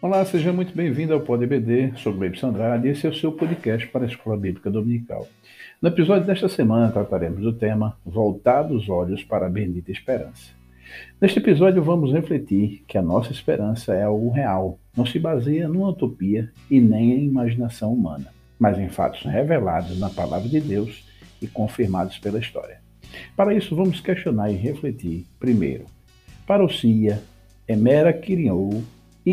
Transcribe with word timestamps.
Olá, 0.00 0.24
seja 0.24 0.52
muito 0.52 0.72
bem-vindo 0.76 1.12
ao 1.12 1.20
Pod 1.20 1.42
EBD, 1.42 1.94
sou 1.96 2.12
Gleibson 2.12 2.50
Andrade 2.50 2.86
e 2.86 2.90
esse 2.92 3.04
é 3.04 3.10
o 3.10 3.14
seu 3.14 3.32
podcast 3.32 3.84
para 3.88 4.04
a 4.04 4.06
Escola 4.06 4.36
Bíblica 4.36 4.70
Dominical. 4.70 5.26
No 5.82 5.88
episódio 5.88 6.24
desta 6.24 6.48
semana 6.48 6.92
trataremos 6.92 7.42
do 7.42 7.52
tema 7.52 7.98
Voltar 8.06 8.70
os 8.70 8.88
olhos 8.88 9.24
para 9.24 9.46
a 9.46 9.50
bendita 9.50 9.90
esperança. 9.90 10.52
Neste 11.20 11.40
episódio 11.40 11.82
vamos 11.82 12.12
refletir 12.12 12.84
que 12.86 12.96
a 12.96 13.02
nossa 13.02 13.32
esperança 13.32 13.92
é 13.92 14.04
algo 14.04 14.30
real, 14.30 14.78
não 14.96 15.04
se 15.04 15.18
baseia 15.18 15.66
numa 15.66 15.88
utopia 15.88 16.48
e 16.70 16.80
nem 16.80 17.14
em 17.14 17.24
imaginação 17.24 17.92
humana, 17.92 18.28
mas 18.56 18.78
em 18.78 18.88
fatos 18.88 19.24
revelados 19.24 19.98
na 19.98 20.08
palavra 20.08 20.48
de 20.48 20.60
Deus 20.60 21.04
e 21.42 21.48
confirmados 21.48 22.18
pela 22.18 22.38
história. 22.38 22.80
Para 23.34 23.52
isso 23.52 23.74
vamos 23.74 24.00
questionar 24.00 24.48
e 24.48 24.54
refletir, 24.54 25.26
primeiro, 25.40 25.86
parousia, 26.46 27.20
emera 27.66 28.12
kiriou 28.12 28.80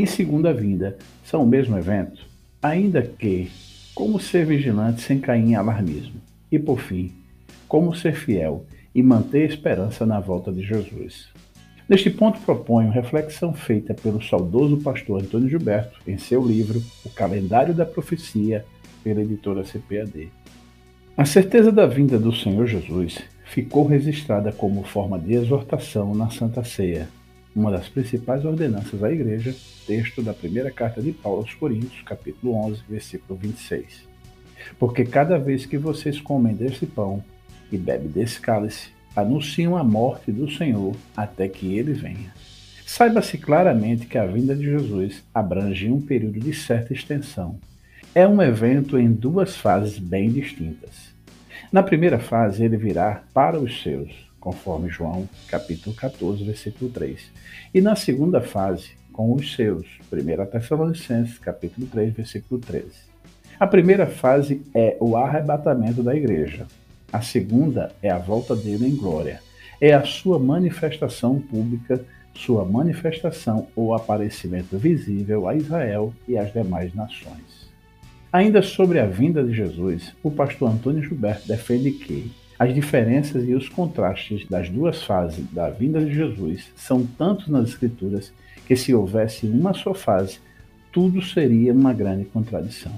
e 0.04 0.06
segunda 0.06 0.54
vinda 0.54 0.98
são 1.24 1.44
o 1.44 1.48
mesmo 1.48 1.78
evento, 1.78 2.28
ainda 2.62 3.02
que 3.02 3.50
como 3.94 4.20
ser 4.20 4.46
vigilante 4.46 5.02
sem 5.02 5.20
cair 5.20 5.42
em 5.42 5.56
alarmismo. 5.56 6.16
E 6.52 6.60
por 6.60 6.82
fim, 6.82 7.14
como 7.66 7.96
ser 7.96 8.14
fiel 8.14 8.66
e 8.94 9.02
manter 9.02 9.50
esperança 9.50 10.06
na 10.06 10.20
volta 10.20 10.52
de 10.52 10.62
Jesus. 10.62 11.30
Neste 11.88 12.10
ponto 12.10 12.42
proponho 12.42 12.92
reflexão 12.92 13.54
feita 13.54 13.94
pelo 13.94 14.22
saudoso 14.22 14.78
pastor 14.78 15.22
Antônio 15.22 15.48
Gilberto 15.48 15.98
em 16.06 16.18
seu 16.18 16.46
livro 16.46 16.84
O 17.06 17.10
Calendário 17.10 17.74
da 17.74 17.86
Profecia, 17.86 18.66
pela 19.02 19.22
editora 19.22 19.64
CPAD. 19.64 20.30
A 21.16 21.24
certeza 21.24 21.72
da 21.72 21.86
vinda 21.86 22.20
do 22.20 22.36
Senhor 22.36 22.68
Jesus 22.68 23.20
ficou 23.46 23.88
registrada 23.88 24.52
como 24.52 24.84
forma 24.84 25.18
de 25.18 25.36
exortação 25.36 26.14
na 26.14 26.30
Santa 26.30 26.66
Ceia, 26.66 27.08
uma 27.56 27.72
das 27.72 27.88
principais 27.88 28.44
ordenanças 28.44 29.02
à 29.02 29.12
Igreja, 29.12 29.56
texto 29.88 30.22
da 30.22 30.34
primeira 30.34 30.70
carta 30.70 31.02
de 31.02 31.14
Paulo 31.14 31.40
aos 31.40 31.54
Coríntios, 31.54 32.02
capítulo 32.04 32.54
11, 32.54 32.82
versículo 32.90 33.40
26. 33.40 34.04
Porque 34.78 35.06
cada 35.06 35.38
vez 35.38 35.66
que 35.66 35.78
vocês 35.78 36.20
comem 36.20 36.54
desse 36.54 36.86
pão 36.86 37.24
e 37.72 37.78
bebem 37.78 38.10
desse 38.10 38.42
cálice, 38.42 38.90
anunciam 39.16 39.78
a 39.78 39.84
morte 39.84 40.32
do 40.32 40.52
Senhor 40.52 40.94
até 41.16 41.48
que 41.48 41.78
ele 41.78 41.94
venha. 41.94 42.34
Saiba-se 42.86 43.38
claramente 43.38 44.06
que 44.06 44.18
a 44.18 44.26
vinda 44.26 44.54
de 44.54 44.66
Jesus 44.66 45.24
abrange 45.34 45.90
um 45.90 46.02
período 46.02 46.40
de 46.40 46.54
certa 46.54 46.94
extensão. 46.94 47.58
É 48.14 48.28
um 48.28 48.42
evento 48.42 48.98
em 49.00 49.12
duas 49.12 49.56
fases 49.56 49.98
bem 49.98 50.30
distintas. 50.30 51.14
Na 51.72 51.82
primeira 51.82 52.20
fase, 52.20 52.64
ele 52.64 52.78
virá 52.78 53.24
para 53.34 53.60
os 53.60 53.82
seus, 53.82 54.12
conforme 54.46 54.90
João 54.90 55.28
capítulo 55.48 55.96
14, 55.96 56.44
versículo 56.44 56.92
3. 56.92 57.32
E 57.74 57.82
na 57.82 57.96
segunda 57.96 58.40
fase, 58.40 58.92
com 59.12 59.34
os 59.34 59.56
seus, 59.56 59.88
1 60.14 60.46
Tessalonicenses 60.46 61.40
capítulo 61.40 61.88
3, 61.88 62.14
versículo 62.14 62.62
13. 62.62 62.86
A 63.60 63.66
primeira 63.66 64.06
fase 64.06 64.62
é 64.76 64.98
o 65.00 65.18
arrebatamento 65.18 66.04
da 66.04 66.16
igreja. 66.16 66.68
A 67.12 67.22
segunda 67.22 67.92
é 68.04 68.12
a 68.12 68.20
volta 68.20 68.56
dele 68.56 68.88
em 68.88 68.96
glória. 68.96 69.42
É 69.82 69.94
a 69.94 70.06
sua 70.06 70.38
manifestação 70.38 71.40
pública, 71.40 72.06
sua 72.36 72.64
manifestação 72.64 73.68
ou 73.76 73.96
aparecimento 73.96 74.78
visível 74.78 75.48
a 75.48 75.56
Israel 75.56 76.14
e 76.28 76.38
às 76.38 76.54
demais 76.54 76.94
nações. 76.94 77.66
Ainda 78.32 78.62
sobre 78.62 79.00
a 79.00 79.08
vinda 79.08 79.44
de 79.44 79.54
Jesus, 79.54 80.14
o 80.22 80.30
pastor 80.30 80.70
Antônio 80.70 81.02
Gilberto 81.02 81.48
defende 81.48 81.90
que 81.92 82.32
as 82.58 82.74
diferenças 82.74 83.48
e 83.48 83.54
os 83.54 83.68
contrastes 83.68 84.48
das 84.48 84.70
duas 84.70 85.04
fases 85.04 85.46
da 85.52 85.70
vinda 85.70 86.04
de 86.04 86.14
Jesus 86.14 86.72
são 86.76 87.06
tantos 87.06 87.48
nas 87.48 87.70
Escrituras 87.70 88.32
que, 88.66 88.76
se 88.76 88.94
houvesse 88.94 89.46
uma 89.46 89.74
só 89.74 89.94
fase, 89.94 90.40
tudo 90.92 91.22
seria 91.22 91.74
uma 91.74 91.94
grande 91.94 92.24
contradição. 92.26 92.94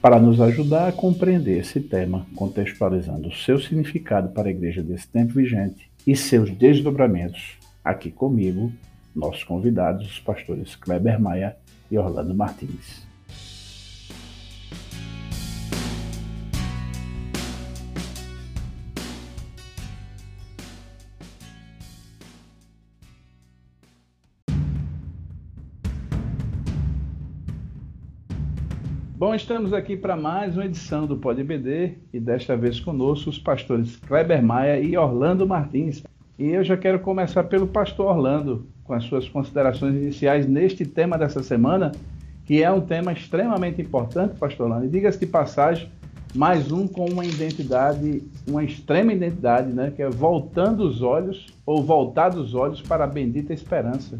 Para 0.00 0.20
nos 0.20 0.40
ajudar 0.40 0.88
a 0.88 0.92
compreender 0.92 1.58
esse 1.58 1.80
tema, 1.80 2.26
contextualizando 2.36 3.28
o 3.28 3.34
seu 3.34 3.58
significado 3.60 4.28
para 4.30 4.48
a 4.48 4.50
igreja 4.50 4.82
desse 4.82 5.08
tempo 5.08 5.34
vigente 5.34 5.90
e 6.06 6.14
seus 6.14 6.50
desdobramentos, 6.50 7.58
aqui 7.84 8.10
comigo, 8.10 8.72
nossos 9.14 9.44
convidados, 9.44 10.06
os 10.06 10.20
pastores 10.20 10.76
Kleber 10.76 11.20
Maia 11.20 11.56
e 11.90 11.98
Orlando 11.98 12.34
Martins. 12.34 13.11
Bom, 29.22 29.36
estamos 29.36 29.72
aqui 29.72 29.96
para 29.96 30.16
mais 30.16 30.56
uma 30.56 30.64
edição 30.64 31.06
do 31.06 31.16
Pode 31.16 31.44
BD 31.44 31.92
e 32.12 32.18
desta 32.18 32.56
vez 32.56 32.80
conosco 32.80 33.30
os 33.30 33.38
pastores 33.38 33.94
Kleber 33.94 34.42
Maia 34.42 34.80
e 34.80 34.96
Orlando 34.96 35.46
Martins. 35.46 36.02
E 36.36 36.48
eu 36.48 36.64
já 36.64 36.76
quero 36.76 36.98
começar 36.98 37.44
pelo 37.44 37.68
pastor 37.68 38.06
Orlando, 38.06 38.66
com 38.82 38.92
as 38.92 39.04
suas 39.04 39.28
considerações 39.28 39.94
iniciais 39.94 40.48
neste 40.48 40.84
tema 40.84 41.16
dessa 41.16 41.40
semana, 41.40 41.92
que 42.44 42.64
é 42.64 42.70
um 42.72 42.80
tema 42.80 43.12
extremamente 43.12 43.80
importante, 43.80 44.36
pastor 44.40 44.66
Orlando. 44.66 44.88
Diga-se 44.88 45.20
de 45.20 45.26
passagem, 45.26 45.88
mais 46.34 46.72
um 46.72 46.88
com 46.88 47.08
uma 47.08 47.24
identidade, 47.24 48.24
uma 48.44 48.64
extrema 48.64 49.12
identidade, 49.12 49.72
né, 49.72 49.92
que 49.94 50.02
é 50.02 50.10
voltando 50.10 50.80
os 50.82 51.00
olhos 51.00 51.46
ou 51.64 51.80
voltar 51.80 52.34
os 52.34 52.56
olhos 52.56 52.82
para 52.82 53.04
a 53.04 53.06
bendita 53.06 53.52
esperança. 53.52 54.18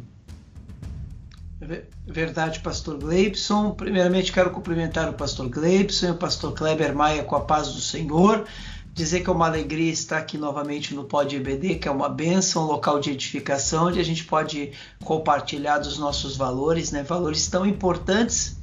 Verdade, 2.06 2.58
pastor 2.58 2.98
Gleibson. 2.98 3.70
Primeiramente, 3.70 4.32
quero 4.32 4.50
cumprimentar 4.50 5.08
o 5.08 5.12
pastor 5.12 5.48
Gleibson 5.48 6.06
e 6.06 6.10
o 6.10 6.16
pastor 6.16 6.52
Kleber 6.52 6.94
Maia 6.94 7.22
com 7.22 7.36
a 7.36 7.40
paz 7.40 7.68
do 7.68 7.80
Senhor. 7.80 8.44
Dizer 8.92 9.20
que 9.20 9.30
é 9.30 9.32
uma 9.32 9.46
alegria 9.46 9.90
estar 9.90 10.18
aqui 10.18 10.36
novamente 10.36 10.92
no 10.92 11.04
Pod 11.04 11.34
EBD, 11.34 11.76
que 11.76 11.88
é 11.88 11.90
uma 11.90 12.08
benção, 12.08 12.64
um 12.64 12.66
local 12.66 13.00
de 13.00 13.10
edificação, 13.10 13.86
onde 13.86 14.00
a 14.00 14.04
gente 14.04 14.24
pode 14.24 14.72
compartilhar 15.04 15.78
dos 15.78 15.98
nossos 15.98 16.36
valores, 16.36 16.90
né? 16.90 17.02
valores 17.02 17.46
tão 17.46 17.64
importantes. 17.64 18.56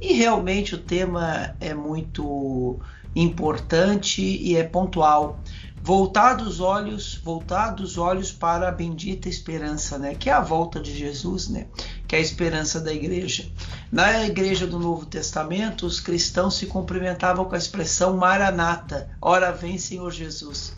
E 0.00 0.14
realmente 0.14 0.74
o 0.74 0.78
tema 0.78 1.54
é 1.60 1.72
muito 1.72 2.80
importante 3.14 4.22
e 4.22 4.56
é 4.56 4.64
pontual 4.64 5.40
voltados 5.86 6.48
os 6.48 6.60
olhos, 6.60 7.14
voltados 7.22 7.92
os 7.92 7.98
olhos 7.98 8.32
para 8.32 8.68
a 8.68 8.72
bendita 8.72 9.28
esperança, 9.28 9.96
né? 9.96 10.16
Que 10.16 10.28
é 10.28 10.32
a 10.32 10.40
volta 10.40 10.80
de 10.80 10.92
Jesus, 10.92 11.48
né? 11.48 11.68
Que 12.06 12.16
é 12.16 12.18
a 12.18 12.22
esperança 12.22 12.80
da 12.80 12.92
igreja. 12.92 13.46
Na 13.90 14.24
igreja 14.24 14.66
do 14.66 14.78
Novo 14.78 15.06
Testamento, 15.06 15.86
os 15.86 16.00
cristãos 16.00 16.56
se 16.56 16.66
cumprimentavam 16.66 17.44
com 17.44 17.54
a 17.54 17.58
expressão 17.58 18.16
Maranata, 18.16 19.08
ora 19.20 19.50
vem 19.52 19.78
Senhor 19.78 20.10
Jesus. 20.10 20.74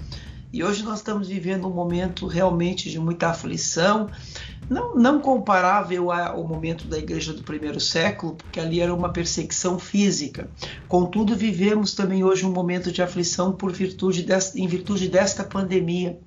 E 0.50 0.64
hoje 0.64 0.82
nós 0.82 1.00
estamos 1.00 1.28
vivendo 1.28 1.68
um 1.68 1.72
momento 1.72 2.26
realmente 2.26 2.90
de 2.90 2.98
muita 2.98 3.28
aflição, 3.28 4.08
não, 4.68 4.94
não 4.94 5.20
comparável 5.20 6.10
ao 6.10 6.42
momento 6.46 6.86
da 6.86 6.98
igreja 6.98 7.34
do 7.34 7.42
primeiro 7.42 7.78
século, 7.78 8.34
porque 8.34 8.58
ali 8.58 8.80
era 8.80 8.94
uma 8.94 9.10
perseguição 9.10 9.78
física. 9.78 10.48
Contudo, 10.86 11.36
vivemos 11.36 11.94
também 11.94 12.24
hoje 12.24 12.46
um 12.46 12.52
momento 12.52 12.90
de 12.90 13.02
aflição 13.02 13.52
por 13.52 13.72
virtude 13.72 14.22
desta, 14.22 14.58
em 14.58 14.66
virtude 14.66 15.08
desta 15.08 15.44
pandemia. 15.44 16.18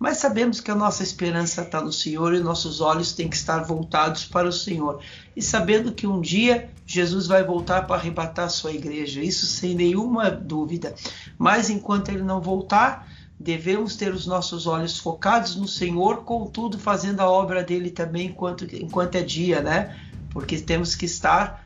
Mas 0.00 0.16
sabemos 0.16 0.62
que 0.62 0.70
a 0.70 0.74
nossa 0.74 1.02
esperança 1.02 1.60
está 1.60 1.78
no 1.78 1.92
Senhor 1.92 2.32
e 2.32 2.40
nossos 2.40 2.80
olhos 2.80 3.12
têm 3.12 3.28
que 3.28 3.36
estar 3.36 3.58
voltados 3.64 4.24
para 4.24 4.48
o 4.48 4.52
Senhor. 4.52 5.02
E 5.36 5.42
sabendo 5.42 5.92
que 5.92 6.06
um 6.06 6.22
dia 6.22 6.70
Jesus 6.86 7.26
vai 7.26 7.44
voltar 7.44 7.86
para 7.86 7.96
arrebatar 7.96 8.46
a 8.46 8.48
sua 8.48 8.72
igreja, 8.72 9.22
isso 9.22 9.44
sem 9.44 9.74
nenhuma 9.74 10.30
dúvida. 10.30 10.94
Mas 11.36 11.68
enquanto 11.68 12.08
ele 12.08 12.22
não 12.22 12.40
voltar, 12.40 13.06
devemos 13.38 13.94
ter 13.94 14.14
os 14.14 14.26
nossos 14.26 14.66
olhos 14.66 14.98
focados 14.98 15.54
no 15.54 15.68
Senhor, 15.68 16.24
contudo 16.24 16.78
fazendo 16.78 17.20
a 17.20 17.28
obra 17.28 17.62
dele 17.62 17.90
também 17.90 18.28
enquanto, 18.28 18.64
enquanto 18.74 19.16
é 19.16 19.22
dia, 19.22 19.60
né? 19.60 20.00
Porque 20.30 20.56
temos 20.56 20.94
que 20.94 21.04
estar 21.04 21.59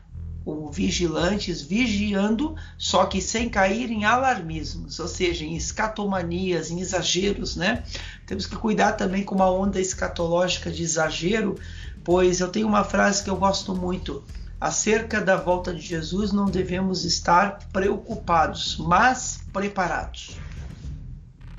como 0.45 0.71
vigilantes, 0.71 1.63
vigiando, 1.63 2.55
só 2.77 3.07
que 3.07 3.19
sem 3.19 3.49
cair 3.49 3.89
em 3.89 4.05
alarmismos, 4.05 4.99
ou 4.99 5.07
seja, 5.07 5.43
em 5.43 5.55
escatomanias, 5.55 6.69
em 6.69 6.79
exageros, 6.79 7.55
né? 7.55 7.83
Temos 8.27 8.45
que 8.45 8.55
cuidar 8.55 8.93
também 8.93 9.23
com 9.23 9.33
uma 9.33 9.49
onda 9.49 9.81
escatológica 9.81 10.69
de 10.69 10.83
exagero, 10.83 11.55
pois 12.03 12.39
eu 12.39 12.47
tenho 12.47 12.67
uma 12.67 12.83
frase 12.83 13.23
que 13.23 13.29
eu 13.29 13.35
gosto 13.35 13.73
muito. 13.75 14.23
Acerca 14.61 15.19
da 15.19 15.35
volta 15.35 15.73
de 15.73 15.81
Jesus, 15.81 16.31
não 16.31 16.45
devemos 16.45 17.03
estar 17.05 17.57
preocupados, 17.73 18.77
mas 18.77 19.43
preparados. 19.51 20.37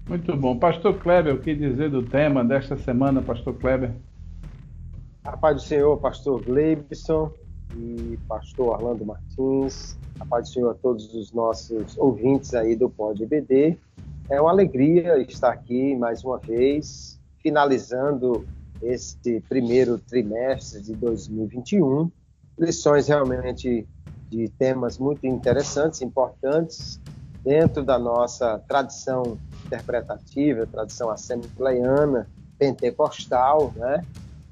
Muito 0.08 0.34
bom. 0.36 0.56
Pastor 0.56 0.96
Kleber, 1.00 1.34
o 1.34 1.38
que 1.40 1.52
dizer 1.56 1.90
do 1.90 2.04
tema 2.04 2.44
desta 2.44 2.76
semana, 2.76 3.20
Pastor 3.20 3.54
Kleber? 3.54 3.90
A 5.24 5.36
paz 5.36 5.56
do 5.56 5.62
Senhor, 5.62 5.96
Pastor 5.98 6.40
Gleibson 6.44 7.32
e 7.74 8.18
Pastor 8.28 8.68
Orlando 8.68 9.04
Martins. 9.04 9.96
A 10.20 10.26
paz 10.26 10.48
do 10.48 10.54
Senhor 10.54 10.70
a 10.70 10.74
todos 10.74 11.14
os 11.14 11.32
nossos 11.32 11.96
ouvintes 11.98 12.54
aí 12.54 12.76
do 12.76 12.88
Pod 12.88 13.22
EBD. 13.22 13.78
É 14.28 14.40
uma 14.40 14.50
alegria 14.50 15.18
estar 15.18 15.52
aqui 15.52 15.94
mais 15.96 16.24
uma 16.24 16.38
vez, 16.38 17.20
finalizando 17.38 18.46
esse 18.82 19.40
primeiro 19.48 19.98
trimestre 19.98 20.82
de 20.82 20.94
2021 20.94 22.10
lições 22.58 23.08
realmente 23.08 23.86
de 24.30 24.48
temas 24.48 24.98
muito 24.98 25.26
interessantes, 25.26 26.02
importantes, 26.02 27.00
dentro 27.44 27.84
da 27.84 27.98
nossa 27.98 28.58
tradição 28.66 29.38
interpretativa, 29.64 30.66
tradição 30.66 31.10
assembleiana, 31.10 32.28
pentecostal, 32.58 33.72
né? 33.76 34.04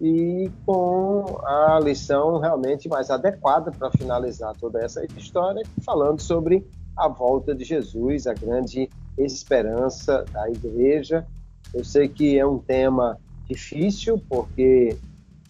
E 0.06 0.50
com 0.66 1.40
a 1.46 1.80
lição 1.82 2.38
realmente 2.38 2.90
mais 2.90 3.08
adequada 3.08 3.72
para 3.72 3.90
finalizar 3.90 4.54
toda 4.54 4.78
essa 4.84 5.02
história, 5.16 5.62
falando 5.82 6.20
sobre 6.20 6.62
a 6.94 7.08
volta 7.08 7.54
de 7.54 7.64
Jesus, 7.64 8.26
a 8.26 8.34
grande 8.34 8.90
esperança 9.16 10.22
da 10.30 10.50
igreja. 10.50 11.26
Eu 11.72 11.82
sei 11.82 12.06
que 12.06 12.38
é 12.38 12.44
um 12.44 12.58
tema 12.58 13.18
difícil, 13.48 14.22
porque 14.28 14.94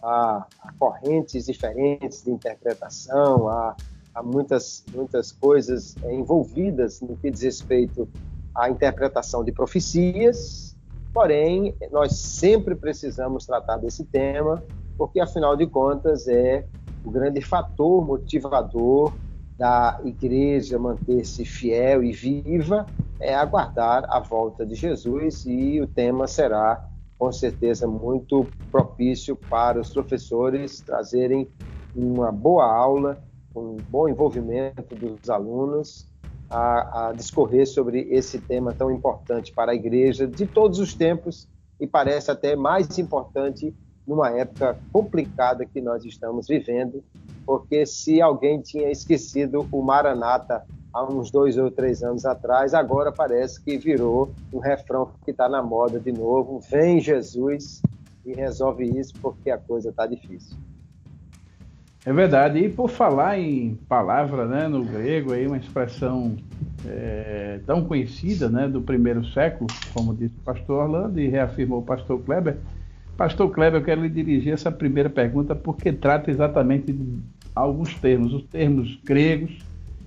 há, 0.01 0.47
correntes 0.79 1.47
diferentes 1.47 2.23
de 2.23 2.31
interpretação, 2.31 3.49
há, 3.49 3.75
há 4.13 4.23
muitas, 4.23 4.85
muitas 4.95 5.33
coisas 5.33 5.97
envolvidas 6.09 7.01
no 7.01 7.17
que 7.17 7.29
diz 7.29 7.41
respeito 7.41 8.07
à 8.55 8.69
interpretação 8.69 9.43
de 9.43 9.51
profecias, 9.51 10.64
porém, 11.15 11.73
nós 11.93 12.17
sempre 12.17 12.75
precisamos 12.75 13.45
tratar 13.45 13.77
desse 13.77 14.03
tema, 14.03 14.61
porque, 14.97 15.21
afinal 15.21 15.55
de 15.55 15.65
contas, 15.65 16.27
é 16.27 16.67
o 17.05 17.09
grande 17.09 17.39
fator 17.39 18.05
motivador 18.05 19.13
da 19.57 19.97
igreja 20.03 20.77
manter-se 20.77 21.45
fiel 21.45 22.03
e 22.03 22.11
viva 22.11 22.85
é 23.21 23.33
aguardar 23.33 24.03
a 24.09 24.19
volta 24.19 24.65
de 24.65 24.75
Jesus 24.75 25.45
e 25.45 25.79
o 25.79 25.87
tema 25.87 26.27
será 26.27 26.85
com 27.17 27.31
certeza 27.31 27.87
muito 27.87 28.45
propício 28.69 29.37
para 29.49 29.79
os 29.79 29.93
professores 29.93 30.81
trazerem 30.81 31.47
uma 31.95 32.29
boa 32.29 32.65
aula, 32.65 33.23
um 33.55 33.77
bom 33.89 34.09
envolvimento 34.09 34.93
dos 34.95 35.29
alunos 35.29 36.09
a, 36.55 37.09
a 37.09 37.11
discorrer 37.11 37.67
sobre 37.67 38.07
esse 38.09 38.39
tema 38.39 38.71
tão 38.71 38.89
importante 38.89 39.51
para 39.51 39.73
a 39.73 39.75
igreja 39.75 40.25
de 40.25 40.45
todos 40.45 40.79
os 40.79 40.93
tempos 40.93 41.49
e 41.77 41.85
parece 41.85 42.31
até 42.31 42.55
mais 42.55 42.97
importante 42.97 43.75
numa 44.07 44.29
época 44.29 44.77
complicada 44.93 45.65
que 45.65 45.81
nós 45.81 46.05
estamos 46.05 46.47
vivendo, 46.47 47.03
porque 47.45 47.85
se 47.85 48.21
alguém 48.21 48.61
tinha 48.61 48.89
esquecido 48.89 49.67
o 49.69 49.81
Maranata 49.81 50.65
há 50.93 51.03
uns 51.03 51.29
dois 51.29 51.57
ou 51.57 51.69
três 51.69 52.01
anos 52.01 52.25
atrás, 52.25 52.73
agora 52.73 53.11
parece 53.11 53.61
que 53.61 53.77
virou 53.77 54.31
um 54.53 54.59
refrão 54.59 55.11
que 55.25 55.31
está 55.31 55.49
na 55.49 55.61
moda 55.61 55.99
de 55.99 56.13
novo. 56.13 56.61
Vem 56.71 57.01
Jesus 57.01 57.81
e 58.25 58.33
resolve 58.33 58.85
isso 58.85 59.13
porque 59.21 59.51
a 59.51 59.57
coisa 59.57 59.89
está 59.89 60.07
difícil. 60.07 60.55
É 62.05 62.13
verdade. 62.13 62.59
E 62.59 62.69
por 62.69 62.87
falar 62.87 63.39
em 63.39 63.79
palavra, 63.89 64.45
né, 64.45 64.67
no 64.67 64.85
grego, 64.85 65.33
aí 65.33 65.47
uma 65.47 65.57
expressão 65.57 66.35
é, 66.85 67.59
tão 67.65 67.83
conhecida, 67.83 68.47
né, 68.47 68.67
do 68.67 68.79
primeiro 68.79 69.25
século, 69.25 69.67
como 69.91 70.13
disse 70.13 70.35
o 70.37 70.43
pastor 70.43 70.83
Orlando 70.83 71.19
e 71.19 71.27
reafirmou 71.27 71.79
o 71.79 71.83
pastor 71.83 72.19
Kleber. 72.21 72.57
Pastor 73.17 73.49
Kleber, 73.49 73.81
eu 73.81 73.83
quero 73.83 74.03
lhe 74.03 74.09
dirigir 74.09 74.53
essa 74.53 74.71
primeira 74.71 75.09
pergunta 75.09 75.55
porque 75.55 75.91
trata 75.91 76.29
exatamente 76.29 76.91
de 76.93 77.17
alguns 77.55 77.95
termos, 77.95 78.33
os 78.33 78.43
termos 78.43 78.99
gregos, 79.03 79.57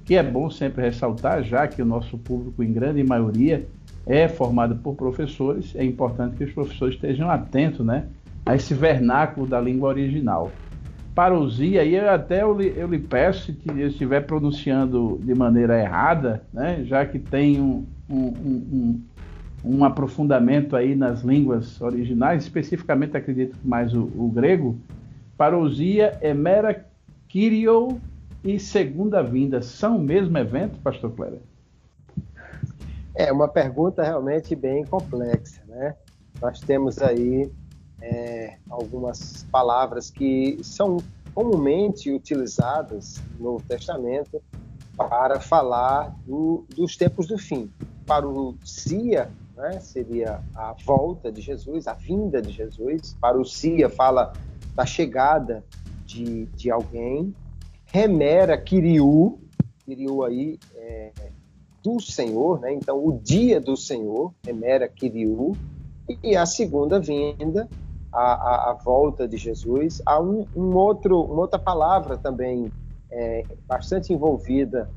que 0.04 0.14
é 0.14 0.22
bom 0.22 0.48
sempre 0.50 0.82
ressaltar, 0.84 1.42
já 1.42 1.66
que 1.66 1.82
o 1.82 1.86
nosso 1.86 2.16
público, 2.16 2.62
em 2.62 2.72
grande 2.72 3.02
maioria, 3.02 3.66
é 4.06 4.28
formado 4.28 4.76
por 4.76 4.94
professores, 4.94 5.74
é 5.74 5.84
importante 5.84 6.36
que 6.36 6.44
os 6.44 6.52
professores 6.52 6.94
estejam 6.94 7.28
atentos 7.28 7.84
né, 7.84 8.06
a 8.46 8.54
esse 8.54 8.72
vernáculo 8.72 9.46
da 9.46 9.60
língua 9.60 9.88
original 9.88 10.52
parousia, 11.18 11.82
e 11.82 11.98
até 11.98 12.44
eu 12.44 12.56
lhe, 12.56 12.72
eu 12.76 12.86
lhe 12.86 13.00
peço, 13.00 13.46
se 13.46 13.58
eu 13.66 13.88
estiver 13.88 14.20
pronunciando 14.20 15.18
de 15.20 15.34
maneira 15.34 15.76
errada, 15.76 16.44
né, 16.52 16.84
já 16.84 17.04
que 17.04 17.18
tem 17.18 17.60
um, 17.60 17.84
um, 18.08 18.24
um, 18.28 19.02
um, 19.64 19.84
aprofundamento 19.84 20.76
aí 20.76 20.94
nas 20.94 21.22
línguas 21.22 21.80
originais, 21.80 22.44
especificamente 22.44 23.16
acredito 23.16 23.58
que 23.58 23.66
mais 23.66 23.92
o, 23.94 24.04
o 24.16 24.30
grego, 24.32 24.78
parousia 25.36 26.16
é 26.20 26.32
mera 26.32 26.86
Kyrio 27.26 28.00
e 28.44 28.60
segunda 28.60 29.20
vinda 29.20 29.60
são 29.60 29.96
o 29.96 30.00
mesmo 30.00 30.38
evento, 30.38 30.78
pastor 30.84 31.10
Kleber? 31.10 31.40
É 33.16 33.32
uma 33.32 33.48
pergunta 33.48 34.04
realmente 34.04 34.54
bem 34.54 34.84
complexa, 34.84 35.62
né? 35.66 35.96
Nós 36.40 36.60
temos 36.60 37.02
aí 37.02 37.50
é, 38.00 38.56
algumas 38.70 39.44
palavras 39.50 40.10
que 40.10 40.58
são 40.62 40.98
comumente 41.34 42.10
utilizadas 42.10 43.20
no 43.38 43.52
Novo 43.52 43.64
Testamento 43.64 44.42
para 44.96 45.38
falar 45.38 46.16
do, 46.26 46.64
dos 46.74 46.96
tempos 46.96 47.28
do 47.28 47.38
fim. 47.38 47.70
Para 48.04 48.26
o 48.26 48.56
Sia, 48.64 49.30
né, 49.56 49.78
seria 49.78 50.42
a 50.54 50.74
volta 50.84 51.30
de 51.30 51.40
Jesus, 51.40 51.86
a 51.86 51.92
vinda 51.92 52.42
de 52.42 52.50
Jesus. 52.50 53.16
Para 53.20 53.38
o 53.38 53.44
Sia, 53.44 53.88
fala 53.88 54.32
da 54.74 54.84
chegada 54.84 55.64
de, 56.04 56.46
de 56.46 56.70
alguém. 56.70 57.34
Remera, 57.86 58.58
Kiriu, 58.58 59.38
Kiriu 59.84 60.24
aí 60.24 60.58
é, 60.74 61.12
do 61.82 62.00
Senhor, 62.00 62.60
né? 62.60 62.72
então 62.72 63.04
o 63.04 63.18
dia 63.18 63.60
do 63.60 63.76
Senhor, 63.76 64.34
Remera, 64.44 64.88
Kiriu. 64.88 65.56
E 66.22 66.34
a 66.36 66.46
segunda 66.46 66.98
vinda 66.98 67.68
a, 68.12 68.32
a, 68.32 68.70
a 68.70 68.72
volta 68.72 69.26
de 69.26 69.36
Jesus. 69.36 70.02
Há 70.04 70.20
um, 70.20 70.46
um, 70.54 70.74
outro, 70.74 71.20
uma 71.20 71.42
outra 71.42 71.58
palavra 71.58 72.16
também 72.16 72.70
é, 73.10 73.44
bastante 73.66 74.12
envolvida 74.12 74.90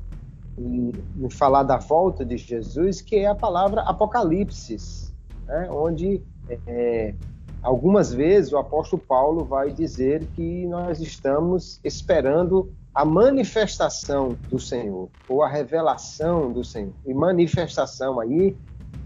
em, 0.58 0.92
em, 1.18 1.30
falar 1.30 1.62
da 1.62 1.78
volta 1.78 2.24
de 2.24 2.36
Jesus, 2.36 3.00
que 3.00 3.16
é 3.16 3.26
a 3.26 3.34
palavra 3.34 3.82
Apocalipse, 3.82 5.12
né? 5.46 5.68
onde 5.70 6.22
é, 6.66 7.14
algumas 7.62 8.12
vezes 8.12 8.52
o 8.52 8.58
apóstolo 8.58 9.02
Paulo 9.02 9.44
vai 9.44 9.70
dizer 9.70 10.26
que 10.34 10.66
nós 10.66 11.00
estamos 11.00 11.80
esperando 11.82 12.72
a 12.94 13.06
manifestação 13.06 14.36
do 14.50 14.58
Senhor, 14.58 15.08
ou 15.26 15.42
a 15.42 15.48
revelação 15.48 16.52
do 16.52 16.62
Senhor. 16.62 16.92
E 17.06 17.14
manifestação 17.14 18.20
aí 18.20 18.54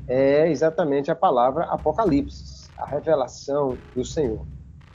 é 0.09 0.51
exatamente 0.51 1.09
a 1.09 1.15
palavra 1.15 1.65
Apocalipse 1.67 2.56
a 2.77 2.87
revelação 2.87 3.77
do 3.95 4.05
Senhor. 4.05 4.47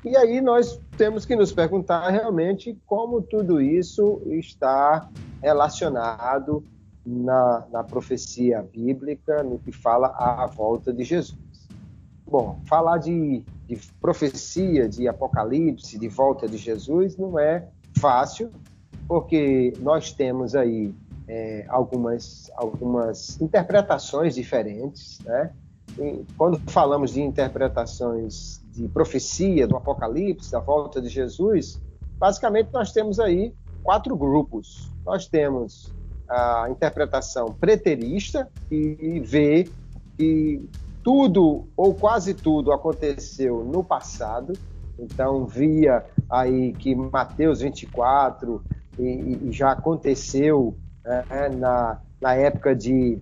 E 0.03 0.17
aí 0.17 0.41
nós 0.41 0.79
temos 0.97 1.25
que 1.25 1.35
nos 1.35 1.51
perguntar 1.51 2.09
realmente 2.09 2.77
como 2.88 3.21
tudo 3.21 3.61
isso 3.61 4.21
está 4.25 5.07
relacionado 5.41 6.63
na, 7.05 7.67
na 7.71 7.83
profecia 7.83 8.61
bíblica, 8.63 9.43
no 9.43 9.59
que 9.59 9.71
fala 9.71 10.07
à 10.07 10.47
volta 10.47 10.91
de 10.91 11.03
Jesus. 11.03 11.38
Bom, 12.25 12.59
falar 12.65 12.97
de, 12.97 13.43
de 13.67 13.77
profecia, 14.00 14.88
de 14.88 15.07
apocalipse, 15.07 16.00
de 16.00 16.07
volta 16.07 16.47
de 16.47 16.57
Jesus 16.57 17.17
não 17.17 17.38
é 17.38 17.67
fácil, 17.97 18.51
porque 19.07 19.73
nós 19.79 20.11
temos 20.13 20.55
aí 20.55 20.95
é, 21.27 21.65
algumas, 21.67 22.50
algumas 22.55 23.39
interpretações 23.39 24.35
diferentes, 24.35 25.19
né? 25.25 25.51
Quando 26.38 26.60
falamos 26.67 27.12
de 27.12 27.21
interpretações 27.21 28.62
de 28.71 28.88
profecia, 28.88 29.67
do 29.67 29.75
Apocalipse, 29.75 30.51
da 30.51 30.60
volta 30.60 31.01
de 31.01 31.10
Jesus, 31.10 31.81
basicamente 32.17 32.69
nós 32.71 32.91
temos 32.91 33.19
aí 33.19 33.53
quatro 33.83 34.15
grupos. 34.15 34.91
Nós 35.05 35.27
temos 35.27 35.93
a 36.29 36.67
interpretação 36.69 37.48
preterista, 37.48 38.50
que 38.69 39.21
vê 39.25 39.67
que 40.17 40.69
tudo 41.03 41.67
ou 41.75 41.93
quase 41.93 42.33
tudo 42.33 42.71
aconteceu 42.71 43.63
no 43.63 43.83
passado. 43.83 44.53
Então, 44.98 45.45
via 45.45 46.05
aí 46.29 46.74
que 46.74 46.95
Mateus 46.95 47.62
24 47.62 48.63
e, 49.00 49.48
e 49.48 49.51
já 49.51 49.71
aconteceu 49.71 50.77
né, 51.03 51.50
na, 51.50 52.00
na 52.21 52.36
época 52.36 52.75
de, 52.75 53.19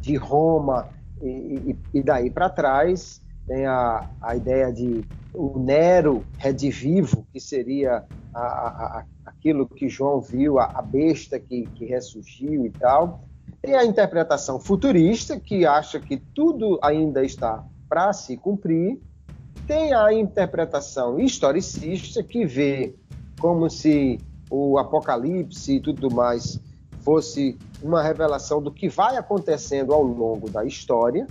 de 0.00 0.16
Roma 0.16 0.88
e, 1.22 1.76
e 1.94 2.02
daí 2.02 2.30
para 2.30 2.48
trás 2.48 3.20
tem 3.46 3.66
a, 3.66 4.08
a 4.22 4.36
ideia 4.36 4.72
de 4.72 5.04
o 5.34 5.58
Nero 5.58 6.24
redivivo, 6.38 7.26
que 7.32 7.40
seria 7.40 8.04
a, 8.34 8.40
a, 8.40 9.04
aquilo 9.26 9.68
que 9.68 9.88
João 9.88 10.20
viu, 10.20 10.58
a, 10.58 10.82
besta 10.82 11.38
que, 11.38 11.66
que 11.74 11.84
ressurgiu 11.84 12.66
e 12.66 12.70
tal. 12.70 13.20
Tem 13.62 13.74
a 13.74 13.84
interpretação 13.84 14.58
futurista, 14.58 15.38
que 15.38 15.66
acha 15.66 16.00
que 16.00 16.16
tudo 16.16 16.78
ainda 16.82 17.24
está 17.24 17.64
para 17.88 18.12
se 18.12 18.36
cumprir. 18.36 19.00
Tem 19.66 19.92
a 19.92 20.12
interpretação 20.12 21.18
historicista, 21.18 22.22
que 22.22 22.46
vê 22.46 22.94
como 23.40 23.68
se 23.68 24.18
o 24.50 24.78
Apocalipse 24.78 25.76
e 25.76 25.80
tudo 25.80 26.10
mais 26.10 26.60
fosse 27.00 27.58
uma 27.82 28.02
revelação 28.02 28.62
do 28.62 28.70
que 28.70 28.88
vai 28.88 29.16
acontecendo 29.16 29.92
ao 29.92 30.02
longo 30.02 30.50
da 30.50 30.64
história, 30.64 31.26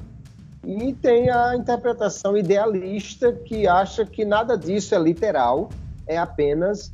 e 0.66 0.94
tem 0.94 1.30
a 1.30 1.56
interpretação 1.56 2.38
idealista 2.38 3.32
que 3.32 3.68
acha 3.68 4.06
que 4.06 4.26
nada 4.26 4.58
disso 4.58 4.94
é 4.94 5.00
literal, 5.00 5.70
é 6.06 6.18
apenas 6.18 6.92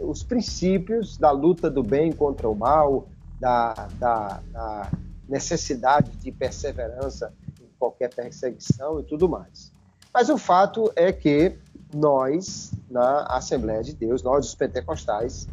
os 0.00 0.22
princípios 0.22 1.16
da 1.16 1.30
luta 1.30 1.68
do 1.68 1.82
bem 1.82 2.12
contra 2.12 2.48
o 2.48 2.54
mal, 2.54 3.08
da, 3.40 3.88
da, 3.98 4.40
da 4.52 4.90
necessidade 5.28 6.10
de 6.12 6.30
perseverança 6.30 7.32
em 7.60 7.68
qualquer 7.78 8.14
perseguição 8.14 9.00
e 9.00 9.02
tudo 9.02 9.28
mais. 9.28 9.72
Mas 10.12 10.28
o 10.28 10.38
fato 10.38 10.90
é 10.96 11.12
que 11.12 11.56
nós, 11.94 12.72
na 12.90 13.24
Assembleia 13.24 13.82
de 13.82 13.94
Deus, 13.94 14.22
nós 14.22 14.46
os 14.46 14.54
pentecostais, 14.54 15.48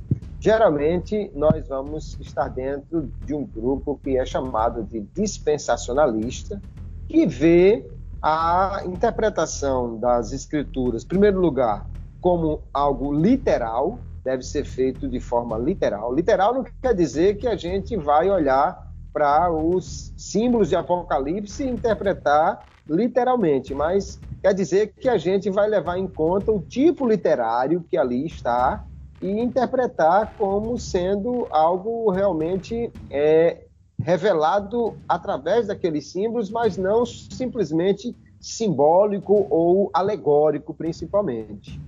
geralmente 0.46 1.32
nós 1.34 1.68
vamos 1.68 2.20
estar 2.20 2.50
dentro 2.50 3.12
de 3.25 3.34
um 3.34 3.44
grupo 3.44 4.00
que 4.04 4.16
é 4.16 4.24
chamado 4.24 4.84
de 4.84 5.02
dispensacionalista, 5.02 6.62
que 7.08 7.25
vê 7.25 7.84
a 8.22 8.84
interpretação 8.86 9.98
das 9.98 10.32
escrituras, 10.32 11.04
em 11.04 11.08
primeiro 11.08 11.40
lugar, 11.40 11.90
como 12.22 12.62
algo 12.72 13.12
literal, 13.12 13.98
deve 14.24 14.44
ser 14.44 14.66
feito 14.66 15.10
de 15.10 15.20
forma 15.20 15.58
literal. 15.58 16.14
Literal 16.14 16.54
não 16.54 16.64
quer 16.80 16.94
dizer 16.94 17.38
que 17.38 17.48
a 17.48 17.56
gente 17.56 17.98
vai 17.98 18.30
olhar 18.30 18.94
para 19.12 19.52
os 19.52 20.14
símbolos 20.16 20.70
de 20.70 20.75
Apocalipse 20.75 21.64
e 21.64 21.70
interpretar 21.72 22.64
literalmente, 22.88 23.74
mas 23.74 24.20
quer 24.44 24.54
dizer 24.54 24.94
que 24.94 25.10
a 25.10 25.18
gente 25.18 25.50
vai 25.50 25.68
levar 25.68 25.98
em 25.98 26.08
conta 26.08 26.52
o 26.52 26.62
tipo 26.62 27.08
literário 27.08 27.84
que 27.90 27.98
ali 27.98 28.28
está 28.28 28.86
e 29.25 29.41
interpretar 29.41 30.36
como 30.38 30.77
sendo 30.77 31.48
algo 31.50 32.12
realmente 32.12 32.91
é, 33.10 33.65
revelado 34.00 34.96
através 35.10 35.67
daqueles 35.67 36.12
símbolos, 36.12 36.51
mas 36.51 36.77
não 36.77 37.05
simplesmente 37.05 38.15
simbólico 38.39 39.48
ou 39.50 39.89
alegórico, 39.91 40.75
principalmente. 40.75 41.82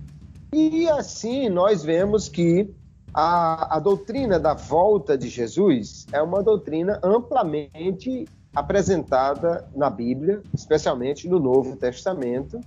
E 0.52 0.88
assim 0.88 1.48
nós 1.48 1.84
vemos 1.84 2.28
que 2.28 2.74
a, 3.14 3.76
a 3.76 3.78
doutrina 3.78 4.40
da 4.40 4.54
volta 4.54 5.16
de 5.16 5.28
Jesus 5.28 6.06
é 6.10 6.20
uma 6.20 6.42
doutrina 6.42 6.98
amplamente 7.04 8.26
apresentada 8.52 9.68
na 9.76 9.88
Bíblia, 9.88 10.42
especialmente 10.52 11.28
no 11.28 11.38
Novo 11.38 11.76
Testamento. 11.76 12.60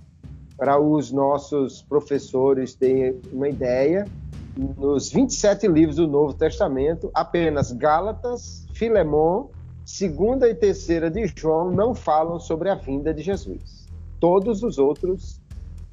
Para 0.56 0.80
os 0.80 1.10
nossos 1.10 1.82
professores 1.82 2.74
terem 2.74 3.20
uma 3.32 3.48
ideia, 3.48 4.06
nos 4.56 5.10
27 5.10 5.66
livros 5.68 5.96
do 5.96 6.06
Novo 6.06 6.34
Testamento, 6.34 7.10
apenas 7.14 7.72
Gálatas, 7.72 8.66
Filemão, 8.72 9.50
segunda 9.84 10.48
e 10.48 10.54
terceira 10.54 11.10
de 11.10 11.26
João 11.34 11.70
não 11.70 11.94
falam 11.94 12.38
sobre 12.38 12.68
a 12.68 12.74
vinda 12.74 13.12
de 13.12 13.22
Jesus. 13.22 13.88
Todos 14.20 14.62
os 14.62 14.78
outros 14.78 15.40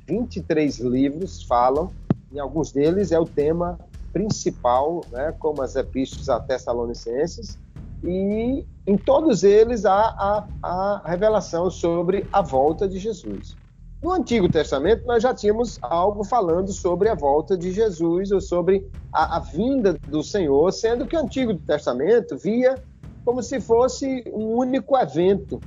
23 0.08 0.80
livros 0.80 1.44
falam, 1.44 1.92
em 2.32 2.40
alguns 2.40 2.72
deles 2.72 3.12
é 3.12 3.20
o 3.20 3.26
tema 3.26 3.80
principal, 4.12 5.02
né, 5.12 5.34
como 5.40 5.62
as 5.62 5.76
epístolas 5.76 6.30
a 6.30 6.40
Tessalonicenses, 6.40 7.58
e 8.04 8.66
em 8.88 8.98
todos 8.98 9.44
eles 9.44 9.86
há 9.86 9.94
a, 9.94 10.48
a 10.64 11.02
revelação 11.06 11.70
sobre 11.70 12.26
a 12.32 12.42
volta 12.42 12.88
de 12.88 12.98
Jesus. 12.98 13.56
No 14.02 14.14
Antigo 14.14 14.48
Testamento, 14.48 15.06
nós 15.06 15.22
já 15.22 15.34
tínhamos 15.34 15.78
algo 15.82 16.24
falando 16.24 16.72
sobre 16.72 17.10
a 17.10 17.16
volta 17.16 17.58
de 17.58 17.74
Jesus 17.74 18.32
ou 18.32 18.40
sobre 18.40 18.90
a, 19.12 19.36
a, 19.36 19.40
vinda 19.40 19.98
do 20.08 20.24
Senhor, 20.24 20.72
sendo 20.72 21.06
que 21.06 21.18
o 21.18 21.20
Antigo 21.20 21.54
Testamento 21.56 22.38
via 22.38 22.82
como 23.26 23.44
se 23.44 23.60
fosse 23.60 24.24
um 24.34 24.56
único 24.56 24.98
evento. 24.98 25.60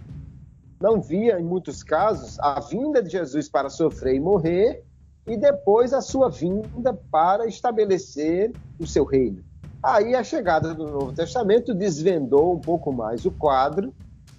Não 0.80 0.98
via, 0.98 1.38
em 1.38 1.44
muitos 1.44 1.82
casos, 1.82 2.38
a 2.40 2.58
vinda 2.58 3.02
de 3.02 3.10
Jesus 3.10 3.50
para 3.50 3.68
sofrer 3.68 4.14
e 4.14 4.20
morrer 4.20 4.82
e 5.26 5.36
depois 5.36 5.92
a 5.92 6.00
sua 6.00 6.30
vinda 6.30 6.98
para 7.10 7.46
estabelecer 7.46 8.50
o 8.80 8.86
seu 8.86 9.04
reino. 9.04 9.44
Aí 9.82 10.14
a 10.14 10.24
chegada 10.24 10.72
do 10.72 10.88
Novo 10.88 11.12
Testamento 11.12 11.74
desvendou 11.74 12.54
um 12.54 12.60
pouco 12.60 12.92
mais 12.92 13.26
o 13.26 13.30
quadro 13.30 13.92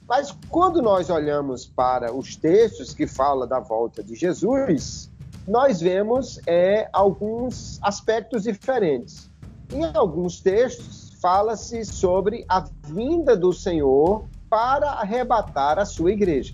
mas 0.08 0.36
quando 0.50 0.82
nós 0.82 1.10
olhamos 1.10 1.66
para 1.66 2.14
os 2.14 2.36
textos 2.36 2.94
que 2.94 3.08
falam 3.08 3.48
da 3.48 3.60
volta 3.60 4.04
de 4.04 4.16
Jesus, 4.16 5.10
nós 5.48 5.82
vemos 5.82 6.40
é, 6.46 6.90
alguns 6.92 7.80
aspectos 7.82 8.44
diferentes. 8.44 9.30
Em 9.72 9.84
alguns 9.96 10.42
textos, 10.42 11.12
fala-se 11.22 11.86
sobre 11.86 12.46
a 12.50 12.66
vinda 12.88 13.36
do 13.36 13.54
Senhor 13.54 14.26
para 14.50 14.92
arrebatar 14.92 15.80
a 15.80 15.86
sua 15.86 16.12
igreja. 16.12 16.54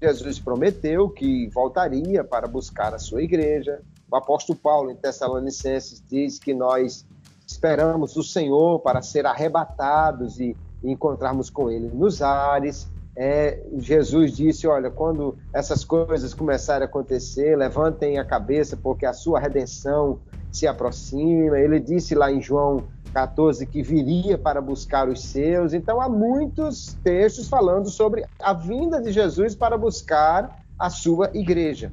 Jesus 0.00 0.38
prometeu 0.38 1.08
que 1.08 1.48
voltaria 1.48 2.22
para 2.22 2.46
buscar 2.46 2.94
a 2.94 2.98
sua 2.98 3.22
igreja. 3.22 3.80
O 4.10 4.16
apóstolo 4.16 4.58
Paulo, 4.58 4.90
em 4.90 4.96
Tessalonicenses, 4.96 6.02
diz 6.08 6.38
que 6.38 6.52
nós 6.52 7.06
esperamos 7.46 8.16
o 8.16 8.22
Senhor 8.22 8.78
para 8.80 9.00
ser 9.02 9.26
arrebatados 9.26 10.38
e 10.38 10.54
encontrarmos 10.90 11.50
com 11.50 11.70
ele 11.70 11.88
nos 11.88 12.22
ares. 12.22 12.88
É, 13.16 13.62
Jesus 13.78 14.32
disse: 14.32 14.66
Olha, 14.66 14.90
quando 14.90 15.36
essas 15.52 15.84
coisas 15.84 16.34
começarem 16.34 16.82
a 16.82 16.88
acontecer, 16.88 17.56
levantem 17.56 18.18
a 18.18 18.24
cabeça, 18.24 18.76
porque 18.76 19.06
a 19.06 19.12
sua 19.12 19.38
redenção 19.38 20.18
se 20.50 20.66
aproxima. 20.66 21.58
Ele 21.58 21.78
disse 21.78 22.14
lá 22.14 22.30
em 22.30 22.40
João 22.40 22.84
14 23.12 23.64
que 23.66 23.82
viria 23.82 24.36
para 24.36 24.60
buscar 24.60 25.08
os 25.08 25.22
seus. 25.22 25.72
Então, 25.72 26.00
há 26.00 26.08
muitos 26.08 26.94
textos 27.04 27.48
falando 27.48 27.88
sobre 27.88 28.24
a 28.40 28.52
vinda 28.52 29.00
de 29.00 29.12
Jesus 29.12 29.54
para 29.54 29.78
buscar 29.78 30.60
a 30.78 30.90
sua 30.90 31.30
igreja. 31.32 31.92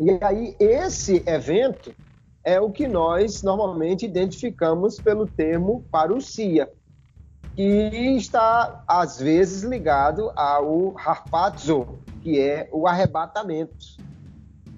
E 0.00 0.18
aí, 0.20 0.56
esse 0.58 1.22
evento 1.24 1.94
é 2.42 2.60
o 2.60 2.70
que 2.70 2.88
nós 2.88 3.42
normalmente 3.42 4.04
identificamos 4.04 4.98
pelo 5.00 5.26
termo 5.26 5.84
parousia 5.90 6.68
que 7.54 7.62
está 8.16 8.82
às 8.86 9.18
vezes 9.18 9.62
ligado 9.62 10.32
ao 10.34 10.96
harpazo, 10.98 11.86
que 12.22 12.40
é 12.40 12.68
o 12.72 12.86
arrebatamento. 12.86 13.96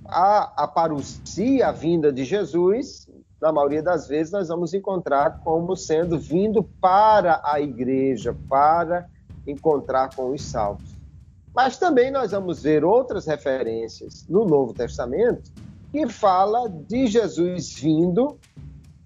A, 0.05 0.65
a 0.65 0.69
parousia, 0.69 1.69
a 1.69 1.73
vinda 1.73 2.13
de 2.13 2.25
Jesus, 2.25 3.09
na 3.41 3.51
maioria 3.51 3.83
das 3.83 4.07
vezes 4.07 4.33
nós 4.33 4.49
vamos 4.49 4.73
encontrar 4.75 5.41
como 5.43 5.75
sendo 5.75 6.19
vindo 6.19 6.63
para 6.63 7.41
a 7.45 7.61
igreja, 7.61 8.37
para 8.49 9.09
encontrar 9.47 10.15
com 10.15 10.33
os 10.33 10.43
salvos. 10.43 10.97
Mas 11.55 11.79
também 11.79 12.11
nós 12.11 12.33
vamos 12.33 12.63
ver 12.63 12.85
outras 12.85 13.27
referências 13.27 14.27
no 14.29 14.45
Novo 14.45 14.75
Testamento 14.75 15.51
que 15.91 16.07
fala 16.07 16.69
de 16.69 17.07
Jesus 17.07 17.75
vindo 17.79 18.39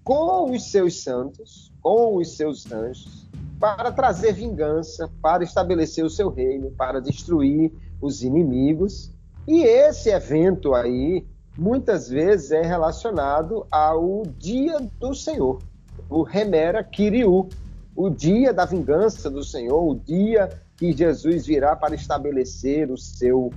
com 0.03 0.51
os 0.51 0.71
seus 0.71 1.01
santos, 1.03 1.71
com 1.81 2.17
os 2.17 2.35
seus 2.35 2.69
anjos, 2.69 3.20
para 3.61 3.91
trazer 3.91 4.33
vingança, 4.33 5.07
para 5.21 5.43
estabelecer 5.43 6.03
o 6.03 6.09
seu 6.09 6.29
reino, 6.29 6.71
para 6.71 6.99
destruir 6.99 7.71
os 8.01 8.23
inimigos. 8.23 9.11
E 9.47 9.61
esse 9.61 10.09
evento 10.09 10.73
aí, 10.73 11.23
muitas 11.55 12.09
vezes, 12.09 12.49
é 12.49 12.63
relacionado 12.63 13.67
ao 13.69 14.23
dia 14.39 14.79
do 14.99 15.13
Senhor, 15.13 15.61
o 16.09 16.23
Remera 16.23 16.83
Kiriu, 16.83 17.47
o 17.95 18.09
dia 18.09 18.51
da 18.51 18.65
vingança 18.65 19.29
do 19.29 19.43
Senhor, 19.43 19.79
o 19.79 19.93
dia 19.93 20.49
que 20.75 20.91
Jesus 20.91 21.45
virá 21.45 21.75
para 21.75 21.93
estabelecer 21.93 22.89
o 22.89 22.97
seu 22.97 23.51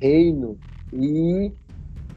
reino. 0.00 0.58
E 0.90 1.52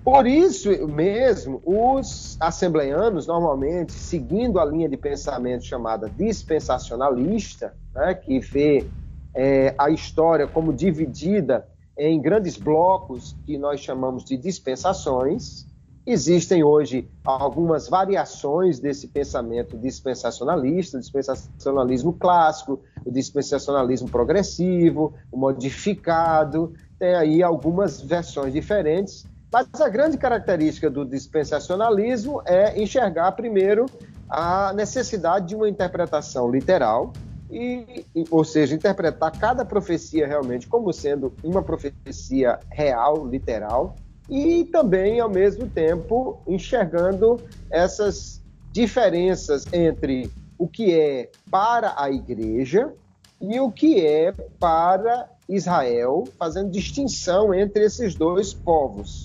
por 0.04 0.28
isso 0.28 0.70
mesmo, 0.88 1.62
os 1.66 2.36
assembleanos, 2.40 3.26
normalmente, 3.26 3.94
seguindo 3.94 4.60
a 4.60 4.66
linha 4.66 4.90
de 4.90 4.98
pensamento 4.98 5.64
chamada 5.64 6.10
dispensacionalista, 6.10 7.74
né, 7.96 8.14
que 8.14 8.40
vê 8.40 8.86
é, 9.34 9.74
a 9.78 9.90
história 9.90 10.46
como 10.46 10.74
dividida 10.74 11.66
em 11.98 12.22
grandes 12.22 12.58
blocos 12.58 13.34
que 13.46 13.58
nós 13.58 13.80
chamamos 13.80 14.26
de 14.26 14.36
dispensações, 14.36 15.66
existem 16.06 16.66
hoje 16.66 17.08
algumas 17.24 17.88
variações 17.88 18.80
desse 18.80 19.08
pensamento 19.08 19.78
dispensacionalista, 19.78 20.98
o 20.98 21.00
dispensacionalismo 21.00 22.12
clássico, 22.12 22.82
o 23.06 23.12
dispensacionalismo 23.12 24.10
progressivo, 24.10 25.14
o 25.32 25.38
modificado, 25.38 26.74
tem 27.00 27.16
aí 27.16 27.42
algumas 27.42 28.02
versões 28.02 28.52
diferentes 28.52 29.26
mas 29.54 29.68
a 29.80 29.88
grande 29.88 30.18
característica 30.18 30.90
do 30.90 31.06
dispensacionalismo 31.06 32.42
é 32.44 32.82
enxergar, 32.82 33.32
primeiro, 33.34 33.86
a 34.28 34.74
necessidade 34.74 35.50
de 35.50 35.56
uma 35.56 35.70
interpretação 35.70 36.50
literal, 36.50 37.14
e, 37.52 38.04
ou 38.32 38.44
seja, 38.44 38.74
interpretar 38.74 39.32
cada 39.38 39.64
profecia 39.64 40.26
realmente 40.26 40.68
como 40.68 40.92
sendo 40.92 41.32
uma 41.44 41.62
profecia 41.62 42.60
real, 42.72 43.28
literal, 43.28 43.96
e 44.28 44.64
também, 44.72 45.20
ao 45.20 45.30
mesmo 45.30 45.68
tempo, 45.68 46.42
enxergando 46.48 47.40
essas 47.70 48.42
diferenças 48.72 49.72
entre 49.72 50.32
o 50.58 50.68
que 50.68 51.00
é 51.00 51.30
para 51.52 51.94
a 51.96 52.10
igreja 52.10 52.92
e 53.40 53.60
o 53.60 53.72
que 53.72 54.04
é 54.04 54.32
para 54.60 55.30
Israel, 55.48 56.24
fazendo 56.40 56.72
distinção 56.72 57.54
entre 57.54 57.84
esses 57.84 58.16
dois 58.16 58.52
povos. 58.52 59.23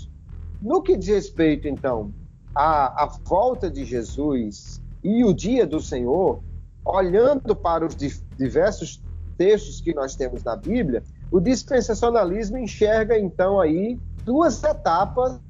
No 0.61 0.83
que 0.83 0.97
diz 0.97 1.09
respeito, 1.09 1.69
então, 1.69 2.12
a, 2.55 3.05
a 3.05 3.07
volta 3.07 3.71
de 3.71 3.85
Jesus 3.85 4.81
e 5.03 5.25
o 5.25 5.33
dia 5.33 5.67
do 5.67 5.81
Senhor, 5.81 6.43
olhando 6.85 7.55
para 7.55 7.87
os 7.87 7.95
diversos 8.37 9.03
textos 9.37 9.81
que 9.81 9.95
nós 9.95 10.17
temos 10.17 10.43
na 10.43 10.57
Bíblia, 10.57 11.03
o 11.31 11.41
dispensacionalismo 11.41 12.59
enxerga 12.59 13.17
então 13.19 13.61
aí 13.61 13.99
duas 14.25 14.62
etapas 14.65 15.41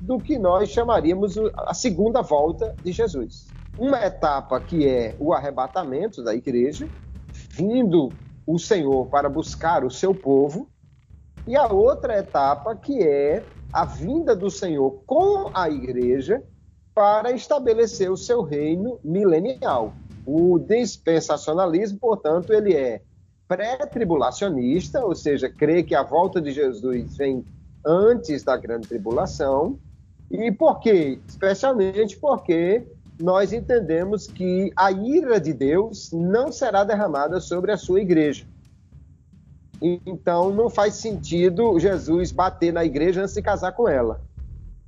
do 0.00 0.18
que 0.18 0.38
nós 0.38 0.68
chamaríamos 0.68 1.36
a 1.56 1.74
segunda 1.74 2.22
volta 2.22 2.74
de 2.84 2.92
Jesus. 2.92 3.48
Uma 3.76 4.04
etapa 4.04 4.60
que 4.60 4.86
é 4.86 5.16
o 5.18 5.32
arrebatamento 5.32 6.22
da 6.22 6.34
igreja, 6.34 6.88
vindo 7.50 8.10
o 8.46 8.58
Senhor 8.58 9.06
para 9.06 9.28
buscar 9.28 9.84
o 9.84 9.90
seu 9.90 10.14
povo, 10.14 10.68
e 11.46 11.56
a 11.56 11.66
outra 11.66 12.18
etapa 12.18 12.76
que 12.76 13.02
é 13.02 13.42
a 13.74 13.84
vinda 13.84 14.36
do 14.36 14.48
Senhor 14.48 15.02
com 15.04 15.50
a 15.52 15.68
igreja 15.68 16.40
para 16.94 17.32
estabelecer 17.32 18.08
o 18.08 18.16
seu 18.16 18.40
reino 18.40 19.00
milenial. 19.02 19.92
O 20.24 20.60
dispensacionalismo, 20.60 21.98
portanto, 21.98 22.52
ele 22.52 22.72
é 22.72 23.02
pré-tribulacionista, 23.48 25.04
ou 25.04 25.12
seja, 25.12 25.50
crê 25.50 25.82
que 25.82 25.92
a 25.92 26.04
volta 26.04 26.40
de 26.40 26.52
Jesus 26.52 27.16
vem 27.16 27.44
antes 27.84 28.44
da 28.44 28.56
grande 28.56 28.86
tribulação. 28.86 29.76
E 30.30 30.52
por 30.52 30.78
quê? 30.78 31.18
Especialmente 31.26 32.16
porque 32.16 32.86
nós 33.20 33.52
entendemos 33.52 34.28
que 34.28 34.72
a 34.76 34.92
ira 34.92 35.40
de 35.40 35.52
Deus 35.52 36.12
não 36.12 36.52
será 36.52 36.84
derramada 36.84 37.40
sobre 37.40 37.72
a 37.72 37.76
sua 37.76 38.00
igreja. 38.00 38.46
Então 39.80 40.52
não 40.52 40.70
faz 40.70 40.94
sentido 40.94 41.78
Jesus 41.78 42.32
bater 42.32 42.72
na 42.72 42.84
igreja 42.84 43.22
antes 43.22 43.34
de 43.34 43.42
casar 43.42 43.72
com 43.72 43.88
ela. 43.88 44.20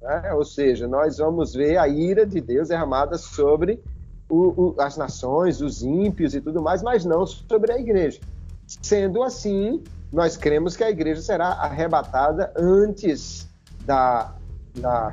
Né? 0.00 0.32
Ou 0.34 0.44
seja, 0.44 0.86
nós 0.86 1.18
vamos 1.18 1.54
ver 1.54 1.76
a 1.78 1.88
ira 1.88 2.24
de 2.24 2.40
Deus 2.40 2.68
derramada 2.68 3.18
sobre 3.18 3.82
o, 4.28 4.74
o, 4.74 4.80
as 4.80 4.96
nações, 4.96 5.60
os 5.60 5.82
ímpios 5.82 6.34
e 6.34 6.40
tudo 6.40 6.62
mais, 6.62 6.82
mas 6.82 7.04
não 7.04 7.26
sobre 7.26 7.72
a 7.72 7.78
igreja. 7.78 8.20
Sendo 8.66 9.22
assim, 9.22 9.82
nós 10.12 10.36
cremos 10.36 10.76
que 10.76 10.84
a 10.84 10.90
igreja 10.90 11.20
será 11.20 11.48
arrebatada 11.48 12.52
antes 12.56 13.48
da, 13.84 14.34
da 14.74 15.12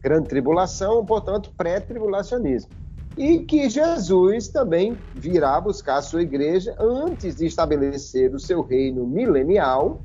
grande 0.00 0.28
tribulação, 0.28 1.04
portanto, 1.04 1.52
pré-tribulacionismo. 1.56 2.70
E 3.18 3.40
que 3.40 3.68
Jesus 3.68 4.46
também 4.46 4.96
virá 5.12 5.60
buscar 5.60 5.96
a 5.96 6.02
sua 6.02 6.22
igreja 6.22 6.76
antes 6.78 7.34
de 7.34 7.46
estabelecer 7.46 8.32
o 8.32 8.38
seu 8.38 8.62
reino 8.62 9.04
milenial, 9.04 10.02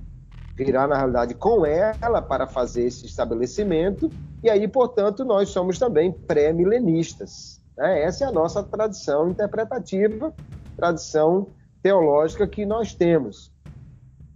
virá, 0.55 0.87
na 0.87 0.97
realidade, 0.97 1.35
com 1.35 1.63
ela 1.63 2.23
para 2.23 2.47
fazer 2.47 2.87
esse 2.87 3.05
estabelecimento, 3.05 4.09
e 4.41 4.49
aí, 4.49 4.67
portanto, 4.67 5.23
nós 5.23 5.49
somos 5.49 5.77
também 5.77 6.11
pré-milenistas. 6.11 7.61
Né? 7.77 8.01
Essa 8.01 8.25
é 8.25 8.27
a 8.27 8.31
nossa 8.31 8.63
tradição 8.63 9.29
interpretativa, 9.29 10.33
tradição 10.75 11.49
teológica 11.83 12.47
que 12.47 12.65
nós 12.65 12.95
temos. 12.95 13.51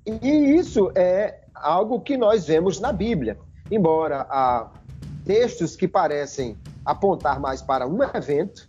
E 0.06 0.30
isso 0.56 0.92
é 0.94 1.42
algo 1.52 2.00
que 2.00 2.16
nós 2.16 2.46
vemos 2.46 2.80
na 2.80 2.94
Bíblia. 2.94 3.40
Embora 3.72 4.28
há 4.30 4.72
textos 5.26 5.76
que 5.76 5.88
parecem 5.88 6.56
apontar 6.88 7.38
mais 7.38 7.62
para 7.62 7.86
um 7.86 8.02
evento, 8.02 8.66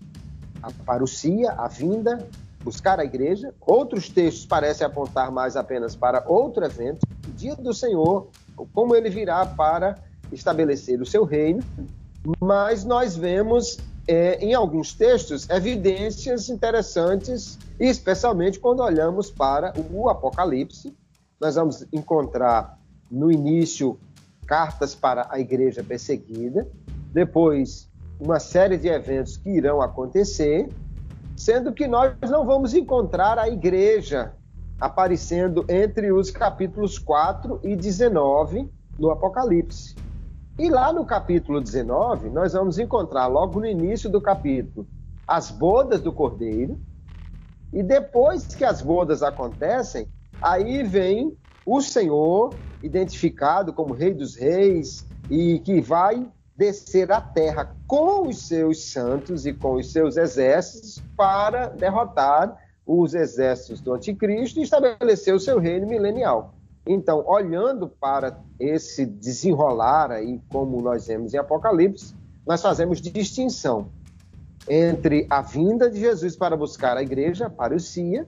a 0.60 0.72
parousia, 0.84 1.52
a 1.52 1.68
vinda, 1.68 2.26
buscar 2.64 2.98
a 2.98 3.04
igreja. 3.04 3.54
Outros 3.60 4.08
textos 4.08 4.44
parecem 4.44 4.84
apontar 4.84 5.30
mais 5.30 5.56
apenas 5.56 5.94
para 5.94 6.24
outro 6.26 6.64
evento, 6.64 7.06
o 7.28 7.30
dia 7.30 7.54
do 7.54 7.72
Senhor, 7.72 8.28
como 8.74 8.96
ele 8.96 9.08
virá 9.08 9.46
para 9.46 9.94
estabelecer 10.32 11.00
o 11.00 11.06
seu 11.06 11.22
reino. 11.24 11.62
Mas 12.40 12.84
nós 12.84 13.16
vemos 13.16 13.78
é, 14.08 14.44
em 14.44 14.52
alguns 14.52 14.92
textos 14.92 15.48
evidências 15.48 16.48
interessantes, 16.48 17.56
especialmente 17.78 18.58
quando 18.58 18.80
olhamos 18.80 19.30
para 19.30 19.72
o 19.92 20.08
Apocalipse. 20.08 20.92
Nós 21.40 21.54
vamos 21.54 21.86
encontrar 21.92 22.80
no 23.08 23.30
início 23.30 23.96
cartas 24.44 24.92
para 24.92 25.28
a 25.30 25.38
igreja 25.38 25.84
perseguida, 25.84 26.66
depois 27.12 27.88
uma 28.20 28.40
série 28.40 28.76
de 28.76 28.88
eventos 28.88 29.36
que 29.36 29.50
irão 29.50 29.80
acontecer, 29.80 30.68
sendo 31.36 31.72
que 31.72 31.86
nós 31.86 32.14
não 32.28 32.44
vamos 32.44 32.74
encontrar 32.74 33.38
a 33.38 33.48
igreja 33.48 34.34
aparecendo 34.80 35.64
entre 35.68 36.12
os 36.12 36.30
capítulos 36.30 36.98
4 36.98 37.60
e 37.62 37.76
19 37.76 38.70
no 38.98 39.10
Apocalipse. 39.10 39.94
E 40.58 40.68
lá 40.68 40.92
no 40.92 41.04
capítulo 41.04 41.60
19, 41.60 42.30
nós 42.30 42.52
vamos 42.52 42.78
encontrar 42.78 43.26
logo 43.28 43.60
no 43.60 43.66
início 43.66 44.10
do 44.10 44.20
capítulo 44.20 44.86
as 45.26 45.50
bodas 45.50 46.00
do 46.00 46.12
cordeiro. 46.12 46.80
E 47.72 47.82
depois 47.82 48.46
que 48.46 48.64
as 48.64 48.80
bodas 48.80 49.22
acontecem, 49.22 50.08
aí 50.40 50.82
vem 50.82 51.36
o 51.66 51.82
Senhor 51.82 52.54
identificado 52.82 53.72
como 53.72 53.92
Rei 53.92 54.14
dos 54.14 54.34
Reis 54.36 55.06
e 55.30 55.58
que 55.60 55.80
vai 55.80 56.26
descer 56.58 57.12
à 57.12 57.20
terra 57.20 57.72
com 57.86 58.26
os 58.26 58.48
seus 58.48 58.90
santos 58.90 59.46
e 59.46 59.52
com 59.52 59.74
os 59.74 59.92
seus 59.92 60.16
exércitos 60.16 61.00
para 61.16 61.68
derrotar 61.68 62.58
os 62.84 63.14
exércitos 63.14 63.80
do 63.80 63.94
anticristo 63.94 64.58
e 64.58 64.64
estabelecer 64.64 65.32
o 65.32 65.38
seu 65.38 65.60
reino 65.60 65.86
milenial. 65.86 66.54
Então, 66.84 67.22
olhando 67.24 67.88
para 67.88 68.40
esse 68.58 69.06
desenrolar 69.06 70.10
aí, 70.10 70.40
como 70.48 70.82
nós 70.82 71.06
vemos 71.06 71.32
em 71.32 71.38
Apocalipse, 71.38 72.12
nós 72.44 72.60
fazemos 72.60 73.00
distinção 73.00 73.90
entre 74.68 75.28
a 75.30 75.40
vinda 75.40 75.88
de 75.88 76.00
Jesus 76.00 76.34
para 76.34 76.56
buscar 76.56 76.96
a 76.96 77.02
igreja, 77.02 77.46
a 77.46 77.50
parousia, 77.50 78.26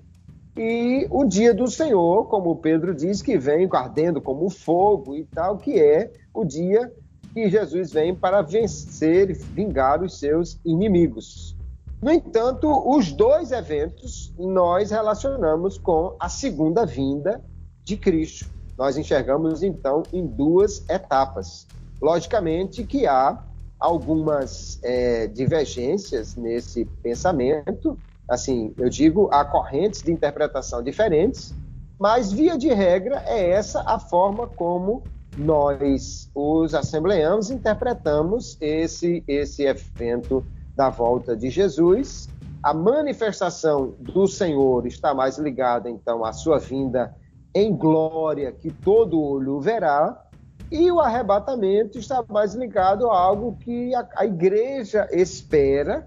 e 0.56 1.06
o 1.10 1.24
dia 1.24 1.52
do 1.52 1.66
Senhor, 1.66 2.28
como 2.28 2.56
Pedro 2.56 2.94
diz, 2.94 3.22
que 3.22 3.36
vem 3.38 3.68
ardendo 3.72 4.20
como 4.20 4.48
fogo 4.50 5.16
e 5.16 5.24
tal, 5.24 5.56
que 5.58 5.80
é 5.80 6.12
o 6.32 6.44
dia 6.44 6.92
que 7.32 7.48
Jesus 7.48 7.92
vem 7.92 8.14
para 8.14 8.42
vencer 8.42 9.30
e 9.30 9.34
vingar 9.34 10.02
os 10.02 10.18
seus 10.18 10.58
inimigos. 10.64 11.56
No 12.02 12.10
entanto, 12.10 12.66
os 12.88 13.12
dois 13.12 13.52
eventos 13.52 14.32
nós 14.38 14.90
relacionamos 14.90 15.76
com 15.76 16.16
a 16.18 16.28
segunda 16.28 16.86
vinda 16.86 17.42
de 17.84 17.96
Cristo. 17.96 18.48
Nós 18.78 18.96
enxergamos 18.96 19.62
então 19.62 20.02
em 20.12 20.26
duas 20.26 20.82
etapas. 20.88 21.66
Logicamente 22.00 22.84
que 22.84 23.06
há 23.06 23.38
algumas 23.78 24.78
é, 24.82 25.26
divergências 25.26 26.36
nesse 26.36 26.86
pensamento, 27.02 27.98
assim, 28.26 28.72
eu 28.78 28.88
digo, 28.88 29.28
há 29.30 29.44
correntes 29.44 30.02
de 30.02 30.10
interpretação 30.10 30.82
diferentes, 30.82 31.54
mas 31.98 32.32
via 32.32 32.56
de 32.56 32.68
regra 32.72 33.22
é 33.26 33.50
essa 33.50 33.82
a 33.82 33.98
forma 33.98 34.46
como 34.46 35.02
nós, 35.40 36.30
os 36.34 36.74
assembleanos, 36.74 37.50
interpretamos 37.50 38.56
esse 38.60 39.24
esse 39.26 39.64
evento 39.64 40.44
da 40.76 40.90
volta 40.90 41.36
de 41.36 41.50
Jesus. 41.50 42.28
A 42.62 42.74
manifestação 42.74 43.94
do 43.98 44.26
Senhor 44.26 44.86
está 44.86 45.14
mais 45.14 45.38
ligada 45.38 45.88
então 45.88 46.24
à 46.24 46.32
sua 46.32 46.58
vinda 46.58 47.14
em 47.54 47.74
glória 47.74 48.52
que 48.52 48.70
todo 48.70 49.20
olho 49.20 49.60
verá, 49.60 50.26
e 50.70 50.90
o 50.92 51.00
arrebatamento 51.00 51.98
está 51.98 52.24
mais 52.28 52.54
ligado 52.54 53.10
a 53.10 53.18
algo 53.18 53.56
que 53.58 53.92
a, 53.94 54.06
a 54.14 54.24
igreja 54.24 55.08
espera 55.10 56.06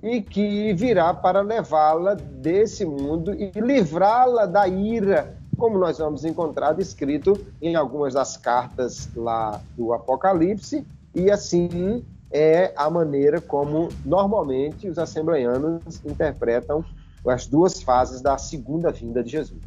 e 0.00 0.22
que 0.22 0.72
virá 0.74 1.12
para 1.12 1.40
levá-la 1.40 2.14
desse 2.14 2.84
mundo 2.84 3.34
e 3.34 3.50
livrá-la 3.56 4.46
da 4.46 4.68
ira, 4.68 5.36
como 5.62 5.78
nós 5.78 5.98
vamos 5.98 6.24
encontrar 6.24 6.76
escrito 6.80 7.38
em 7.62 7.76
algumas 7.76 8.14
das 8.14 8.36
cartas 8.36 9.08
lá 9.14 9.60
do 9.76 9.92
Apocalipse, 9.92 10.84
e 11.14 11.30
assim 11.30 12.04
é 12.32 12.72
a 12.76 12.90
maneira 12.90 13.40
como 13.40 13.88
normalmente 14.04 14.88
os 14.88 14.98
assembleianos 14.98 16.04
interpretam 16.04 16.84
as 17.24 17.46
duas 17.46 17.80
fases 17.80 18.20
da 18.20 18.36
segunda 18.36 18.90
vinda 18.90 19.22
de 19.22 19.30
Jesus. 19.30 19.62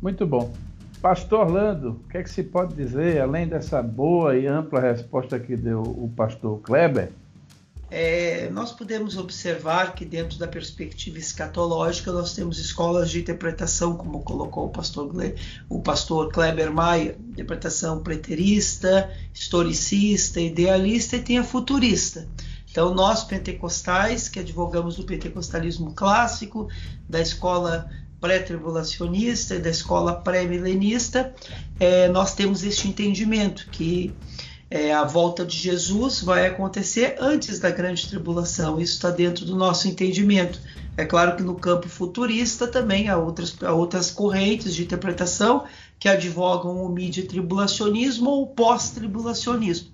Muito 0.00 0.26
bom. 0.26 0.50
Pastor 1.02 1.40
Orlando, 1.40 2.00
o 2.06 2.08
que 2.08 2.16
é 2.16 2.22
que 2.22 2.30
se 2.30 2.42
pode 2.42 2.74
dizer, 2.74 3.20
além 3.20 3.46
dessa 3.46 3.82
boa 3.82 4.34
e 4.34 4.46
ampla 4.46 4.80
resposta 4.80 5.38
que 5.38 5.56
deu 5.56 5.82
o 5.82 6.10
pastor 6.16 6.58
Kleber? 6.60 7.12
É, 7.90 8.50
nós 8.50 8.70
podemos 8.70 9.16
observar 9.16 9.94
que 9.94 10.04
dentro 10.04 10.38
da 10.38 10.46
perspectiva 10.46 11.18
escatológica 11.18 12.12
nós 12.12 12.34
temos 12.34 12.58
escolas 12.58 13.10
de 13.10 13.20
interpretação, 13.20 13.96
como 13.96 14.22
colocou 14.22 14.66
o 14.66 14.70
pastor, 14.70 15.10
o 15.70 15.80
pastor 15.80 16.30
Kleber 16.30 16.70
Maia, 16.70 17.16
interpretação 17.30 18.02
preterista, 18.02 19.10
historicista, 19.32 20.38
idealista 20.38 21.16
e 21.16 21.22
tem 21.22 21.38
a 21.38 21.44
futurista. 21.44 22.28
Então 22.70 22.94
nós 22.94 23.24
pentecostais, 23.24 24.28
que 24.28 24.38
advogamos 24.38 24.98
o 24.98 25.04
pentecostalismo 25.04 25.94
clássico, 25.94 26.68
da 27.08 27.20
escola 27.20 27.88
pré-tribulacionista 28.20 29.54
e 29.54 29.60
da 29.60 29.70
escola 29.70 30.14
pré-milenista, 30.14 31.32
é, 31.80 32.08
nós 32.08 32.34
temos 32.34 32.62
este 32.64 32.88
entendimento 32.88 33.68
que 33.70 34.12
é, 34.70 34.92
a 34.92 35.04
volta 35.04 35.44
de 35.44 35.56
Jesus 35.56 36.20
vai 36.20 36.46
acontecer 36.46 37.16
antes 37.18 37.58
da 37.58 37.70
grande 37.70 38.06
tribulação. 38.06 38.80
Isso 38.80 38.94
está 38.94 39.10
dentro 39.10 39.44
do 39.44 39.56
nosso 39.56 39.88
entendimento. 39.88 40.60
É 40.96 41.04
claro 41.04 41.36
que 41.36 41.42
no 41.42 41.54
campo 41.54 41.88
futurista 41.88 42.66
também 42.66 43.08
há 43.08 43.16
outras, 43.16 43.56
há 43.62 43.72
outras 43.72 44.10
correntes 44.10 44.74
de 44.74 44.82
interpretação 44.82 45.64
que 45.98 46.08
advogam 46.08 46.84
o 46.84 46.88
midi-tribulacionismo 46.88 48.28
ou 48.30 48.46
pós-tribulacionismo. 48.48 49.90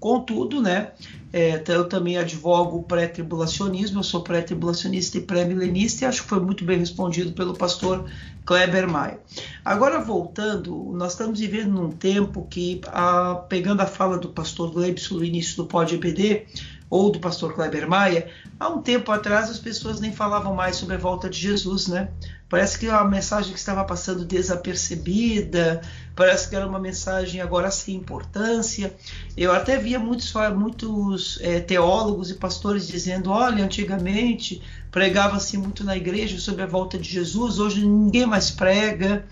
Contudo, 0.00 0.62
né, 0.62 0.92
é, 1.32 1.62
eu 1.68 1.88
também 1.88 2.16
advogo 2.16 2.78
o 2.78 2.82
pré-tribulacionismo, 2.82 3.98
eu 3.98 4.04
sou 4.04 4.22
pré-tribulacionista 4.22 5.18
e 5.18 5.20
pré-milenista, 5.20 6.04
e 6.04 6.06
acho 6.06 6.22
que 6.22 6.28
foi 6.28 6.40
muito 6.40 6.64
bem 6.64 6.78
respondido 6.78 7.32
pelo 7.32 7.54
pastor 7.54 8.08
Kleber 8.46 8.88
Maia. 8.88 9.18
Agora, 9.64 10.00
voltando, 10.00 10.74
nós 10.94 11.12
estamos 11.12 11.38
vivendo 11.38 11.72
num 11.72 11.90
tempo 11.90 12.46
que, 12.48 12.80
a, 12.86 13.34
pegando 13.48 13.82
a 13.82 13.86
fala 13.86 14.16
do 14.16 14.28
pastor 14.28 14.70
Glebson 14.70 15.16
no 15.16 15.24
início 15.24 15.56
do 15.56 15.66
Pod 15.66 15.94
EPD, 15.94 16.46
ou 16.90 17.10
do 17.10 17.20
pastor 17.20 17.54
Kleber 17.54 17.88
Maia, 17.88 18.30
há 18.58 18.68
um 18.68 18.80
tempo 18.80 19.12
atrás 19.12 19.50
as 19.50 19.58
pessoas 19.58 20.00
nem 20.00 20.12
falavam 20.12 20.54
mais 20.54 20.76
sobre 20.76 20.94
a 20.94 20.98
volta 20.98 21.28
de 21.28 21.38
Jesus, 21.38 21.86
né? 21.86 22.08
Parece 22.48 22.78
que 22.78 22.88
uma 22.88 23.04
mensagem 23.04 23.52
que 23.52 23.58
estava 23.58 23.84
passando 23.84 24.24
desapercebida, 24.24 25.82
parece 26.16 26.48
que 26.48 26.56
era 26.56 26.66
uma 26.66 26.78
mensagem 26.78 27.42
agora 27.42 27.70
sem 27.70 27.94
importância. 27.94 28.94
Eu 29.36 29.52
até 29.52 29.76
via 29.76 29.98
muitos, 29.98 30.32
muitos 30.56 31.38
é, 31.42 31.60
teólogos 31.60 32.30
e 32.30 32.34
pastores 32.34 32.88
dizendo: 32.88 33.30
olha, 33.30 33.62
antigamente 33.62 34.62
pregava-se 34.90 35.58
muito 35.58 35.84
na 35.84 35.94
igreja 35.94 36.38
sobre 36.38 36.62
a 36.62 36.66
volta 36.66 36.96
de 36.96 37.10
Jesus, 37.10 37.58
hoje 37.58 37.84
ninguém 37.84 38.24
mais 38.24 38.50
prega, 38.50 39.26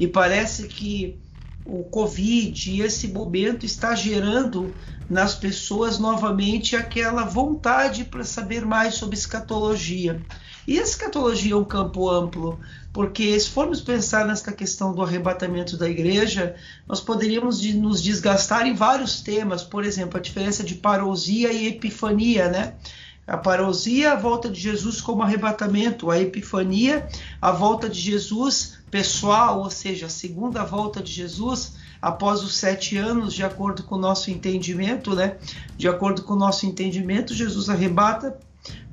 e 0.00 0.06
parece 0.06 0.66
que 0.66 1.18
o 1.64 1.84
Covid 1.84 2.70
e 2.70 2.80
esse 2.82 3.08
momento 3.08 3.64
está 3.64 3.94
gerando 3.94 4.74
nas 5.08 5.34
pessoas 5.34 5.98
novamente 5.98 6.74
aquela 6.74 7.24
vontade 7.24 8.04
para 8.04 8.24
saber 8.24 8.64
mais 8.64 8.94
sobre 8.94 9.16
escatologia. 9.16 10.24
E 10.66 10.78
a 10.78 10.82
escatologia 10.82 11.52
é 11.52 11.56
um 11.56 11.64
campo 11.64 12.08
amplo, 12.08 12.60
porque 12.92 13.38
se 13.38 13.50
formos 13.50 13.80
pensar 13.80 14.26
nesta 14.26 14.52
questão 14.52 14.94
do 14.94 15.02
arrebatamento 15.02 15.76
da 15.76 15.88
igreja, 15.88 16.54
nós 16.86 17.00
poderíamos 17.00 17.60
de, 17.60 17.74
nos 17.74 18.02
desgastar 18.02 18.66
em 18.66 18.74
vários 18.74 19.20
temas, 19.20 19.64
por 19.64 19.84
exemplo, 19.84 20.18
a 20.18 20.20
diferença 20.20 20.62
de 20.62 20.76
parousia 20.76 21.52
e 21.52 21.66
epifania, 21.66 22.48
né? 22.48 22.74
A 23.26 23.36
parousia, 23.36 24.12
a 24.12 24.16
volta 24.16 24.50
de 24.50 24.60
Jesus 24.60 25.00
como 25.00 25.22
arrebatamento, 25.22 26.10
a 26.10 26.18
epifania, 26.18 27.08
a 27.40 27.52
volta 27.52 27.88
de 27.88 28.00
Jesus 28.00 28.78
pessoal, 28.90 29.60
ou 29.60 29.70
seja, 29.70 30.06
a 30.06 30.10
segunda 30.10 30.64
volta 30.64 31.00
de 31.00 31.12
Jesus 31.12 31.74
após 32.00 32.42
os 32.42 32.56
sete 32.56 32.96
anos, 32.96 33.32
de 33.32 33.44
acordo 33.44 33.84
com 33.84 33.94
o 33.94 33.98
nosso 33.98 34.28
entendimento, 34.28 35.14
né? 35.14 35.36
De 35.76 35.86
acordo 35.86 36.22
com 36.24 36.32
o 36.32 36.38
nosso 36.38 36.66
entendimento, 36.66 37.32
Jesus 37.32 37.68
arrebata 37.68 38.36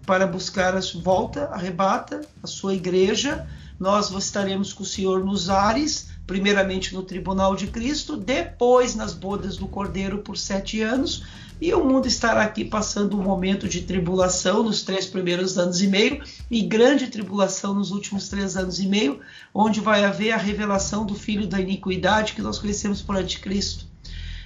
para 0.06 0.28
buscar 0.28 0.76
a 0.76 0.82
volta, 1.02 1.46
arrebata 1.46 2.22
a 2.44 2.48
sua 2.48 2.76
igreja. 2.76 3.48
Nós 3.80 4.12
estaremos 4.12 4.74
com 4.74 4.84
o 4.84 4.86
Senhor 4.86 5.24
nos 5.26 5.50
ares, 5.50 6.10
primeiramente 6.30 6.94
no 6.94 7.02
tribunal 7.02 7.56
de 7.56 7.66
Cristo, 7.66 8.16
depois 8.16 8.94
nas 8.94 9.16
bodas 9.16 9.58
do 9.58 9.68
Cordeiro 9.68 10.20
por 10.20 10.38
sete 10.38 10.80
anos, 10.80 11.24
e 11.60 11.74
o 11.74 11.84
mundo 11.84 12.08
estará 12.08 12.44
aqui 12.44 12.64
passando 12.64 13.18
um 13.18 13.24
momento 13.24 13.68
de 13.68 13.82
tribulação 13.82 14.62
nos 14.62 14.84
três 14.84 15.08
primeiros 15.08 15.58
anos 15.58 15.82
e 15.82 15.88
meio 15.88 16.24
e 16.52 16.62
grande 16.62 17.08
tribulação 17.08 17.74
nos 17.74 17.90
últimos 17.90 18.30
três 18.30 18.56
anos 18.56 18.80
e 18.80 18.86
meio, 18.86 19.20
onde 19.52 19.80
vai 19.80 20.06
haver 20.06 20.32
a 20.32 20.38
revelação 20.38 21.04
do 21.04 21.16
filho 21.16 21.48
da 21.48 21.60
iniquidade 21.60 22.34
que 22.34 22.44
nós 22.44 22.60
conhecemos 22.60 23.02
por 23.02 23.16
anticristo. 23.18 23.88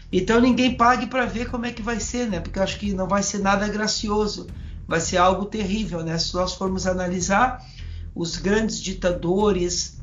Então 0.09 0.39
ninguém 0.39 0.77
pague 0.77 1.07
para 1.07 1.25
ver 1.25 1.49
como 1.49 1.65
é 1.65 1.73
que 1.73 1.81
vai 1.81 1.99
ser, 1.99 2.29
né? 2.29 2.39
Porque 2.39 2.59
eu 2.59 2.63
acho 2.63 2.79
que 2.79 2.93
não 2.93 3.09
vai 3.09 3.23
ser 3.23 3.39
nada 3.39 3.67
gracioso 3.67 4.47
vai 4.87 5.01
ser 5.01 5.17
algo 5.17 5.45
terrível, 5.47 6.01
né? 6.01 6.17
Se 6.17 6.33
nós 6.33 6.53
formos 6.53 6.87
analisar 6.87 7.61
os 8.15 8.37
grandes 8.37 8.79
ditadores, 8.79 9.97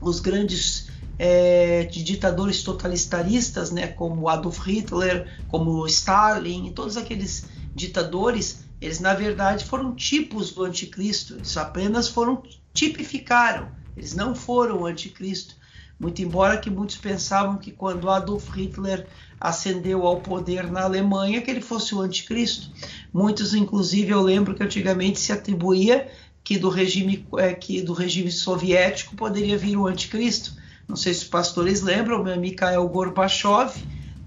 os 0.00 0.20
grandes 0.20 0.88
é, 1.18 1.84
ditadores 1.84 2.62
totalitaristas, 2.62 3.70
né? 3.70 3.88
Como 3.88 4.28
Adolf 4.28 4.66
Hitler, 4.66 5.28
como 5.48 5.86
Stalin, 5.86 6.70
todos 6.72 6.96
aqueles 6.96 7.46
ditadores, 7.74 8.64
eles 8.80 9.00
na 9.00 9.14
verdade 9.14 9.64
foram 9.64 9.94
tipos 9.94 10.52
do 10.52 10.64
anticristo. 10.64 11.34
Eles 11.34 11.56
apenas 11.56 12.08
foram 12.08 12.42
tipificaram. 12.72 13.68
Eles 13.96 14.14
não 14.14 14.34
foram 14.34 14.82
o 14.82 14.86
anticristo. 14.86 15.56
Muito 15.98 16.22
embora 16.22 16.58
que 16.58 16.70
muitos 16.70 16.96
pensavam 16.96 17.58
que 17.58 17.72
quando 17.72 18.08
Adolf 18.08 18.50
Hitler 18.56 19.04
ascendeu 19.40 20.06
ao 20.06 20.20
poder 20.20 20.70
na 20.70 20.82
Alemanha 20.82 21.42
que 21.42 21.50
ele 21.50 21.60
fosse 21.60 21.92
o 21.94 22.00
anticristo. 22.00 22.70
Muitos, 23.12 23.52
inclusive, 23.52 24.12
eu 24.12 24.22
lembro 24.22 24.54
que 24.54 24.62
antigamente 24.62 25.18
se 25.18 25.32
atribuía 25.32 26.08
que 26.44 26.56
do 26.56 26.68
regime, 26.68 27.26
é, 27.36 27.52
que 27.52 27.82
do 27.82 27.92
regime 27.92 28.30
soviético 28.30 29.16
poderia 29.16 29.58
vir 29.58 29.76
o 29.76 29.86
anticristo. 29.86 30.56
Não 30.88 30.96
sei 30.96 31.12
se 31.12 31.24
os 31.24 31.28
pastores 31.28 31.82
lembram, 31.82 32.24
Mikhail 32.38 32.88
Gorbachev 32.88 33.72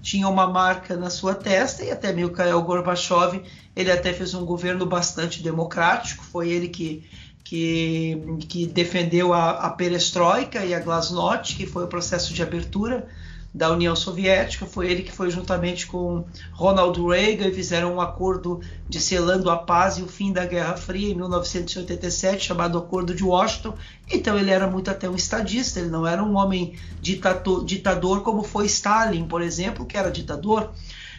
tinha 0.00 0.28
uma 0.28 0.46
marca 0.46 0.96
na 0.96 1.10
sua 1.10 1.34
testa 1.34 1.84
e 1.84 1.90
até 1.90 2.12
Mikhail 2.12 2.62
Gorbachev 2.62 3.42
ele 3.74 3.90
até 3.90 4.12
fez 4.12 4.32
um 4.34 4.44
governo 4.44 4.86
bastante 4.86 5.42
democrático. 5.42 6.24
Foi 6.24 6.48
ele 6.50 6.68
que 6.68 7.04
que, 7.44 8.16
que 8.48 8.66
defendeu 8.66 9.34
a, 9.34 9.50
a 9.50 9.70
perestroika 9.70 10.64
e 10.64 10.72
a 10.72 10.80
glasnost, 10.80 11.54
que 11.54 11.66
foi 11.66 11.84
o 11.84 11.88
processo 11.88 12.32
de 12.32 12.42
abertura 12.42 13.06
da 13.54 13.70
União 13.70 13.94
Soviética. 13.94 14.64
Foi 14.64 14.90
ele 14.90 15.02
que 15.02 15.12
foi 15.12 15.30
juntamente 15.30 15.86
com 15.86 16.24
Ronald 16.52 16.98
Reagan 17.00 17.48
e 17.48 17.54
fizeram 17.54 17.94
um 17.94 18.00
acordo 18.00 18.60
de 18.88 19.00
selando 19.00 19.50
a 19.50 19.56
paz 19.56 19.98
e 19.98 20.02
o 20.02 20.08
fim 20.08 20.32
da 20.32 20.46
Guerra 20.46 20.76
Fria 20.76 21.12
em 21.12 21.14
1987, 21.14 22.46
chamado 22.46 22.78
Acordo 22.78 23.14
de 23.14 23.22
Washington. 23.22 23.74
Então 24.10 24.38
ele 24.38 24.50
era 24.50 24.66
muito 24.66 24.90
até 24.90 25.08
um 25.08 25.14
estadista, 25.14 25.80
ele 25.80 25.90
não 25.90 26.06
era 26.06 26.22
um 26.22 26.36
homem 26.36 26.74
ditador, 27.00 27.64
ditador 27.64 28.22
como 28.22 28.42
foi 28.42 28.66
Stalin, 28.66 29.26
por 29.26 29.42
exemplo, 29.42 29.84
que 29.84 29.96
era 29.96 30.10
ditador. 30.10 30.72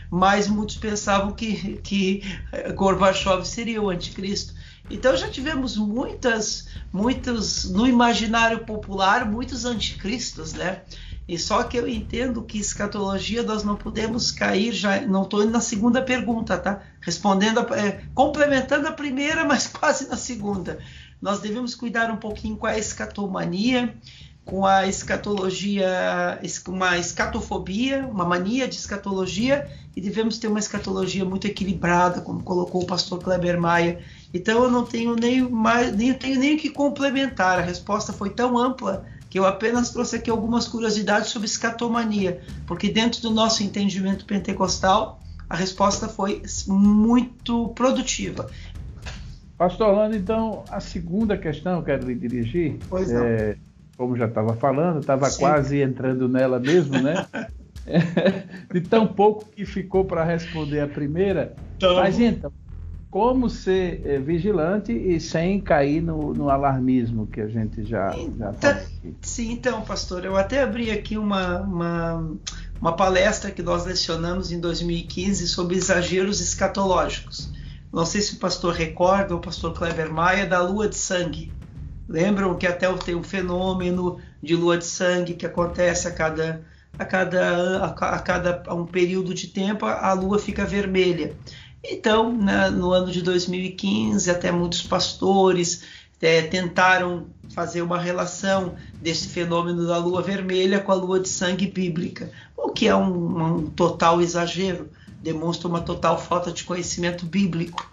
Mas 0.10 0.48
muitos 0.48 0.76
pensavam 0.76 1.32
que, 1.32 1.78
que 1.78 2.22
Gorbachev 2.76 3.44
seria 3.46 3.82
o 3.82 3.90
anticristo. 3.90 4.54
Então 4.90 5.16
já 5.16 5.30
tivemos 5.30 5.78
muitas, 5.78 6.68
muitos 6.92 7.66
no 7.72 7.88
imaginário 7.88 8.66
popular, 8.66 9.30
muitos 9.30 9.66
anticristos, 9.66 10.54
né? 10.54 10.82
E 11.28 11.40
só 11.40 11.64
que 11.64 11.78
eu 11.78 11.88
entendo 11.88 12.44
que 12.44 12.60
escatologia 12.60 13.44
nós 13.44 13.64
não 13.64 13.78
podemos 13.78 14.30
cair 14.32 14.74
já. 14.74 15.00
Não 15.02 15.24
estou 15.24 15.42
indo 15.42 15.52
na 15.52 15.62
segunda 15.62 16.02
pergunta, 16.02 16.58
tá? 16.58 16.82
Respondendo, 17.00 17.60
a, 17.60 17.80
é, 17.80 18.04
complementando 18.14 18.88
a 18.88 18.92
primeira, 18.92 19.46
mas 19.46 19.68
quase 19.68 20.08
na 20.08 20.18
segunda. 20.18 20.80
Nós 21.22 21.40
devemos 21.40 21.74
cuidar 21.76 22.12
um 22.12 22.18
pouquinho 22.18 22.58
com 22.58 22.68
a 22.68 22.78
escatomania, 22.78 23.96
com 24.44 24.66
a 24.66 24.86
escatologia, 24.88 25.88
uma 26.68 26.98
escatofobia, 26.98 28.06
uma 28.06 28.26
mania 28.26 28.68
de 28.68 28.76
escatologia, 28.76 29.72
e 29.96 30.02
devemos 30.02 30.38
ter 30.38 30.48
uma 30.48 30.60
escatologia 30.60 31.24
muito 31.24 31.48
equilibrada, 31.48 32.20
como 32.20 32.44
colocou 32.44 32.84
o 32.84 32.86
pastor 32.86 33.20
Kleber 33.24 33.58
Maia. 33.58 34.04
Então 34.34 34.64
eu 34.64 34.72
não 34.72 34.84
tenho 34.84 35.16
nem 35.16 35.42
mais, 35.42 35.96
nem 35.96 36.14
tenho 36.14 36.40
nem 36.40 36.56
o 36.56 36.58
que 36.58 36.70
complementar. 36.70 37.60
A 37.60 37.62
resposta 37.62 38.12
foi 38.12 38.32
tão 38.32 38.58
ampla 38.58 39.06
que 39.30 39.38
eu 39.38 39.46
apenas 39.46 39.92
trouxe 39.92 40.16
aqui 40.16 40.30
algumas 40.30 40.68
curiosidades 40.68 41.30
sobre 41.30 41.48
escatomania, 41.48 42.42
porque 42.66 42.90
dentro 42.90 43.22
do 43.22 43.32
nosso 43.32 43.64
entendimento 43.64 44.26
pentecostal, 44.26 45.20
a 45.50 45.56
resposta 45.56 46.08
foi 46.08 46.42
muito 46.68 47.70
produtiva. 47.70 48.50
Pastor 49.58 49.90
Orlando, 49.90 50.16
então, 50.16 50.64
a 50.70 50.80
segunda 50.80 51.38
questão 51.38 51.78
eu 51.78 51.84
quero 51.84 52.08
lhe 52.08 52.16
dirigir. 52.16 52.78
É, 53.10 53.56
como 53.96 54.18
já 54.18 54.26
estava 54.26 54.56
falando, 54.56 55.00
estava 55.00 55.30
quase 55.32 55.80
entrando 55.82 56.28
nela 56.28 56.60
mesmo, 56.60 57.00
né? 57.00 57.26
de 58.74 58.82
tão 58.82 59.06
pouco 59.08 59.46
que 59.46 59.66
ficou 59.66 60.06
para 60.06 60.24
responder 60.24 60.80
a 60.80 60.88
primeira. 60.88 61.54
Então, 61.78 61.96
Mas 61.96 62.20
então, 62.20 62.52
como 63.14 63.48
ser 63.48 64.02
é, 64.08 64.18
vigilante 64.18 64.92
e 64.92 65.20
sem 65.20 65.62
cair 65.62 66.02
no, 66.02 66.34
no, 66.34 66.50
alarmismo 66.50 67.28
que 67.28 67.42
a 67.42 67.48
gente 67.48 67.86
já, 67.86 68.10
já 68.10 68.50
então, 68.50 68.80
Sim, 69.22 69.52
então, 69.52 69.82
pastor, 69.84 70.26
eu 70.26 70.36
até 70.36 70.64
abri 70.64 70.90
aqui 70.90 71.16
uma, 71.16 71.60
uma, 71.60 72.32
uma, 72.82 72.96
palestra 72.96 73.52
que 73.52 73.62
nós 73.62 73.86
lecionamos 73.86 74.52
em 74.52 74.60
2015 74.60 75.48
sobre 75.48 75.76
exageros 75.76 76.42
escatológicos. 76.42 77.52
Não 77.94 78.04
sei 78.04 78.20
se 78.20 78.34
o 78.34 78.40
pastor 78.40 78.74
recorda, 78.74 79.36
o 79.36 79.40
pastor 79.40 79.76
Kleber 79.76 80.12
Maia, 80.12 80.48
da 80.48 80.60
lua 80.64 80.90
de 80.90 80.98
sangue. 80.98 81.54
Lembram 82.10 82.56
que 82.56 82.66
até 82.66 82.92
tem 82.94 83.14
um 83.14 83.22
fenômeno 83.22 84.18
de 84.42 84.56
lua 84.56 84.76
de 84.76 84.86
sangue 84.86 85.36
que 85.36 85.46
acontece 85.46 86.08
a 86.08 86.12
cada, 86.12 86.66
a 86.98 87.06
cada, 87.06 87.86
a 87.86 88.20
cada 88.20 88.74
um 88.74 88.88
período 88.88 89.36
de 89.36 89.50
tempo, 89.50 89.86
a 89.86 90.14
lua 90.14 90.40
fica 90.40 90.66
vermelha. 90.66 91.36
Então, 91.84 92.32
né, 92.32 92.70
no 92.70 92.92
ano 92.92 93.12
de 93.12 93.22
2015, 93.22 94.32
até 94.32 94.52
muitos 94.52 94.82
pastores 94.82 95.84
é, 96.22 96.42
tentaram 96.42 97.28
fazer 97.54 97.82
uma 97.82 98.00
relação 98.00 98.76
desse 99.02 99.28
fenômeno 99.28 99.86
da 99.86 99.98
lua 99.98 100.22
vermelha 100.22 100.80
com 100.80 100.92
a 100.92 100.96
lua 100.96 101.20
de 101.20 101.28
sangue 101.28 101.68
bíblica, 101.68 102.32
o 102.56 102.70
que 102.70 102.88
é 102.88 102.96
um, 102.96 103.58
um 103.58 103.70
total 103.70 104.22
exagero, 104.22 104.90
demonstra 105.22 105.68
uma 105.68 105.82
total 105.82 106.18
falta 106.18 106.52
de 106.52 106.64
conhecimento 106.64 107.26
bíblico. 107.26 107.90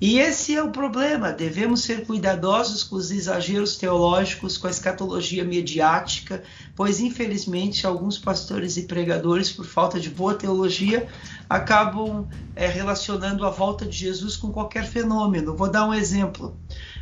E 0.00 0.18
esse 0.18 0.56
é 0.56 0.62
o 0.62 0.70
problema. 0.70 1.30
Devemos 1.30 1.82
ser 1.82 2.06
cuidadosos 2.06 2.82
com 2.82 2.96
os 2.96 3.10
exageros 3.10 3.76
teológicos, 3.76 4.56
com 4.56 4.66
a 4.66 4.70
escatologia 4.70 5.44
mediática, 5.44 6.42
pois 6.74 7.00
infelizmente 7.00 7.86
alguns 7.86 8.16
pastores 8.16 8.78
e 8.78 8.84
pregadores, 8.84 9.52
por 9.52 9.66
falta 9.66 10.00
de 10.00 10.08
boa 10.08 10.34
teologia, 10.34 11.06
acabam 11.50 12.26
é, 12.56 12.66
relacionando 12.66 13.44
a 13.44 13.50
volta 13.50 13.84
de 13.84 13.94
Jesus 13.94 14.38
com 14.38 14.50
qualquer 14.50 14.86
fenômeno. 14.86 15.54
Vou 15.54 15.70
dar 15.70 15.86
um 15.86 15.92
exemplo. 15.92 16.56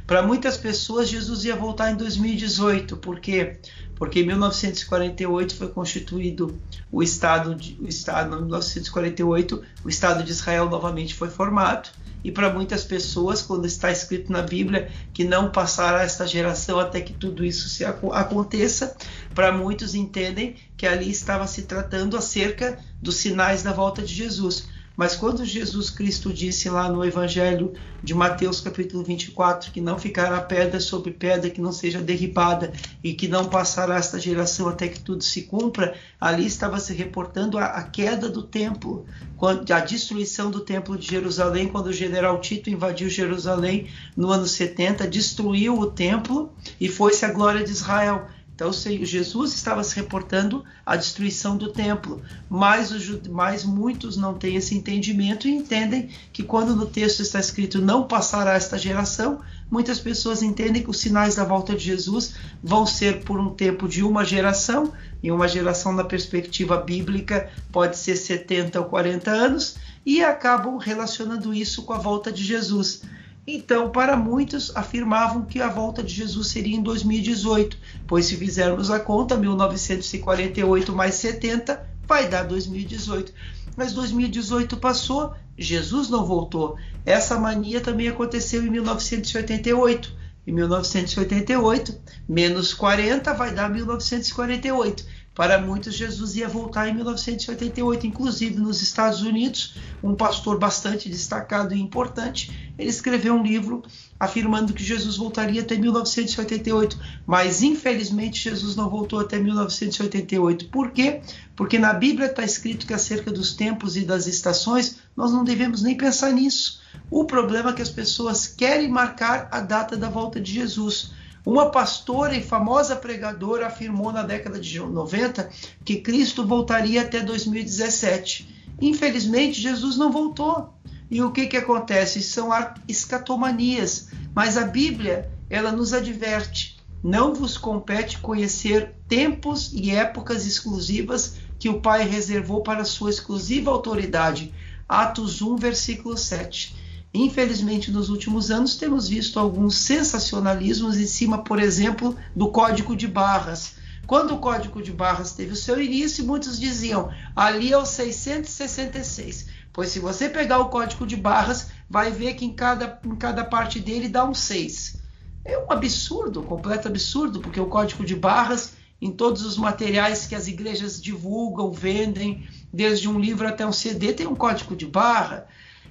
Para 0.05 0.21
muitas 0.21 0.57
pessoas, 0.57 1.09
Jesus 1.09 1.45
ia 1.45 1.55
voltar 1.55 1.93
em 1.93 1.97
2018. 1.97 2.97
Por 2.97 3.21
quê? 3.21 3.59
Porque 3.95 4.21
em 4.21 4.27
1948 4.27 5.55
foi 5.55 5.69
constituído 5.69 6.59
o 6.91 7.01
Estado, 7.01 7.55
de, 7.55 7.79
o 7.81 7.87
Estado, 7.87 8.35
em 8.35 8.41
1948, 8.41 9.63
o 9.85 9.89
Estado 9.89 10.25
de 10.25 10.33
Israel 10.33 10.69
novamente 10.69 11.15
foi 11.15 11.29
formado 11.29 11.91
e 12.23 12.33
para 12.33 12.53
muitas 12.53 12.85
pessoas, 12.85 13.43
quando 13.43 13.67
está 13.67 13.91
escrito 13.91 14.33
na 14.33 14.43
Bíblia 14.43 14.89
que 15.13 15.25
não 15.25 15.51
passará 15.51 16.03
esta 16.03 16.27
geração 16.27 16.79
até 16.79 17.01
que 17.01 17.13
tudo 17.13 17.45
isso 17.45 17.69
se 17.69 17.85
aconteça, 17.85 18.97
para 19.35 19.53
muitos 19.53 19.95
entendem 19.95 20.57
que 20.77 20.87
ali 20.87 21.11
estava 21.11 21.47
se 21.47 21.63
tratando 21.63 22.17
acerca 22.17 22.79
dos 23.01 23.17
sinais 23.17 23.63
da 23.63 23.73
volta 23.73 24.03
de 24.03 24.15
Jesus. 24.15 24.69
Mas 24.99 25.15
quando 25.15 25.45
Jesus 25.45 25.91
Cristo 25.91 26.33
disse 26.33 26.69
lá 26.69 26.89
no 26.89 27.05
Evangelho 27.05 27.73
de 28.03 28.13
Mateus, 28.13 28.61
capítulo 28.61 29.05
24, 29.05 29.71
que 29.71 29.81
não 29.81 29.97
ficará 29.97 30.41
pedra 30.41 30.81
sobre 30.81 31.13
pedra 31.13 31.49
que 31.49 31.61
não 31.61 31.71
seja 31.71 32.01
derribada 32.01 32.73
e 33.03 33.15
que 33.15 33.29
não 33.29 33.45
passará 33.45 33.95
esta 33.95 34.19
geração 34.19 34.69
até 34.69 34.89
que 34.89 34.99
tudo 34.99 35.23
se 35.23 35.43
cumpra, 35.43 35.95
ali 36.21 36.45
estava 36.45 36.81
se 36.81 36.93
reportando 36.93 37.59
a, 37.59 37.67
a 37.67 37.85
queda 37.85 38.29
do 38.29 38.43
templo, 38.43 39.07
a 39.41 39.79
destruição 39.79 40.51
do 40.51 40.59
templo 40.59 40.99
de 40.99 41.07
Jerusalém, 41.07 41.69
quando 41.69 41.87
o 41.87 41.93
general 41.93 42.41
Tito 42.41 42.69
invadiu 42.69 43.09
Jerusalém 43.09 43.87
no 44.17 44.33
ano 44.33 44.49
70, 44.49 45.07
destruiu 45.07 45.79
o 45.79 45.89
templo 45.89 46.53
e 46.81 46.89
foi-se 46.89 47.25
a 47.25 47.33
glória 47.33 47.63
de 47.63 47.71
Israel. 47.71 48.27
Então, 48.59 48.73
Jesus 48.73 49.55
estava 49.55 49.85
se 49.85 49.95
reportando 49.95 50.65
à 50.85 50.97
destruição 50.97 51.57
do 51.57 51.73
templo, 51.73 52.21
mas, 52.51 52.91
mas, 53.31 53.65
muitos 53.65 54.17
não 54.17 54.35
têm 54.35 54.57
esse 54.57 54.75
entendimento 54.75 55.47
e 55.47 55.55
entendem 55.55 56.11
que 56.33 56.43
quando 56.43 56.75
no 56.75 56.85
texto 56.85 57.21
está 57.21 57.39
escrito 57.39 57.81
não 57.81 58.09
passará 58.09 58.55
esta 58.55 58.77
geração, 58.77 59.41
muitas 59.71 60.01
pessoas 60.01 60.43
entendem 60.43 60.83
que 60.83 60.91
os 60.91 60.99
sinais 60.99 61.37
da 61.37 61.45
volta 61.45 61.73
de 61.77 61.85
Jesus 61.85 62.35
vão 62.61 62.85
ser 62.85 63.23
por 63.23 63.39
um 63.39 63.51
tempo 63.51 63.87
de 63.87 64.03
uma 64.03 64.25
geração, 64.25 64.93
e 65.23 65.31
uma 65.31 65.47
geração 65.47 65.93
na 65.93 66.03
perspectiva 66.03 66.79
bíblica 66.79 67.49
pode 67.71 67.97
ser 67.97 68.17
70 68.17 68.81
ou 68.81 68.87
40 68.87 69.31
anos, 69.31 69.77
e 70.05 70.21
acabam 70.21 70.79
relacionando 70.79 71.55
isso 71.55 71.85
com 71.85 71.93
a 71.93 71.99
volta 71.99 72.33
de 72.33 72.43
Jesus. 72.43 73.03
Então, 73.51 73.89
para 73.89 74.15
muitos, 74.15 74.77
afirmavam 74.77 75.47
que 75.47 75.59
a 75.59 75.69
volta 75.69 76.03
de 76.03 76.13
Jesus 76.13 76.49
seria 76.49 76.77
em 76.77 76.83
2018, 76.83 77.79
pois 78.07 78.27
se 78.27 78.37
fizermos 78.37 78.91
a 78.91 79.01
conta, 79.01 79.39
1948 79.39 80.95
mais 80.95 81.15
70 81.15 81.83
vai 82.07 82.29
dar 82.29 82.43
2018. 82.43 83.33
Mas 83.75 83.95
2018 83.95 84.77
passou, 84.77 85.33
Jesus 85.57 86.11
não 86.11 86.27
voltou. 86.27 86.77
Essa 87.07 87.41
mania 87.41 87.81
também 87.81 88.09
aconteceu 88.09 88.63
em 88.63 88.69
1988. 88.69 90.15
Em 90.47 90.53
1988, 90.53 91.99
menos 92.29 92.75
40 92.75 93.33
vai 93.33 93.55
dar 93.55 93.71
1948. 93.71 95.07
Para 95.39 95.61
muitos, 95.61 95.95
Jesus 95.95 96.35
ia 96.35 96.49
voltar 96.49 96.89
em 96.89 96.95
1988, 96.95 98.09
inclusive 98.09 98.59
nos 98.59 98.83
Estados 98.83 99.23
Unidos. 99.23 99.77
Um 100.03 100.17
pastor 100.17 100.59
bastante 100.59 101.09
destacado 101.09 101.73
e 101.73 101.81
importante, 101.81 102.73
ele 102.77 102.91
escreveu 102.91 103.35
um 103.35 103.45
livro 103.45 103.85
afirmando 104.19 104.73
que 104.73 104.83
Jesus 104.83 105.17
voltaria 105.17 105.61
até 105.61 105.77
1988, 105.77 106.99
mas 107.25 107.63
infelizmente 107.63 108.51
Jesus 108.51 108.75
não 108.75 108.91
voltou 108.91 109.21
até 109.21 109.39
1988. 109.39 110.71
Por 110.71 110.91
quê? 110.91 111.21
Porque 111.55 111.79
na 111.79 111.93
Bíblia 111.93 112.27
está 112.27 112.43
escrito 112.43 112.85
que 112.85 112.93
acerca 112.93 113.31
dos 113.31 113.55
tempos 113.55 113.97
e 113.97 114.05
das 114.05 114.27
estações 114.27 114.99
nós 115.17 115.31
não 115.31 115.45
devemos 115.45 115.83
nem 115.83 115.97
pensar 115.97 116.33
nisso. 116.33 116.81
O 117.09 117.25
problema 117.25 117.71
é 117.71 117.75
que 117.75 117.83
as 117.83 117.91
pessoas 117.91 118.49
querem 118.49 118.91
marcar 118.91 119.47
a 119.53 119.61
data 119.61 119.97
da 119.97 120.11
volta 120.11 120.41
de 120.41 120.53
Jesus. 120.53 121.13
Uma 121.49 121.71
pastora 121.71 122.37
e 122.37 122.43
famosa 122.43 122.95
pregadora 122.95 123.69
afirmou 123.69 124.13
na 124.13 124.23
década 124.23 124.61
de 124.61 124.79
90 124.79 125.49
que 125.83 125.97
Cristo 125.97 126.47
voltaria 126.47 127.01
até 127.01 127.21
2017. 127.21 128.55
Infelizmente, 128.79 129.59
Jesus 129.59 129.97
não 129.97 130.13
voltou. 130.13 130.75
E 131.11 131.23
o 131.23 131.33
que, 131.33 131.47
que 131.47 131.57
acontece? 131.57 132.21
São 132.21 132.51
escatomanias. 132.87 134.11
Mas 134.35 134.59
a 134.59 134.65
Bíblia, 134.65 135.33
ela 135.49 135.73
nos 135.73 135.95
adverte: 135.95 136.77
não 137.03 137.33
vos 137.33 137.57
compete 137.57 138.19
conhecer 138.19 138.95
tempos 139.09 139.73
e 139.73 139.91
épocas 139.91 140.47
exclusivas 140.47 141.37
que 141.59 141.71
o 141.71 141.81
Pai 141.81 142.07
reservou 142.07 142.63
para 142.63 142.85
sua 142.85 143.09
exclusiva 143.09 143.71
autoridade. 143.71 144.53
Atos 144.87 145.41
1, 145.41 145.57
versículo 145.57 146.15
7. 146.15 146.88
Infelizmente, 147.13 147.91
nos 147.91 148.11
últimos 148.11 148.51
anos, 148.51 148.77
temos 148.77 149.09
visto 149.09 149.41
alguns 149.41 149.77
sensacionalismos 149.77 150.99
em 150.99 151.07
cima, 151.07 151.39
por 151.43 151.59
exemplo, 151.59 152.17
do 152.37 152.49
Código 152.49 152.95
de 152.95 153.07
Barras. 153.07 153.77
Quando 154.07 154.35
o 154.35 154.39
Código 154.39 154.83
de 154.83 154.93
Barras 154.93 155.33
teve 155.33 155.53
o 155.53 155.57
seu 155.57 155.81
início, 155.81 156.25
muitos 156.25 156.59
diziam 156.59 157.11
ali 157.35 157.73
é 157.73 157.79
o 157.79 157.85
666. 157.85 159.47
Pois 159.73 159.91
se 159.91 159.99
você 159.99 160.29
pegar 160.29 160.59
o 160.61 160.69
Código 160.69 161.07
de 161.07 161.17
Barras, 161.17 161.69
vai 161.89 162.11
ver 162.11 162.35
que 162.35 162.45
em 162.45 162.53
cada, 162.53 163.01
em 163.05 163.17
cada 163.17 163.45
parte 163.45 163.81
dele 163.81 164.09
dá 164.09 164.25
um 164.25 164.35
6. 164.35 164.97
É 165.45 165.59
um 165.59 165.73
absurdo, 165.73 166.41
um 166.41 166.45
completo 166.45 166.89
absurdo, 166.89 167.41
porque 167.41 167.61
o 167.61 167.67
Código 167.67 168.05
de 168.05 168.15
Barras, 168.15 168.75
em 169.01 169.11
todos 169.11 169.45
os 169.45 169.57
materiais 169.57 170.27
que 170.27 170.35
as 170.35 170.47
igrejas 170.47 171.01
divulgam, 171.01 171.71
vendem, 171.71 172.47
desde 172.73 173.09
um 173.09 173.19
livro 173.19 173.47
até 173.47 173.67
um 173.67 173.73
CD, 173.73 174.13
tem 174.13 174.27
um 174.27 174.35
código 174.35 174.75
de 174.77 174.87
barra. 174.87 175.47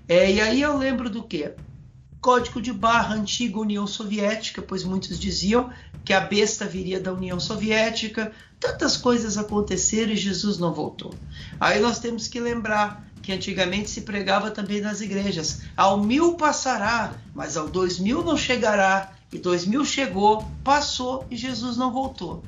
É, 0.08 0.32
e 0.32 0.40
aí 0.40 0.62
eu 0.62 0.78
lembro 0.78 1.10
do 1.10 1.24
que? 1.24 1.52
Código 2.22 2.62
de 2.62 2.72
barra 2.72 3.16
antiga 3.16 3.60
União 3.60 3.86
Soviética, 3.86 4.62
pois 4.62 4.84
muitos 4.84 5.20
diziam 5.20 5.70
que 6.06 6.14
a 6.14 6.22
besta 6.22 6.66
viria 6.66 7.00
da 7.00 7.12
União 7.12 7.40
Soviética. 7.40 8.32
Tantas 8.60 8.96
coisas 8.96 9.38
aconteceram 9.38 10.14
e 10.14 10.18
Jesus 10.18 10.58
não 10.58 10.74
voltou. 10.74 11.14
Aí 11.60 11.80
nós 11.80 12.00
temos 12.00 12.28
que 12.28 12.40
lembrar 12.40 13.06
que 13.22 13.34
antigamente 13.34 13.90
se 13.90 14.02
pregava 14.02 14.50
também 14.50 14.80
nas 14.80 15.02
igrejas: 15.02 15.64
ao 15.76 16.02
mil 16.02 16.36
passará, 16.36 17.14
mas 17.36 17.58
ao 17.58 17.68
dois 17.68 18.00
mil 18.00 18.24
não 18.24 18.38
chegará. 18.38 19.14
E 19.32 19.38
dois 19.38 19.66
mil 19.66 19.84
chegou, 19.84 20.50
passou 20.64 21.26
e 21.30 21.36
Jesus 21.36 21.76
não 21.76 21.92
voltou. 21.92 22.42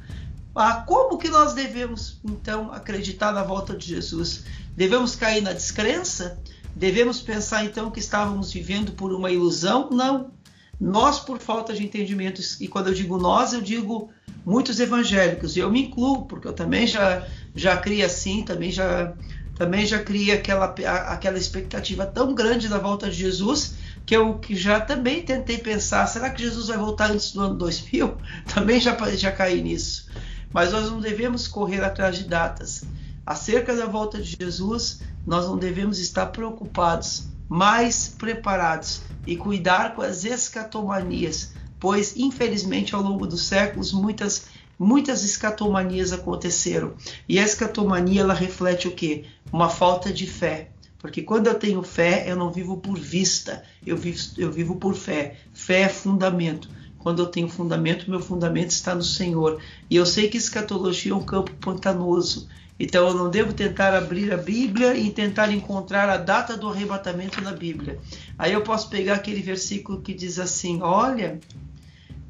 Ah, 0.55 0.83
como 0.87 1.17
que 1.17 1.27
nós 1.27 1.53
devemos 1.53 2.19
então 2.23 2.71
acreditar 2.71 3.33
na 3.33 3.43
volta 3.43 3.75
de 3.75 3.87
Jesus? 3.87 4.45
Devemos 4.75 5.15
cair 5.15 5.41
na 5.41 5.51
descrença? 5.51 6.39
Devemos 6.75 7.21
pensar 7.21 7.65
então 7.65 7.91
que 7.91 7.99
estávamos 7.99 8.51
vivendo 8.51 8.93
por 8.93 9.11
uma 9.13 9.31
ilusão? 9.31 9.89
Não. 9.91 10.31
Nós, 10.79 11.19
por 11.19 11.39
falta 11.39 11.73
de 11.73 11.83
entendimento, 11.83 12.41
e 12.61 12.67
quando 12.67 12.87
eu 12.87 12.93
digo 12.93 13.17
nós, 13.17 13.51
eu 13.51 13.61
digo 13.61 14.09
muitos 14.45 14.79
evangélicos, 14.79 15.57
e 15.57 15.59
eu 15.59 15.69
me 15.69 15.87
incluo, 15.87 16.25
porque 16.25 16.47
eu 16.47 16.53
também 16.53 16.87
já, 16.87 17.27
já 17.53 17.75
criei 17.75 18.03
assim, 18.03 18.43
também 18.43 18.71
já, 18.71 19.13
também 19.55 19.85
já 19.85 19.99
criei 20.01 20.33
aquela, 20.33 20.73
aquela 21.07 21.37
expectativa 21.37 22.05
tão 22.05 22.33
grande 22.33 22.69
da 22.69 22.77
volta 22.77 23.09
de 23.09 23.17
Jesus, 23.17 23.75
que 24.05 24.15
eu 24.15 24.39
que 24.39 24.55
já 24.55 24.79
também 24.79 25.21
tentei 25.21 25.57
pensar, 25.57 26.07
será 26.07 26.29
que 26.29 26.41
Jesus 26.41 26.67
vai 26.67 26.77
voltar 26.77 27.11
antes 27.11 27.33
do 27.33 27.41
ano 27.41 27.55
2000? 27.55 28.17
Também 28.51 28.79
já, 28.79 28.97
já 29.15 29.31
caí 29.31 29.61
nisso. 29.61 30.09
Mas 30.51 30.71
nós 30.71 30.89
não 30.89 30.99
devemos 30.99 31.47
correr 31.47 31.83
atrás 31.83 32.17
de 32.17 32.23
datas. 32.23 32.83
Acerca 33.23 33.75
da 33.75 33.85
volta 33.85 34.19
de 34.19 34.35
Jesus, 34.39 35.01
nós 35.25 35.47
não 35.47 35.57
devemos 35.57 35.99
estar 35.99 36.27
preocupados, 36.27 37.27
mais 37.47 38.07
preparados 38.17 39.01
e 39.25 39.35
cuidar 39.35 39.95
com 39.95 40.01
as 40.01 40.23
escatomanias, 40.23 41.53
pois 41.79 42.15
infelizmente 42.15 42.93
ao 42.93 43.01
longo 43.01 43.25
dos 43.25 43.43
séculos 43.43 43.91
muitas 43.91 44.47
muitas 44.77 45.23
escatomanias 45.25 46.13
aconteceram. 46.13 46.93
E 47.27 47.37
a 47.37 47.43
escatomania 47.43 48.21
ela 48.21 48.33
reflete 48.33 48.87
o 48.87 48.91
que? 48.91 49.25
Uma 49.51 49.67
falta 49.67 50.13
de 50.13 50.25
fé. 50.25 50.69
Porque 50.99 51.21
quando 51.21 51.47
eu 51.47 51.55
tenho 51.55 51.83
fé, 51.83 52.25
eu 52.27 52.35
não 52.35 52.51
vivo 52.51 52.77
por 52.77 52.97
vista, 52.97 53.63
eu 53.85 53.97
vivo, 53.97 54.19
eu 54.37 54.51
vivo 54.51 54.75
por 54.77 54.95
fé. 54.95 55.37
Fé 55.53 55.81
é 55.81 55.89
fundamento. 55.89 56.69
Quando 56.99 57.21
eu 57.21 57.27
tenho 57.27 57.47
fundamento, 57.47 58.09
meu 58.09 58.19
fundamento 58.19 58.71
está 58.71 58.93
no 58.93 59.03
Senhor. 59.03 59.61
E 59.89 59.95
eu 59.95 60.05
sei 60.05 60.27
que 60.27 60.37
escatologia 60.37 61.13
é 61.13 61.15
um 61.15 61.23
campo 61.23 61.51
pantanoso. 61.53 62.47
Então 62.79 63.07
eu 63.07 63.13
não 63.13 63.29
devo 63.29 63.53
tentar 63.53 63.93
abrir 63.93 64.31
a 64.31 64.37
Bíblia 64.37 64.95
e 64.95 65.09
tentar 65.09 65.51
encontrar 65.51 66.09
a 66.09 66.17
data 66.17 66.55
do 66.55 66.69
arrebatamento 66.69 67.41
na 67.41 67.51
Bíblia. 67.51 67.99
Aí 68.37 68.53
eu 68.53 68.61
posso 68.61 68.89
pegar 68.89 69.15
aquele 69.15 69.41
versículo 69.41 70.01
que 70.01 70.13
diz 70.13 70.39
assim: 70.39 70.81
Olha, 70.81 71.39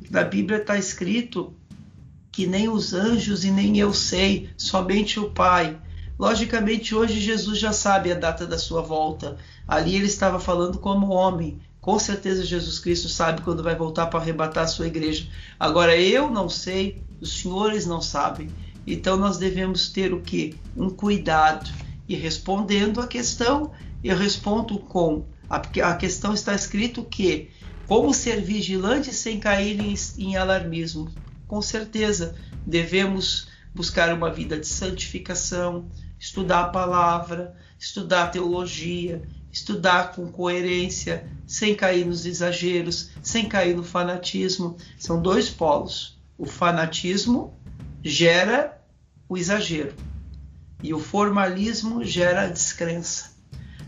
na 0.10 0.24
Bíblia 0.24 0.58
está 0.58 0.78
escrito 0.78 1.54
que 2.32 2.48
nem 2.48 2.70
os 2.70 2.94
anjos 2.94 3.44
e 3.44 3.52
nem 3.52 3.78
eu 3.78 3.94
sei, 3.94 4.50
somente 4.58 5.20
o 5.20 5.30
Pai. 5.30 5.78
Logicamente, 6.18 6.94
hoje 6.96 7.20
Jesus 7.20 7.60
já 7.60 7.72
sabe 7.72 8.12
a 8.12 8.16
data 8.16 8.46
da 8.46 8.58
sua 8.58 8.82
volta. 8.82 9.38
Ali 9.68 9.96
ele 9.96 10.06
estava 10.06 10.40
falando 10.40 10.80
como 10.80 11.14
homem. 11.14 11.60
Com 11.82 11.98
certeza 11.98 12.46
Jesus 12.46 12.78
Cristo 12.80 13.08
sabe 13.08 13.42
quando 13.42 13.64
vai 13.64 13.76
voltar 13.76 14.08
para 14.08 14.20
arrebatar 14.20 14.66
a 14.66 14.68
sua 14.68 14.88
igreja. 14.88 15.28
Agora 15.60 15.96
eu 15.96 16.30
não 16.30 16.50
sei, 16.50 17.02
os 17.22 17.40
senhores 17.40 17.86
não 17.86 18.02
sabem. 18.02 18.50
Então 18.86 19.16
nós 19.18 19.38
devemos 19.38 19.90
ter 19.90 20.14
o 20.14 20.22
que? 20.22 20.56
Um 20.76 20.90
cuidado. 20.90 21.70
E 22.08 22.16
respondendo 22.16 23.00
a 23.00 23.08
questão, 23.08 23.72
eu 24.04 24.18
respondo 24.18 24.80
com 24.80 25.26
a, 25.50 25.58
a 25.58 25.96
questão 25.96 26.34
está 26.34 26.54
escrito 26.54 27.04
que 27.04 27.50
como 27.88 28.14
ser 28.14 28.42
vigilante 28.42 29.14
sem 29.14 29.40
cair 29.40 29.80
em, 29.80 29.96
em 30.18 30.36
alarmismo. 30.36 31.10
Com 31.48 31.62
certeza 31.62 32.36
devemos 32.66 33.48
buscar 33.74 34.14
uma 34.14 34.32
vida 34.32 34.60
de 34.60 34.68
santificação, 34.68 35.90
estudar 36.20 36.62
a 36.66 36.70
palavra, 36.70 37.56
estudar 37.80 38.28
teologia, 38.28 39.22
estudar 39.52 40.14
com 40.14 40.32
coerência, 40.32 41.28
sem 41.48 41.76
cair 41.76 42.06
nos 42.06 42.26
exageros, 42.26 43.10
sem 43.22 43.48
cair 43.48 43.76
no 43.76 43.84
fanatismo. 43.84 44.78
São 44.98 45.22
dois 45.22 45.50
polos. 45.50 46.20
O 46.38 46.46
fanatismo 46.46 47.54
gera 48.04 48.82
o 49.28 49.38
exagero 49.38 49.94
e 50.82 50.94
o 50.94 51.00
formalismo 51.00 52.04
gera 52.04 52.44
a 52.44 52.48
descrença. 52.48 53.32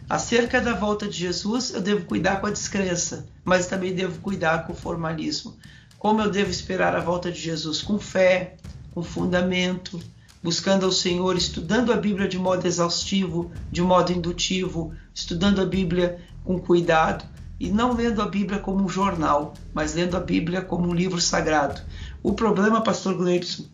Acerca 0.10 0.60
da 0.60 0.74
volta 0.74 1.08
de 1.08 1.18
Jesus, 1.18 1.74
eu 1.74 1.82
devo 1.82 2.06
cuidar 2.06 2.42
com 2.42 2.48
a 2.48 2.52
descrença, 2.52 3.26
mas 3.46 3.68
também 3.68 3.96
devo 3.96 4.20
cuidar 4.20 4.68
com 4.68 4.74
o 4.74 4.76
formalismo. 4.76 5.56
Como 5.98 6.22
eu 6.22 6.30
devo 6.30 6.52
esperar 6.52 6.96
a 6.96 7.00
volta 7.00 7.32
de 7.32 7.40
Jesus? 7.40 7.82
Com 7.82 7.98
fé, 7.98 8.58
com 8.94 9.02
fundamento, 9.02 10.02
buscando 10.42 10.86
ao 10.86 10.92
Senhor, 10.92 11.36
estudando 11.36 11.94
a 11.94 11.98
Bíblia 11.98 12.28
de 12.28 12.38
modo 12.38 12.66
exaustivo, 12.66 13.52
de 13.72 13.82
modo 13.82 14.12
indutivo, 14.12 14.94
estudando 15.14 15.62
a 15.62 15.66
Bíblia 15.66 16.20
com 16.44 16.60
cuidado 16.60 17.26
e 17.60 17.70
não 17.70 17.94
lendo 17.94 18.22
a 18.22 18.28
Bíblia 18.28 18.60
como 18.60 18.84
um 18.84 18.90
jornal, 18.90 19.54
mas 19.72 19.94
lendo 19.94 20.18
a 20.18 20.20
Bíblia 20.20 20.62
como 20.62 20.88
um 20.88 20.96
livro 20.96 21.22
sagrado. 21.22 21.80
O 22.24 22.34
problema, 22.34 22.82
pastor 22.82 23.16
Gleibson, 23.16 23.66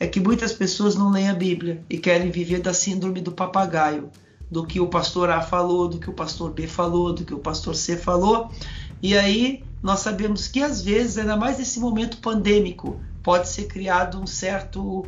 é 0.00 0.06
que 0.06 0.18
muitas 0.18 0.52
pessoas 0.52 0.96
não 0.96 1.10
leem 1.10 1.28
a 1.28 1.34
Bíblia 1.34 1.84
e 1.88 1.96
querem 1.96 2.30
viver 2.30 2.60
da 2.60 2.74
síndrome 2.74 3.20
do 3.20 3.30
papagaio, 3.30 4.10
do 4.50 4.66
que 4.66 4.80
o 4.80 4.88
pastor 4.88 5.30
A 5.30 5.40
falou, 5.40 5.88
do 5.88 5.98
que 5.98 6.10
o 6.10 6.12
pastor 6.12 6.52
B 6.52 6.66
falou, 6.66 7.12
do 7.12 7.24
que 7.24 7.34
o 7.34 7.38
pastor 7.38 7.76
C 7.76 7.96
falou. 7.96 8.50
E 9.00 9.16
aí 9.16 9.62
nós 9.82 10.00
sabemos 10.00 10.48
que 10.48 10.60
às 10.62 10.82
vezes, 10.82 11.16
ainda 11.16 11.36
mais 11.36 11.58
nesse 11.58 11.78
momento 11.78 12.18
pandêmico, 12.18 13.00
pode 13.22 13.48
ser 13.48 13.64
criado 13.64 14.20
um 14.20 14.26
certo 14.26 15.04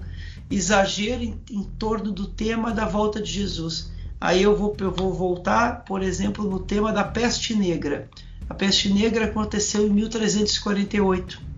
exagero 0.51 1.23
em, 1.23 1.41
em 1.51 1.63
torno 1.63 2.13
do 2.13 2.27
tema 2.27 2.73
da 2.73 2.87
volta 2.87 3.21
de 3.21 3.31
Jesus. 3.31 3.93
Aí 4.21 4.43
eu 4.43 4.57
vou, 4.57 4.77
eu 4.81 4.91
vou 4.91 5.13
voltar, 5.13 5.85
por 5.85 6.03
exemplo, 6.03 6.49
no 6.49 6.61
tema 6.61 6.93
da 6.93 7.05
peste 7.05 7.55
negra. 7.55 8.09
A 8.49 8.55
peste 8.55 8.93
negra 8.93 9.27
aconteceu 9.27 9.87
em 9.87 9.91
1348 9.91 11.49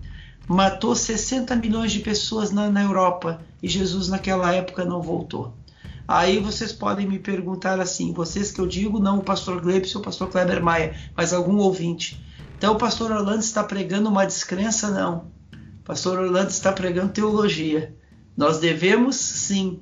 matou 0.47 0.93
60 0.93 1.55
milhões 1.55 1.93
de 1.93 1.99
pessoas 1.99 2.51
na, 2.51 2.69
na 2.69 2.83
Europa 2.83 3.39
e 3.63 3.69
Jesus 3.69 4.09
naquela 4.09 4.53
época 4.53 4.83
não 4.83 5.01
voltou. 5.01 5.53
Aí 6.05 6.39
vocês 6.39 6.73
podem 6.73 7.07
me 7.07 7.19
perguntar 7.19 7.79
assim, 7.79 8.11
vocês 8.11 8.51
que 8.51 8.59
eu 8.59 8.67
digo, 8.67 8.99
não 8.99 9.19
o 9.19 9.23
pastor 9.23 9.61
Gleibson 9.61 9.99
ou 9.99 10.01
o 10.01 10.05
pastor 10.05 10.29
Kleber 10.29 10.61
Maia, 10.61 10.93
mas 11.15 11.31
algum 11.31 11.57
ouvinte. 11.57 12.21
Então 12.57 12.73
o 12.73 12.77
pastor 12.77 13.11
Orlando 13.11 13.39
está 13.39 13.63
pregando 13.63 14.09
uma 14.09 14.25
descrença? 14.25 14.89
Não. 14.89 15.31
O 15.53 15.83
pastor 15.85 16.19
Orlando 16.19 16.49
está 16.49 16.73
pregando 16.73 17.13
teologia. 17.13 17.95
Nós 18.35 18.59
devemos, 18.59 19.15
sim, 19.15 19.79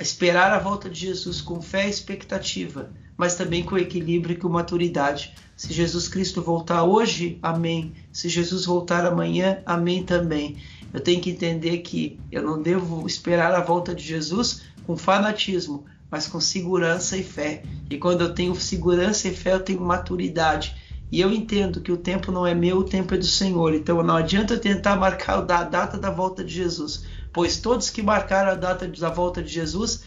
esperar 0.00 0.52
a 0.52 0.58
volta 0.58 0.88
de 0.88 1.00
Jesus 1.00 1.40
com 1.40 1.60
fé 1.60 1.86
e 1.86 1.90
expectativa, 1.90 2.90
mas 3.16 3.34
também 3.34 3.62
com 3.62 3.76
equilíbrio 3.76 4.34
e 4.34 4.38
com 4.38 4.48
maturidade. 4.48 5.34
Se 5.56 5.72
Jesus 5.72 6.08
Cristo 6.08 6.42
voltar 6.42 6.82
hoje, 6.82 7.38
amém. 7.42 7.92
Se 8.10 8.28
Jesus 8.28 8.64
voltar 8.64 9.04
amanhã, 9.04 9.62
amém 9.64 10.02
também. 10.02 10.56
Eu 10.92 11.00
tenho 11.00 11.20
que 11.20 11.30
entender 11.30 11.78
que 11.78 12.18
eu 12.30 12.42
não 12.42 12.60
devo 12.60 13.06
esperar 13.06 13.54
a 13.54 13.60
volta 13.60 13.94
de 13.94 14.02
Jesus 14.02 14.62
com 14.86 14.96
fanatismo, 14.96 15.84
mas 16.10 16.26
com 16.26 16.40
segurança 16.40 17.16
e 17.16 17.22
fé. 17.22 17.62
E 17.88 17.96
quando 17.96 18.22
eu 18.22 18.34
tenho 18.34 18.54
segurança 18.54 19.28
e 19.28 19.34
fé, 19.34 19.52
eu 19.54 19.60
tenho 19.60 19.80
maturidade. 19.80 20.74
E 21.12 21.20
eu 21.20 21.30
entendo 21.30 21.82
que 21.82 21.92
o 21.92 21.96
tempo 21.98 22.32
não 22.32 22.46
é 22.46 22.54
meu, 22.54 22.78
o 22.78 22.84
tempo 22.84 23.14
é 23.14 23.18
do 23.18 23.26
Senhor. 23.26 23.74
Então 23.74 24.02
não 24.02 24.16
adianta 24.16 24.54
eu 24.54 24.58
tentar 24.58 24.96
marcar 24.96 25.40
a 25.40 25.62
data 25.62 25.98
da 25.98 26.10
volta 26.10 26.42
de 26.42 26.54
Jesus, 26.54 27.04
pois 27.30 27.58
todos 27.58 27.90
que 27.90 28.02
marcaram 28.02 28.52
a 28.52 28.54
data 28.54 28.88
da 28.88 29.10
volta 29.10 29.42
de 29.42 29.52
Jesus 29.52 30.04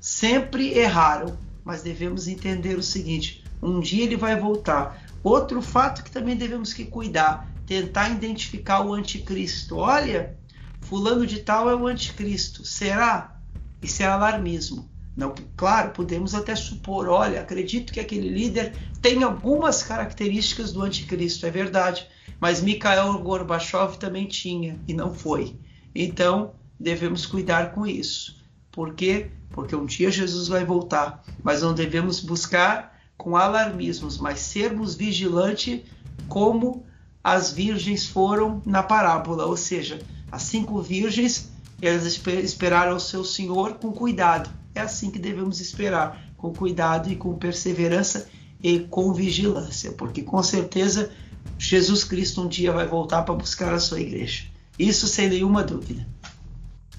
sempre 0.00 0.76
erraram. 0.76 1.38
Mas 1.64 1.82
devemos 1.82 2.26
entender 2.26 2.76
o 2.76 2.82
seguinte: 2.82 3.44
um 3.62 3.78
dia 3.78 4.02
ele 4.02 4.16
vai 4.16 4.34
voltar. 4.34 5.00
Outro 5.22 5.62
fato 5.62 6.02
que 6.02 6.10
também 6.10 6.34
devemos 6.34 6.72
que 6.72 6.84
cuidar, 6.84 7.48
tentar 7.64 8.10
identificar 8.10 8.84
o 8.84 8.92
anticristo. 8.92 9.76
Olha, 9.76 10.36
fulano 10.80 11.24
de 11.24 11.38
tal 11.38 11.70
é 11.70 11.76
o 11.76 11.86
anticristo. 11.86 12.64
Será? 12.64 13.40
Isso 13.80 14.02
é 14.02 14.06
alarmismo. 14.06 14.90
Não, 15.18 15.34
claro, 15.56 15.90
podemos 15.90 16.32
até 16.32 16.54
supor, 16.54 17.08
olha, 17.08 17.40
acredito 17.40 17.92
que 17.92 17.98
aquele 17.98 18.28
líder 18.28 18.72
tem 19.02 19.24
algumas 19.24 19.82
características 19.82 20.72
do 20.72 20.80
anticristo, 20.80 21.44
é 21.44 21.50
verdade, 21.50 22.06
mas 22.38 22.62
Mikhail 22.62 23.18
Gorbachev 23.18 23.96
também 23.96 24.26
tinha 24.26 24.78
e 24.86 24.94
não 24.94 25.12
foi. 25.12 25.58
Então, 25.92 26.52
devemos 26.78 27.26
cuidar 27.26 27.72
com 27.72 27.84
isso. 27.84 28.44
Por 28.70 28.94
quê? 28.94 29.32
Porque 29.50 29.74
um 29.74 29.86
dia 29.86 30.08
Jesus 30.08 30.46
vai 30.46 30.64
voltar, 30.64 31.24
mas 31.42 31.62
não 31.62 31.74
devemos 31.74 32.20
buscar 32.20 32.96
com 33.16 33.36
alarmismos, 33.36 34.18
mas 34.18 34.38
sermos 34.38 34.94
vigilantes 34.94 35.80
como 36.28 36.86
as 37.24 37.50
virgens 37.50 38.06
foram 38.06 38.62
na 38.64 38.84
parábola, 38.84 39.46
ou 39.46 39.56
seja, 39.56 39.98
as 40.30 40.42
cinco 40.42 40.80
virgens 40.80 41.50
elas 41.82 42.04
esperaram 42.04 42.96
o 42.96 43.00
seu 43.00 43.24
Senhor 43.24 43.74
com 43.74 43.90
cuidado. 43.90 44.48
É 44.78 44.80
assim 44.80 45.10
que 45.10 45.18
devemos 45.18 45.60
esperar, 45.60 46.30
com 46.36 46.52
cuidado 46.52 47.10
e 47.10 47.16
com 47.16 47.34
perseverança 47.34 48.28
e 48.62 48.78
com 48.78 49.12
vigilância, 49.12 49.90
porque 49.90 50.22
com 50.22 50.40
certeza 50.40 51.10
Jesus 51.58 52.04
Cristo 52.04 52.42
um 52.42 52.46
dia 52.46 52.70
vai 52.70 52.86
voltar 52.86 53.24
para 53.24 53.34
buscar 53.34 53.74
a 53.74 53.80
sua 53.80 54.00
igreja. 54.00 54.44
Isso 54.78 55.08
sem 55.08 55.28
nenhuma 55.28 55.64
dúvida. 55.64 56.06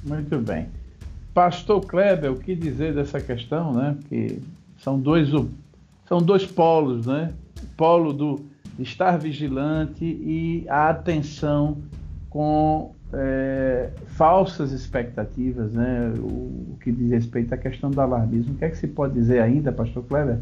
Muito 0.03 0.37
bem. 0.39 0.67
Pastor 1.33 1.79
Kleber, 1.85 2.33
o 2.33 2.35
que 2.35 2.53
dizer 2.53 2.93
dessa 2.93 3.21
questão, 3.21 3.73
né? 3.73 3.97
Que 4.09 4.41
são 4.83 4.99
dois 4.99 5.29
são 6.05 6.21
dois 6.21 6.45
polos, 6.45 7.05
né? 7.05 7.33
O 7.63 7.65
polo 7.77 8.11
do 8.11 8.45
estar 8.77 9.17
vigilante 9.17 10.03
e 10.03 10.65
a 10.67 10.89
atenção 10.89 11.77
com 12.29 12.93
é, 13.13 13.91
falsas 14.07 14.71
expectativas, 14.71 15.73
né? 15.73 16.13
O, 16.19 16.73
o, 16.73 16.77
que 16.81 16.91
diz 16.91 17.11
respeito 17.11 17.53
à 17.53 17.57
questão 17.57 17.89
do 17.89 17.99
alarmismo. 17.99 18.53
O 18.53 18.57
que 18.57 18.65
é 18.65 18.69
que 18.69 18.77
se 18.77 18.87
pode 18.87 19.13
dizer 19.13 19.41
ainda, 19.41 19.71
Pastor 19.71 20.03
Kleber? 20.03 20.39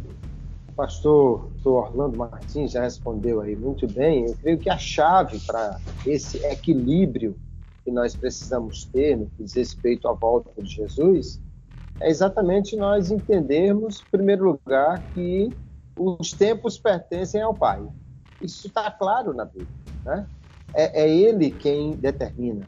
Pastor, 0.75 1.49
pastor 1.53 1.87
Orlando 1.87 2.17
Martins 2.17 2.71
já 2.71 2.83
respondeu 2.83 3.41
aí 3.41 3.55
muito 3.55 3.87
bem. 3.87 4.27
Eu 4.27 4.35
creio 4.35 4.57
que 4.57 4.69
a 4.69 4.77
chave 4.77 5.39
para 5.39 5.79
esse 6.05 6.37
equilíbrio 6.45 7.35
que 7.83 7.91
nós 7.91 8.15
precisamos 8.15 8.85
ter 8.85 9.17
no 9.17 9.27
que 9.27 9.43
diz 9.43 9.53
respeito 9.53 10.07
à 10.07 10.13
volta 10.13 10.51
de 10.61 10.69
Jesus 10.69 11.41
é 11.99 12.09
exatamente 12.09 12.75
nós 12.75 13.09
entendermos, 13.09 14.01
em 14.01 14.11
primeiro 14.11 14.45
lugar, 14.45 15.01
que 15.13 15.51
os 15.97 16.31
tempos 16.31 16.77
pertencem 16.77 17.41
ao 17.41 17.53
Pai. 17.53 17.83
Isso 18.41 18.67
está 18.67 18.91
claro 18.91 19.33
na 19.33 19.45
Bíblia. 19.45 19.67
Né? 20.05 20.27
É, 20.73 21.03
é, 21.03 21.09
Ele 21.09 21.51
quem 21.51 21.95
determina. 21.95 22.67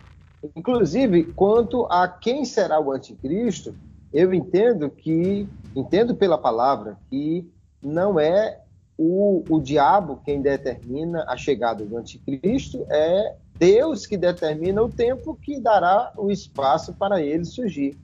Inclusive, 0.55 1.25
quanto 1.33 1.85
a 1.91 2.07
quem 2.07 2.45
será 2.45 2.79
o 2.79 2.91
anticristo, 2.91 3.75
eu 4.11 4.33
entendo 4.33 4.89
que, 4.89 5.47
entendo 5.75 6.15
pela 6.15 6.37
palavra, 6.37 6.97
que 7.09 7.47
não 7.81 8.19
é 8.19 8.59
o, 8.97 9.45
o 9.47 9.61
diabo 9.61 10.21
quem 10.25 10.41
determina 10.41 11.25
a 11.27 11.37
chegada 11.37 11.85
do 11.85 11.97
anticristo, 11.97 12.85
é 12.89 13.35
Deus 13.57 14.05
que 14.05 14.17
determina 14.17 14.81
o 14.81 14.89
tempo 14.89 15.35
que 15.35 15.59
dará 15.59 16.13
o 16.17 16.31
espaço 16.31 16.93
para 16.93 17.21
ele 17.21 17.45
surgir. 17.45 17.97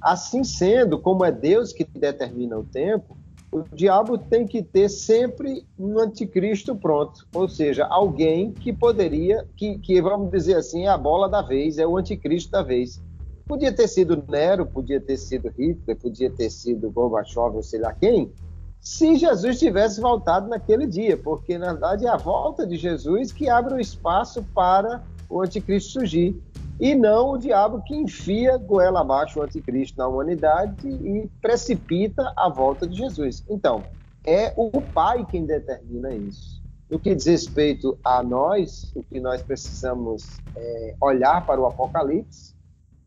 Assim 0.00 0.44
sendo, 0.44 0.98
como 1.00 1.24
é 1.24 1.32
Deus 1.32 1.72
que 1.72 1.84
determina 1.84 2.58
o 2.58 2.64
tempo, 2.64 3.18
o 3.56 3.64
diabo 3.74 4.18
tem 4.18 4.46
que 4.46 4.62
ter 4.62 4.90
sempre 4.90 5.66
um 5.78 5.98
anticristo 5.98 6.76
pronto, 6.76 7.26
ou 7.34 7.48
seja, 7.48 7.86
alguém 7.86 8.52
que 8.52 8.70
poderia, 8.70 9.46
que, 9.56 9.78
que 9.78 10.02
vamos 10.02 10.30
dizer 10.30 10.56
assim, 10.56 10.84
é 10.84 10.88
a 10.88 10.98
bola 10.98 11.26
da 11.26 11.40
vez, 11.40 11.78
é 11.78 11.86
o 11.86 11.96
anticristo 11.96 12.50
da 12.50 12.62
vez. 12.62 13.02
Podia 13.46 13.72
ter 13.72 13.88
sido 13.88 14.22
Nero, 14.28 14.66
podia 14.66 15.00
ter 15.00 15.16
sido 15.16 15.48
Hitler, 15.48 15.96
podia 15.96 16.30
ter 16.30 16.50
sido 16.50 16.90
Gorbachev, 16.90 17.56
ou 17.56 17.62
sei 17.62 17.80
lá 17.80 17.94
quem, 17.94 18.30
se 18.78 19.16
Jesus 19.16 19.58
tivesse 19.58 20.02
voltado 20.02 20.48
naquele 20.48 20.86
dia, 20.86 21.16
porque 21.16 21.56
na 21.56 21.72
verdade 21.72 22.04
é 22.04 22.10
a 22.10 22.16
volta 22.16 22.66
de 22.66 22.76
Jesus 22.76 23.32
que 23.32 23.48
abre 23.48 23.74
o 23.74 23.80
espaço 23.80 24.44
para 24.54 25.02
o 25.30 25.40
anticristo 25.40 25.92
surgir. 25.92 26.40
E 26.78 26.94
não 26.94 27.30
o 27.32 27.38
diabo 27.38 27.82
que 27.82 27.94
enfia 27.94 28.56
goela 28.58 29.00
abaixo 29.00 29.38
o 29.38 29.42
anticristo 29.42 29.98
na 29.98 30.08
humanidade 30.08 30.86
e 30.86 31.28
precipita 31.40 32.32
a 32.36 32.48
volta 32.48 32.86
de 32.86 32.96
Jesus. 32.96 33.44
Então, 33.48 33.86
é 34.26 34.52
o 34.56 34.82
Pai 34.82 35.24
quem 35.30 35.46
determina 35.46 36.14
isso. 36.14 36.62
No 36.90 37.00
que 37.00 37.14
diz 37.14 37.26
respeito 37.26 37.98
a 38.04 38.22
nós, 38.22 38.92
o 38.94 39.02
que 39.02 39.18
nós 39.18 39.42
precisamos 39.42 40.40
é 40.56 40.94
olhar 41.00 41.44
para 41.46 41.60
o 41.60 41.66
Apocalipse, 41.66 42.54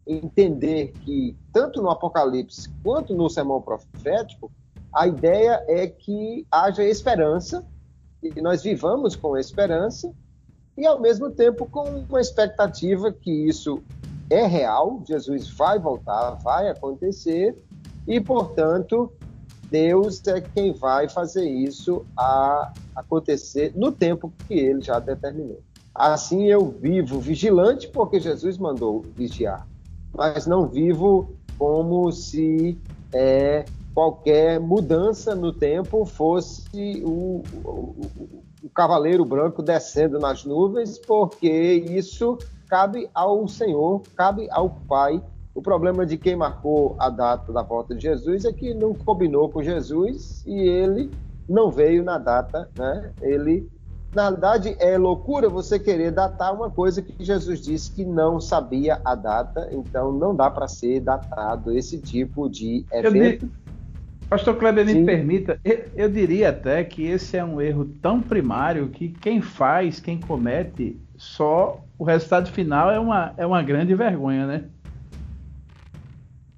entender 0.06 0.96
que, 1.02 1.38
tanto 1.54 1.82
no 1.82 1.90
Apocalipse 1.90 2.70
quanto 2.84 3.14
no 3.14 3.30
sermão 3.30 3.62
profético, 3.62 4.52
a 4.94 5.08
ideia 5.08 5.64
é 5.68 5.88
que 5.88 6.46
haja 6.52 6.84
esperança, 6.84 7.66
e 8.22 8.32
que 8.32 8.42
nós 8.42 8.64
vivamos 8.64 9.16
com 9.16 9.38
esperança, 9.38 10.14
e 10.80 10.88
ao 10.88 11.00
mesmo 11.00 11.30
tempo 11.30 11.66
com 11.66 11.84
uma 11.84 12.22
expectativa 12.22 13.12
que 13.12 13.30
isso 13.30 13.84
é 14.30 14.46
real, 14.46 15.04
Jesus 15.06 15.50
vai 15.50 15.78
voltar, 15.78 16.36
vai 16.36 16.70
acontecer, 16.70 17.54
e 18.08 18.22
portanto 18.22 19.12
Deus 19.70 20.26
é 20.26 20.40
quem 20.40 20.72
vai 20.72 21.10
fazer 21.10 21.48
isso 21.48 22.06
acontecer 22.96 23.74
no 23.76 23.92
tempo 23.92 24.32
que 24.48 24.54
ele 24.54 24.82
já 24.82 25.00
determinou. 25.00 25.60
Assim 25.94 26.46
eu 26.46 26.70
vivo 26.70 27.20
vigilante 27.20 27.90
porque 27.90 28.20
Jesus 28.20 28.58
mandou 28.58 29.02
vigiar, 29.16 29.68
mas 30.16 30.48
não 30.48 30.66
vivo 30.66 31.36
como 31.58 32.10
se 32.10 32.80
é, 33.12 33.66
qualquer 33.94 34.62
mudança 34.62 35.36
no 35.36 35.52
tempo 35.52 36.06
fosse 36.06 37.04
o, 37.04 37.44
o, 37.66 38.44
o 38.64 38.70
cavaleiro 38.70 39.24
branco 39.24 39.62
descendo 39.62 40.20
nas 40.20 40.44
nuvens, 40.44 40.98
porque 40.98 41.50
isso 41.50 42.38
cabe 42.68 43.10
ao 43.14 43.48
Senhor, 43.48 44.02
cabe 44.16 44.48
ao 44.52 44.70
Pai. 44.70 45.22
O 45.56 45.62
problema 45.62 46.06
de 46.06 46.18
quem 46.18 46.36
marcou 46.36 46.96
a 47.00 47.10
data 47.10 47.52
da 47.52 47.62
volta 47.62 47.96
de 47.96 48.04
Jesus 48.04 48.46
é 48.46 48.54
que 48.54 48.74
não 48.74 48.94
combinou 48.94 49.50
com 49.50 49.64
Jesus 49.64 50.44
e 50.46 50.54
ele 50.54 51.12
não 51.48 51.72
veio 51.72 52.04
na 52.04 52.18
data, 52.18 52.70
né? 52.78 53.12
Ele, 53.20 53.68
na 54.14 54.30
verdade, 54.30 54.76
é 54.80 54.98
loucura 54.98 55.50
você 55.50 55.80
querer 55.80 56.12
datar 56.12 56.54
uma 56.54 56.70
coisa 56.70 57.02
que 57.02 57.24
Jesus 57.24 57.60
disse 57.60 57.92
que 57.92 58.06
não 58.06 58.40
sabia 58.40 59.02
a 59.04 59.16
data, 59.16 59.68
então 59.72 60.12
não 60.12 60.36
dá 60.36 60.50
para 60.50 60.68
ser 60.68 61.00
datado 61.00 61.76
esse 61.76 62.00
tipo 62.00 62.48
de 62.48 62.86
evento. 62.92 63.50
Pastor 64.30 64.56
Kleber, 64.58 64.86
me 64.86 65.04
permita, 65.04 65.60
eu, 65.66 65.90
eu, 65.96 66.10
diria 66.10 66.50
até 66.50 66.84
que 66.84 67.04
esse 67.04 67.36
é 67.36 67.44
um 67.44 67.60
erro 67.60 67.86
tão 68.00 68.22
primário 68.22 68.90
que 68.90 69.10
quem 69.10 69.42
faz, 69.42 70.00
quem 70.00 70.20
comete, 70.20 71.02
só 71.18 71.84
o 71.98 72.04
resultado 72.04 72.52
final 72.52 72.92
é 72.92 73.00
uma, 73.00 73.34
é 73.38 73.46
uma 73.46 73.64
grande 73.64 73.96
vergonha, 73.96 74.46
né? 74.46 74.70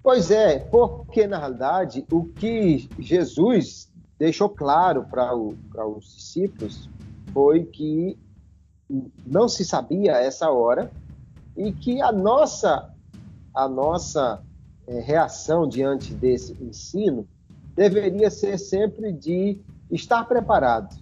Pois 0.03 0.31
é, 0.31 0.59
porque 0.59 1.25
na 1.27 1.37
realidade 1.37 2.05
o 2.11 2.25
que 2.25 2.89
Jesus 2.99 3.89
deixou 4.19 4.49
claro 4.49 5.05
para 5.09 5.33
os 5.33 6.13
discípulos 6.13 6.89
foi 7.33 7.63
que 7.63 8.17
não 9.25 9.47
se 9.47 9.63
sabia 9.63 10.17
essa 10.17 10.51
hora 10.51 10.91
e 11.55 11.71
que 11.71 12.01
a 12.01 12.11
nossa, 12.11 12.93
a 13.55 13.69
nossa 13.69 14.43
é, 14.87 14.99
reação 14.99 15.65
diante 15.65 16.13
desse 16.13 16.51
ensino 16.61 17.25
deveria 17.75 18.29
ser 18.29 18.57
sempre 18.57 19.11
de 19.11 19.59
estar 19.89 20.23
preparado 20.25 20.95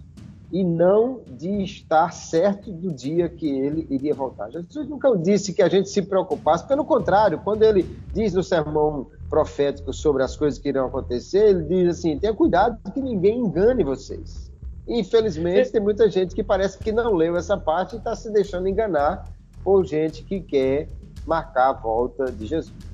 e 0.52 0.64
não 0.64 1.20
de 1.28 1.62
estar 1.62 2.12
certo 2.12 2.72
do 2.72 2.92
dia 2.92 3.28
que 3.28 3.48
ele 3.48 3.86
iria 3.88 4.14
voltar. 4.14 4.50
Jesus 4.50 4.88
nunca 4.88 5.16
disse 5.16 5.52
que 5.52 5.62
a 5.62 5.68
gente 5.68 5.88
se 5.88 6.02
preocupasse, 6.02 6.66
pelo 6.66 6.84
contrário, 6.84 7.38
quando 7.38 7.62
ele 7.62 7.84
diz 8.12 8.34
no 8.34 8.42
sermão 8.42 9.06
profético 9.28 9.92
sobre 9.92 10.24
as 10.24 10.36
coisas 10.36 10.58
que 10.58 10.68
irão 10.68 10.86
acontecer, 10.86 11.50
ele 11.50 11.62
diz 11.62 11.98
assim: 11.98 12.18
tenha 12.18 12.34
cuidado 12.34 12.78
que 12.92 13.00
ninguém 13.00 13.38
engane 13.38 13.84
vocês. 13.84 14.50
Infelizmente, 14.88 15.70
tem 15.70 15.80
muita 15.80 16.10
gente 16.10 16.34
que 16.34 16.42
parece 16.42 16.76
que 16.78 16.90
não 16.90 17.14
leu 17.14 17.36
essa 17.36 17.56
parte 17.56 17.94
e 17.94 17.98
está 17.98 18.16
se 18.16 18.28
deixando 18.32 18.68
enganar 18.68 19.24
por 19.62 19.84
gente 19.84 20.24
que 20.24 20.40
quer 20.40 20.88
marcar 21.24 21.68
a 21.68 21.72
volta 21.72 22.32
de 22.32 22.46
Jesus. 22.46 22.89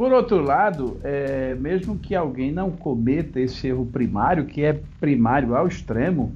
Por 0.00 0.14
outro 0.14 0.40
lado, 0.40 0.98
é, 1.04 1.54
mesmo 1.56 1.98
que 1.98 2.14
alguém 2.14 2.50
não 2.50 2.70
cometa 2.70 3.38
esse 3.38 3.68
erro 3.68 3.84
primário, 3.84 4.46
que 4.46 4.64
é 4.64 4.80
primário 4.98 5.54
ao 5.54 5.68
extremo, 5.68 6.34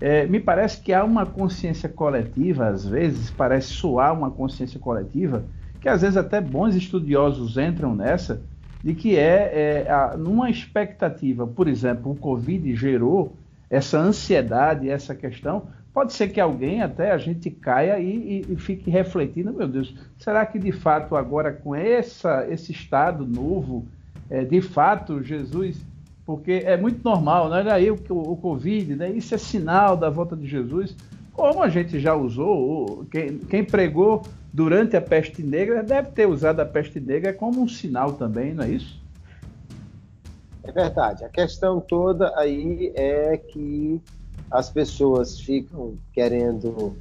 é, 0.00 0.26
me 0.26 0.40
parece 0.40 0.82
que 0.82 0.92
há 0.92 1.04
uma 1.04 1.24
consciência 1.24 1.88
coletiva, 1.88 2.66
às 2.66 2.84
vezes, 2.84 3.30
parece 3.30 3.68
soar 3.68 4.12
uma 4.12 4.32
consciência 4.32 4.80
coletiva, 4.80 5.44
que 5.80 5.88
às 5.88 6.02
vezes 6.02 6.16
até 6.16 6.40
bons 6.40 6.74
estudiosos 6.74 7.56
entram 7.56 7.94
nessa, 7.94 8.42
de 8.82 8.94
que 8.96 9.16
é, 9.16 9.84
é 9.84 9.90
a, 9.92 10.16
numa 10.16 10.50
expectativa, 10.50 11.46
por 11.46 11.68
exemplo, 11.68 12.10
o 12.10 12.16
Covid 12.16 12.74
gerou 12.74 13.36
essa 13.70 13.96
ansiedade, 13.96 14.90
essa 14.90 15.14
questão, 15.14 15.68
Pode 15.94 16.12
ser 16.12 16.28
que 16.30 16.40
alguém 16.40 16.82
até 16.82 17.12
a 17.12 17.18
gente 17.18 17.48
caia 17.48 18.00
e, 18.00 18.42
e, 18.48 18.52
e, 18.52 18.56
fique 18.56 18.90
refletindo, 18.90 19.52
meu 19.52 19.68
Deus, 19.68 19.94
será 20.18 20.44
que 20.44 20.58
de 20.58 20.72
fato 20.72 21.14
agora 21.14 21.52
com 21.52 21.72
essa, 21.72 22.44
esse 22.50 22.72
estado 22.72 23.24
novo, 23.24 23.86
é, 24.28 24.44
de 24.44 24.60
fato 24.60 25.22
Jesus, 25.22 25.80
porque 26.26 26.64
é 26.64 26.76
muito 26.76 27.00
normal, 27.04 27.48
não 27.48 27.58
é 27.58 27.72
aí 27.72 27.92
o, 27.92 27.98
o, 28.08 28.32
o 28.32 28.36
Covid, 28.36 28.96
né? 28.96 29.08
isso 29.10 29.36
é 29.36 29.38
sinal 29.38 29.96
da 29.96 30.10
volta 30.10 30.34
de 30.36 30.48
Jesus, 30.48 30.96
como 31.32 31.62
a 31.62 31.68
gente 31.68 32.00
já 32.00 32.12
usou, 32.12 33.06
quem, 33.08 33.38
quem 33.38 33.64
pregou 33.64 34.22
durante 34.52 34.96
a 34.96 35.00
peste 35.00 35.44
negra 35.44 35.80
deve 35.84 36.10
ter 36.10 36.26
usado 36.26 36.58
a 36.58 36.66
peste 36.66 36.98
negra 36.98 37.32
como 37.32 37.62
um 37.62 37.68
sinal 37.68 38.14
também, 38.14 38.52
não 38.52 38.64
é 38.64 38.70
isso? 38.70 39.00
É 40.64 40.72
verdade. 40.72 41.24
A 41.24 41.28
questão 41.28 41.80
toda 41.80 42.32
aí 42.36 42.90
é 42.96 43.36
que 43.36 44.00
as 44.50 44.70
pessoas 44.70 45.38
ficam 45.40 45.96
querendo 46.12 46.96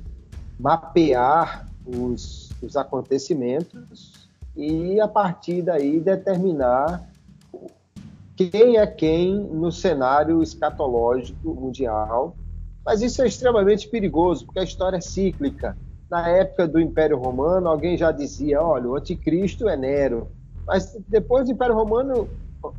mapear 0.60 1.68
os, 1.86 2.52
os 2.62 2.76
acontecimentos 2.76 4.28
e, 4.56 5.00
a 5.00 5.08
partir 5.08 5.62
daí, 5.62 6.00
determinar 6.00 7.10
quem 8.36 8.78
é 8.78 8.88
quem 8.88 9.36
no 9.36 9.72
cenário 9.72 10.42
escatológico 10.42 11.54
mundial. 11.54 12.36
Mas 12.86 13.02
isso 13.02 13.22
é 13.22 13.28
extremamente 13.28 13.88
perigoso, 13.88 14.46
porque 14.46 14.60
a 14.60 14.64
história 14.64 14.98
é 14.98 15.02
cíclica. 15.02 15.78
Na 16.10 16.28
época 16.28 16.68
do 16.68 16.80
Império 16.80 17.18
Romano, 17.18 17.68
alguém 17.68 17.98
já 17.98 18.12
dizia: 18.12 18.62
olha, 18.62 18.90
o 18.90 18.96
anticristo 18.96 19.70
é 19.70 19.78
Nero. 19.78 20.28
Mas 20.66 20.98
depois 21.08 21.46
do 21.46 21.52
Império 21.52 21.76
Romano, 21.76 22.28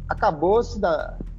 acabou-se 0.08 0.78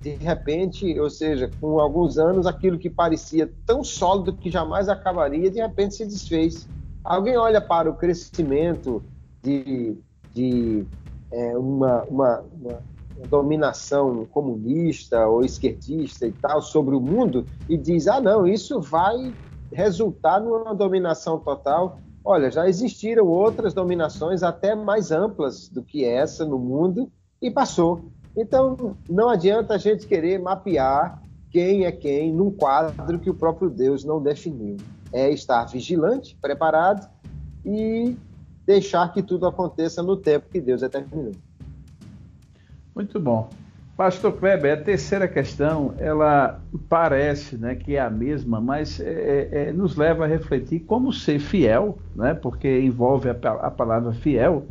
de 0.06 0.24
repente, 0.24 1.00
ou 1.00 1.10
seja, 1.10 1.50
com 1.60 1.80
alguns 1.80 2.20
anos, 2.20 2.46
aquilo 2.46 2.78
que 2.78 2.92
parecia 2.92 3.52
tão 3.66 3.84
sólido 3.84 4.34
que 4.34 4.52
jamais 4.52 4.88
acabaria, 4.88 5.50
de 5.50 5.60
repente 5.60 5.96
se 5.96 6.06
desfez. 6.06 6.68
Alguém 7.04 7.36
olha 7.38 7.60
para 7.60 7.90
o 7.90 7.96
crescimento 7.96 9.02
de, 9.42 9.98
de 10.32 10.86
é, 11.32 11.58
uma, 11.58 12.04
uma, 12.04 12.46
uma, 12.54 12.80
dominação 13.28 14.26
comunista 14.26 15.26
ou 15.26 15.44
esquerdista 15.44 16.28
e 16.28 16.32
tal 16.34 16.62
sobre 16.62 16.96
o 16.96 17.02
mundo 17.02 17.44
e 17.68 17.76
diz: 17.76 18.08
ah, 18.08 18.22
não, 18.22 18.46
isso 18.46 18.80
vai 18.80 19.34
resultar 19.72 20.40
numa 20.40 20.76
dominação 20.76 21.40
total. 21.40 21.98
Olha, 22.24 22.52
já 22.52 22.70
existiram 22.70 23.26
outras 23.26 23.74
dominações 23.74 24.44
até 24.44 24.76
mais 24.76 25.12
amplas 25.12 25.68
do 25.68 25.82
que 25.82 26.06
essa 26.06 26.46
no 26.46 26.60
mundo 26.60 27.12
e 27.42 27.50
passou. 27.50 28.06
Então, 28.36 28.98
não 29.10 29.30
adianta 29.30 29.76
a 29.76 29.78
gente 29.78 30.06
querer 30.06 30.40
mapear 30.40 31.22
quem 31.50 31.86
é 31.86 31.92
quem 31.92 32.34
num 32.34 32.52
quadro 32.52 33.18
que 33.18 33.30
o 33.30 33.34
próprio 33.34 33.70
Deus 33.70 34.04
não 34.04 34.22
definiu. 34.22 34.76
É 35.14 35.30
estar 35.30 35.64
vigilante, 35.66 36.38
preparado 36.42 37.10
e 37.64 38.18
deixar 38.66 39.14
que 39.14 39.24
tudo 39.24 39.48
aconteça 39.48 40.04
no 40.04 40.18
tempo 40.18 40.50
que 40.52 40.60
Deus 40.60 40.82
determinou. 40.82 41.32
Muito 42.94 43.20
bom. 43.20 43.50
Pastor 43.96 44.34
Kleber, 44.34 44.74
a 44.74 44.82
terceira 44.82 45.26
questão, 45.26 45.94
ela 45.98 46.60
parece 46.90 47.56
né, 47.56 47.76
que 47.76 47.96
é 47.96 48.02
a 48.02 48.10
mesma, 48.10 48.60
mas 48.60 49.00
é, 49.00 49.50
é, 49.50 49.70
é 49.70 49.72
nos 49.72 49.96
leva 49.96 50.26
a 50.26 50.28
refletir 50.28 50.82
como 50.82 51.14
ser 51.14 51.40
fiel, 51.40 51.98
né, 52.14 52.34
porque 52.34 52.82
envolve 52.82 53.30
a, 53.30 53.32
a 53.32 53.72
palavra 53.72 54.12
fiel, 54.12 54.66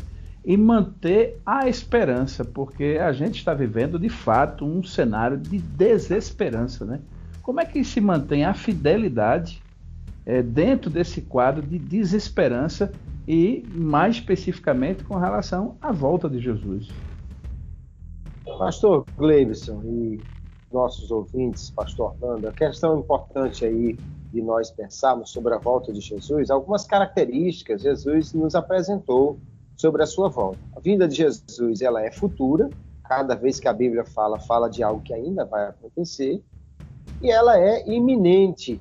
e 0.45 0.57
manter 0.57 1.41
a 1.45 1.69
esperança, 1.69 2.45
porque 2.45 2.99
a 3.01 3.13
gente 3.13 3.39
está 3.39 3.55
vivendo 3.55 3.99
de 3.99 4.11
fato 4.11 4.65
um 4.65 4.83
cenário 4.83 5.39
de 5.39 5.59
desesperança, 5.59 6.85
né? 6.85 7.01
Como 7.43 7.61
é 7.61 7.65
que 7.65 7.83
se 7.83 8.01
mantém 8.01 8.45
a 8.45 8.53
fidelidade 8.53 9.63
é, 10.27 10.43
dentro 10.43 10.91
desse 10.91 11.23
quadro 11.23 11.63
de 11.63 11.79
desesperança 11.79 12.93
e 13.27 13.65
mais 13.75 14.17
especificamente 14.17 15.03
com 15.05 15.17
relação 15.17 15.77
à 15.81 15.91
volta 15.93 16.29
de 16.29 16.39
Jesus? 16.39 16.89
Pastor 18.59 19.05
Gleibson 19.17 19.83
e 19.85 20.21
nossos 20.71 21.11
ouvintes, 21.11 21.71
Pastor 21.71 22.15
Orlando, 22.21 22.49
a 22.49 22.53
questão 22.53 22.99
importante 22.99 23.65
aí 23.65 23.97
de 24.33 24.43
nós 24.43 24.71
pensarmos 24.71 25.31
sobre 25.31 25.55
a 25.55 25.59
volta 25.59 25.93
de 25.93 26.01
Jesus, 26.01 26.51
algumas 26.51 26.85
características 26.85 27.83
Jesus 27.83 28.33
nos 28.35 28.55
apresentou 28.55 29.39
sobre 29.85 30.03
a 30.03 30.07
sua 30.07 30.31
volta. 30.31 30.59
A 30.75 30.81
vinda 30.81 31.07
de 31.07 31.15
Jesus 31.15 31.83
ela 31.83 32.01
é 32.03 32.11
futura, 32.11 32.71
cada 33.07 33.35
vez 33.35 33.61
que 33.61 33.69
a 33.69 33.73
Bíblia 33.73 34.03
fala, 34.03 34.41
fala 34.41 34.71
de 34.71 34.83
algo 34.83 35.03
que 35.03 35.13
ainda 35.13 35.45
vai 35.45 35.67
acontecer, 35.67 36.43
e 37.21 37.31
ela 37.31 37.61
é 37.61 37.87
iminente. 37.87 38.81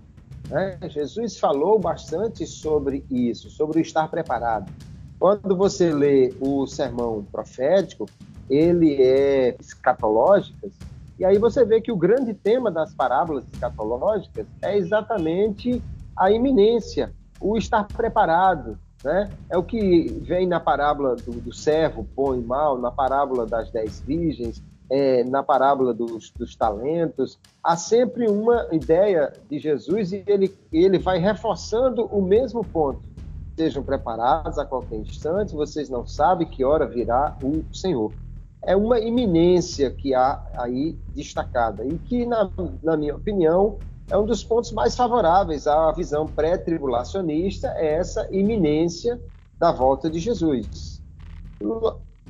Né? 0.50 0.80
Jesus 0.88 1.38
falou 1.38 1.78
bastante 1.78 2.48
sobre 2.48 3.04
isso, 3.12 3.50
sobre 3.50 3.80
o 3.80 3.82
estar 3.82 4.08
preparado. 4.08 4.72
Quando 5.20 5.58
você 5.58 5.94
lê 5.94 6.34
o 6.40 6.66
sermão 6.66 7.26
profético, 7.30 8.06
ele 8.50 8.96
é 9.02 9.58
escatológico, 9.60 10.72
e 11.20 11.26
aí 11.26 11.38
você 11.38 11.66
vê 11.66 11.82
que 11.82 11.92
o 11.92 11.98
grande 11.98 12.34
tema 12.34 12.72
das 12.72 12.94
parábolas 12.94 13.44
escatológicas 13.52 14.48
é 14.62 14.78
exatamente 14.78 15.84
a 16.16 16.32
iminência, 16.32 17.12
o 17.42 17.58
estar 17.58 17.86
preparado, 17.90 18.80
né? 19.04 19.30
É 19.50 19.58
o 19.58 19.64
que 19.64 20.08
vem 20.22 20.48
na 20.48 20.60
parábola 20.60 21.16
do, 21.16 21.34
do 21.34 21.54
servo 21.54 22.08
bom 22.16 22.36
e 22.36 22.42
mal, 22.42 22.78
na 22.78 22.90
parábola 22.90 23.46
das 23.46 23.70
dez 23.70 24.00
virgens, 24.00 24.64
é, 24.90 25.24
na 25.24 25.44
parábola 25.44 25.94
dos, 25.94 26.32
dos, 26.32 26.56
talentos. 26.56 27.38
Há 27.64 27.76
sempre 27.76 28.28
uma 28.30 28.68
ideia 28.72 29.34
de 29.50 29.60
Jesus 29.60 30.14
e 30.14 30.24
ele, 30.26 30.56
ele 30.72 30.98
vai 30.98 31.18
reforçando 31.18 32.06
o 32.06 32.22
mesmo 32.22 32.64
ponto. 32.64 33.02
Sejam 33.58 33.84
preparados 33.84 34.58
a 34.58 34.66
qualquer 34.66 34.98
instante, 34.98 35.54
vocês 35.54 35.90
não 35.90 36.08
sabem 36.08 36.48
que 36.48 36.64
hora 36.64 36.88
virá 36.88 37.38
o 37.44 37.64
Senhor. 37.74 38.12
É 38.66 38.76
uma 38.76 39.00
iminência 39.00 39.92
que 39.92 40.16
há 40.16 40.42
aí 40.58 40.98
destacada 41.14 41.86
e 41.86 41.98
que, 41.98 42.26
na, 42.26 42.50
na 42.82 42.96
minha 42.96 43.16
opinião, 43.16 43.78
é 44.10 44.18
um 44.18 44.26
dos 44.26 44.44
pontos 44.44 44.72
mais 44.72 44.96
favoráveis 44.96 45.66
à 45.68 45.92
visão 45.92 46.26
pré-tribulacionista, 46.26 47.68
é 47.76 47.96
essa 47.96 48.28
iminência 48.32 49.20
da 49.58 49.72
volta 49.72 50.10
de 50.10 50.20
Jesus. 50.20 51.02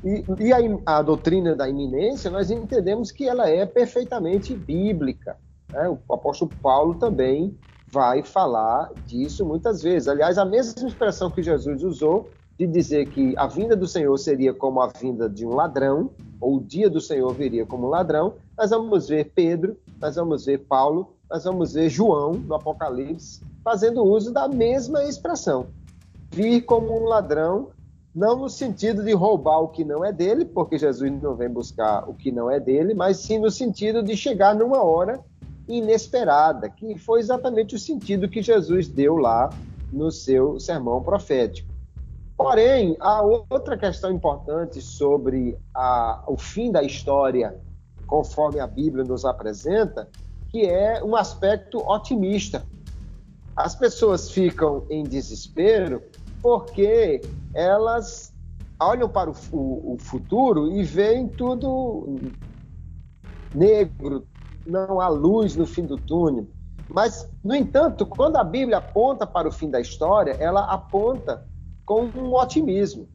E, 0.03 0.23
e 0.39 0.53
a, 0.53 0.97
a, 0.97 1.01
doutrina 1.01 1.55
da 1.55 1.67
iminência, 1.67 2.29
nós 2.29 2.51
entendemos 2.51 3.11
que 3.11 3.27
ela 3.27 3.49
é 3.49 3.65
perfeitamente 3.65 4.53
bíblica. 4.53 5.37
Né? 5.71 5.89
O 6.07 6.13
apóstolo 6.13 6.51
Paulo 6.61 6.95
também 6.95 7.57
vai 7.87 8.23
falar 8.23 8.91
disso 9.05 9.45
muitas 9.45 9.81
vezes. 9.81 10.07
Aliás, 10.07 10.37
a 10.37 10.45
mesma 10.45 10.87
expressão 10.87 11.31
que 11.31 11.41
Jesus 11.41 11.83
usou 11.83 12.29
de 12.57 12.67
dizer 12.67 13.07
que 13.07 13.33
a 13.37 13.47
vinda 13.47 13.75
do 13.75 13.87
Senhor 13.87 14.15
seria 14.17 14.53
como 14.53 14.81
a 14.81 14.87
vinda 14.87 15.29
de 15.29 15.45
um 15.45 15.55
ladrão, 15.55 16.11
ou 16.39 16.57
o 16.57 16.61
dia 16.61 16.89
do 16.89 17.01
Senhor 17.01 17.33
viria 17.33 17.65
como 17.65 17.87
um 17.87 17.89
ladrão, 17.89 18.35
nós 18.57 18.69
vamos 18.69 19.07
ver 19.07 19.31
Pedro, 19.33 19.77
nós 19.99 20.15
vamos 20.15 20.45
ver 20.45 20.59
Paulo 20.59 21.12
nós 21.33 21.45
vamos 21.45 21.73
ver 21.73 21.89
João, 21.89 22.33
no 22.33 22.53
Apocalipse, 22.53 23.41
fazendo 23.63 24.03
uso 24.03 24.31
da 24.31 24.47
mesma 24.47 25.03
expressão. 25.03 25.65
Vir 26.31 26.61
como 26.61 26.95
um 26.95 27.05
ladrão, 27.05 27.69
não 28.13 28.37
no 28.37 28.47
sentido 28.47 29.03
de 29.03 29.13
roubar 29.13 29.57
o 29.61 29.69
que 29.69 29.83
não 29.83 30.05
é 30.05 30.13
dele, 30.13 30.45
porque 30.45 30.77
Jesus 30.77 31.11
não 31.23 31.33
vem 31.33 31.49
buscar 31.49 32.07
o 32.07 32.13
que 32.13 32.31
não 32.31 32.51
é 32.51 32.59
dele, 32.59 32.93
mas 32.93 33.17
sim 33.17 33.39
no 33.39 33.49
sentido 33.49 34.03
de 34.03 34.15
chegar 34.15 34.53
numa 34.53 34.83
hora 34.83 35.21
inesperada, 35.67 36.69
que 36.69 36.99
foi 36.99 37.19
exatamente 37.19 37.73
o 37.73 37.79
sentido 37.79 38.29
que 38.29 38.43
Jesus 38.43 38.87
deu 38.87 39.17
lá 39.17 39.49
no 39.91 40.11
seu 40.11 40.59
sermão 40.59 41.01
profético. 41.01 41.67
Porém, 42.37 42.95
há 42.99 43.23
outra 43.23 43.75
questão 43.75 44.11
importante 44.11 44.79
sobre 44.81 45.57
a, 45.73 46.23
o 46.27 46.37
fim 46.37 46.71
da 46.71 46.83
história, 46.83 47.59
conforme 48.05 48.59
a 48.59 48.67
Bíblia 48.67 49.03
nos 49.03 49.25
apresenta, 49.25 50.07
que 50.53 50.67
é 50.67 51.03
um 51.03 51.15
aspecto 51.15 51.79
otimista. 51.79 52.63
As 53.55 53.75
pessoas 53.75 54.29
ficam 54.29 54.85
em 54.87 55.03
desespero 55.03 56.03
porque 56.43 57.21
elas 57.55 58.31
olham 58.79 59.09
para 59.09 59.31
o, 59.31 59.35
o, 59.51 59.93
o 59.93 59.97
futuro 59.97 60.71
e 60.71 60.83
veem 60.83 61.27
tudo 61.27 62.19
negro, 63.53 64.27
não 64.63 65.01
há 65.01 65.07
luz 65.07 65.55
no 65.55 65.65
fim 65.65 65.85
do 65.85 65.97
túnel. 65.97 66.45
Mas, 66.87 67.27
no 67.43 67.55
entanto, 67.55 68.05
quando 68.05 68.35
a 68.35 68.43
Bíblia 68.43 68.77
aponta 68.77 69.25
para 69.25 69.47
o 69.47 69.51
fim 69.51 69.71
da 69.71 69.81
história, 69.81 70.33
ela 70.33 70.65
aponta 70.65 71.47
com 71.83 72.05
um 72.15 72.35
otimismo. 72.35 73.07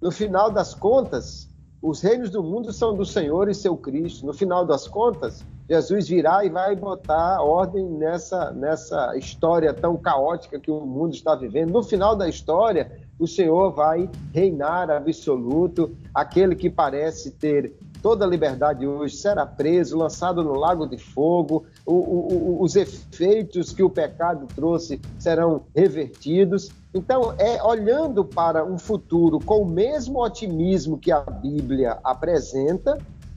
No 0.00 0.10
final 0.10 0.50
das 0.50 0.74
contas, 0.74 1.50
os 1.82 2.00
reinos 2.00 2.30
do 2.30 2.42
mundo 2.42 2.72
são 2.72 2.96
do 2.96 3.04
Senhor 3.04 3.50
e 3.50 3.54
seu 3.54 3.76
Cristo. 3.76 4.24
No 4.24 4.32
final 4.32 4.64
das 4.64 4.88
contas, 4.88 5.44
Jesus 5.68 6.08
virá 6.08 6.42
e 6.44 6.48
vai 6.48 6.74
botar 6.74 7.42
ordem 7.42 7.84
nessa, 7.84 8.50
nessa 8.52 9.14
história 9.18 9.74
tão 9.74 9.98
caótica 9.98 10.58
que 10.58 10.70
o 10.70 10.80
mundo 10.80 11.12
está 11.12 11.34
vivendo. 11.34 11.70
No 11.70 11.82
final 11.82 12.16
da 12.16 12.26
história, 12.26 12.90
o 13.18 13.26
Senhor 13.26 13.72
vai 13.72 14.08
reinar 14.32 14.90
absoluto. 14.90 15.94
Aquele 16.14 16.56
que 16.56 16.70
parece 16.70 17.32
ter 17.32 17.74
toda 18.02 18.24
a 18.24 18.28
liberdade 18.28 18.86
hoje 18.86 19.16
será 19.16 19.44
preso, 19.44 19.98
lançado 19.98 20.42
no 20.42 20.54
lago 20.54 20.86
de 20.86 20.96
fogo. 20.96 21.66
O, 21.84 21.92
o, 21.92 22.62
os 22.62 22.74
efeitos 22.74 23.70
que 23.70 23.82
o 23.82 23.90
pecado 23.90 24.46
trouxe 24.54 24.98
serão 25.18 25.64
revertidos. 25.76 26.70
Então, 26.94 27.34
é 27.36 27.62
olhando 27.62 28.24
para 28.24 28.64
um 28.64 28.78
futuro 28.78 29.38
com 29.38 29.60
o 29.60 29.68
mesmo 29.68 30.24
otimismo 30.24 30.96
que 30.96 31.12
a 31.12 31.20
Bíblia 31.20 31.98
apresenta 32.02 32.96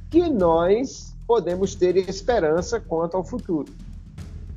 que 0.09 0.29
nós 0.29 1.10
podemos 1.31 1.75
ter 1.75 1.95
esperança 1.95 2.77
quanto 2.77 3.15
ao 3.15 3.23
futuro. 3.23 3.71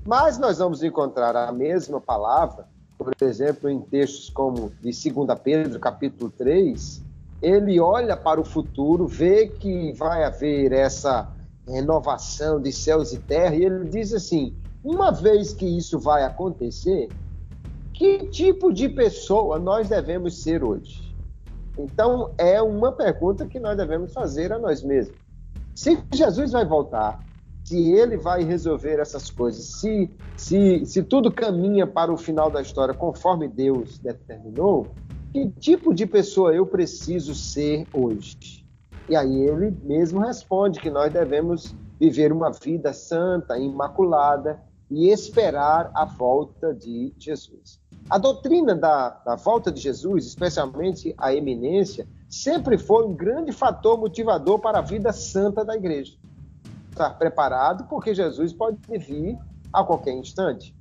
Mas 0.05 0.39
nós 0.39 0.59
vamos 0.59 0.83
encontrar 0.83 1.37
a 1.37 1.53
mesma 1.53 2.01
palavra, 2.01 2.67
por 2.99 3.13
exemplo, 3.21 3.71
em 3.71 3.81
textos 3.81 4.29
como 4.29 4.73
de 4.83 4.91
2 4.91 5.39
Pedro, 5.41 5.79
capítulo 5.79 6.33
3, 6.37 7.01
ele 7.41 7.79
olha 7.79 8.17
para 8.17 8.41
o 8.41 8.45
futuro, 8.45 9.07
vê 9.07 9.47
que 9.47 9.93
vai 9.93 10.25
haver 10.25 10.73
essa 10.73 11.31
renovação 11.65 12.61
de 12.61 12.73
céus 12.73 13.13
e 13.13 13.19
terra, 13.19 13.55
e 13.55 13.65
ele 13.65 13.89
diz 13.89 14.13
assim: 14.13 14.53
uma 14.83 15.13
vez 15.13 15.53
que 15.53 15.65
isso 15.65 15.97
vai 16.01 16.25
acontecer, 16.25 17.09
que 17.93 18.27
tipo 18.31 18.73
de 18.73 18.89
pessoa 18.89 19.61
nós 19.61 19.89
devemos 19.89 20.43
ser 20.43 20.65
hoje? 20.65 21.15
Então, 21.79 22.33
é 22.37 22.61
uma 22.61 22.91
pergunta 22.91 23.47
que 23.47 23.61
nós 23.61 23.77
devemos 23.77 24.13
fazer 24.13 24.53
a 24.53 24.59
nós 24.59 24.83
mesmos. 24.83 25.24
Se 25.75 25.99
Jesus 26.13 26.53
vai 26.53 26.65
voltar, 26.65 27.21
se 27.65 27.93
ele 27.93 28.17
vai 28.17 28.45
resolver 28.45 29.01
essas 29.01 29.31
coisas, 29.31 29.65
se, 29.65 30.11
se, 30.37 30.85
se 30.85 31.03
tudo 31.03 31.33
caminha 31.33 31.87
para 31.87 32.13
o 32.13 32.17
final 32.17 32.51
da 32.51 32.61
história 32.61 32.95
conforme 32.95 33.49
Deus 33.49 33.99
determinou, 33.99 34.89
que 35.33 35.51
tipo 35.51 35.93
de 35.93 36.07
pessoa 36.07 36.55
eu 36.55 36.65
preciso 36.65 37.35
ser 37.35 37.89
hoje? 37.93 38.65
E 39.09 39.17
aí 39.17 39.35
ele 39.35 39.77
mesmo 39.83 40.21
responde 40.21 40.79
que 40.79 40.91
nós 40.91 41.13
devemos 41.13 41.75
viver 41.99 42.33
uma 42.33 42.53
vida 42.53 42.93
santa, 42.93 43.59
imaculada 43.59 44.63
e 44.91 45.09
esperar 45.09 45.91
a 45.95 46.05
volta 46.05 46.73
de 46.73 47.13
Jesus. 47.19 47.81
A 48.09 48.19
doutrina 48.19 48.75
da, 48.75 49.09
da 49.09 49.37
volta 49.37 49.73
de 49.73 49.81
Jesus, 49.81 50.27
especialmente 50.27 51.15
a 51.17 51.35
eminência, 51.35 52.07
sempre 52.35 52.77
foi 52.77 53.07
um 53.07 53.15
grande 53.15 53.53
fator 53.53 53.99
motivador 53.99 54.59
para 54.59 54.79
a 54.79 54.83
vida 54.83 55.13
santa 55.13 55.65
da 55.65 55.77
igreja. 55.77 56.17
Estar 56.91 57.11
preparado, 57.11 57.85
porque 57.85 58.15
Jesus 58.15 58.53
pode 58.53 58.79
vir 58.99 59.39
a 59.73 59.85
qualquer 59.85 60.15
instante. 60.15 60.75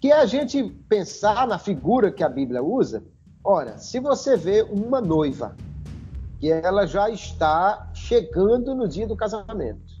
Que 0.00 0.10
é 0.10 0.20
a 0.20 0.26
gente 0.26 0.62
pensar 0.88 1.46
na 1.46 1.58
figura 1.58 2.10
que 2.10 2.22
a 2.22 2.28
Bíblia 2.28 2.62
usa. 2.62 3.04
Ora, 3.42 3.76
se 3.76 4.00
você 4.00 4.36
vê 4.36 4.62
uma 4.62 5.00
noiva, 5.00 5.54
que 6.40 6.50
ela 6.50 6.86
já 6.86 7.10
está 7.10 7.90
chegando 7.92 8.74
no 8.74 8.88
dia 8.88 9.06
do 9.06 9.16
casamento, 9.16 9.93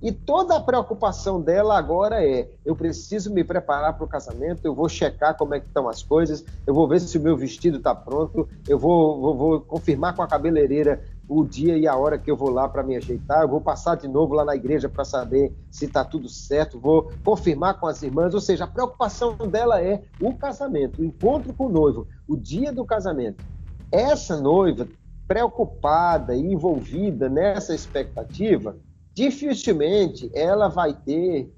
e 0.00 0.12
toda 0.12 0.56
a 0.56 0.60
preocupação 0.60 1.40
dela 1.40 1.76
agora 1.76 2.24
é: 2.24 2.48
eu 2.64 2.76
preciso 2.76 3.32
me 3.32 3.42
preparar 3.42 3.94
para 3.94 4.04
o 4.04 4.08
casamento, 4.08 4.64
eu 4.64 4.74
vou 4.74 4.88
checar 4.88 5.36
como 5.36 5.54
é 5.54 5.60
que 5.60 5.66
estão 5.66 5.88
as 5.88 6.02
coisas, 6.02 6.44
eu 6.66 6.72
vou 6.72 6.86
ver 6.86 7.00
se 7.00 7.18
o 7.18 7.20
meu 7.20 7.36
vestido 7.36 7.78
está 7.78 7.94
pronto, 7.94 8.48
eu 8.68 8.78
vou, 8.78 9.20
vou, 9.20 9.36
vou, 9.36 9.60
confirmar 9.60 10.14
com 10.14 10.22
a 10.22 10.28
cabeleireira 10.28 11.02
o 11.28 11.44
dia 11.44 11.76
e 11.76 11.86
a 11.86 11.96
hora 11.96 12.16
que 12.16 12.30
eu 12.30 12.36
vou 12.36 12.48
lá 12.48 12.68
para 12.68 12.82
me 12.82 12.96
ajeitar, 12.96 13.42
eu 13.42 13.48
vou 13.48 13.60
passar 13.60 13.96
de 13.96 14.08
novo 14.08 14.34
lá 14.34 14.44
na 14.44 14.56
igreja 14.56 14.88
para 14.88 15.04
saber 15.04 15.52
se 15.70 15.84
está 15.84 16.04
tudo 16.04 16.28
certo, 16.28 16.78
vou 16.78 17.12
confirmar 17.24 17.78
com 17.78 17.86
as 17.86 18.02
irmãs, 18.02 18.32
ou 18.32 18.40
seja, 18.40 18.64
a 18.64 18.68
preocupação 18.68 19.36
dela 19.36 19.82
é 19.82 20.02
o 20.20 20.32
casamento, 20.32 21.02
o 21.02 21.04
encontro 21.04 21.52
com 21.52 21.66
o 21.66 21.68
noivo, 21.68 22.06
o 22.26 22.36
dia 22.36 22.72
do 22.72 22.84
casamento. 22.84 23.44
Essa 23.90 24.40
noiva 24.40 24.86
preocupada 25.26 26.34
e 26.34 26.40
envolvida 26.40 27.28
nessa 27.28 27.74
expectativa, 27.74 28.74
dificilmente 29.18 30.30
ela 30.32 30.68
vai 30.68 30.94
ter 30.94 31.52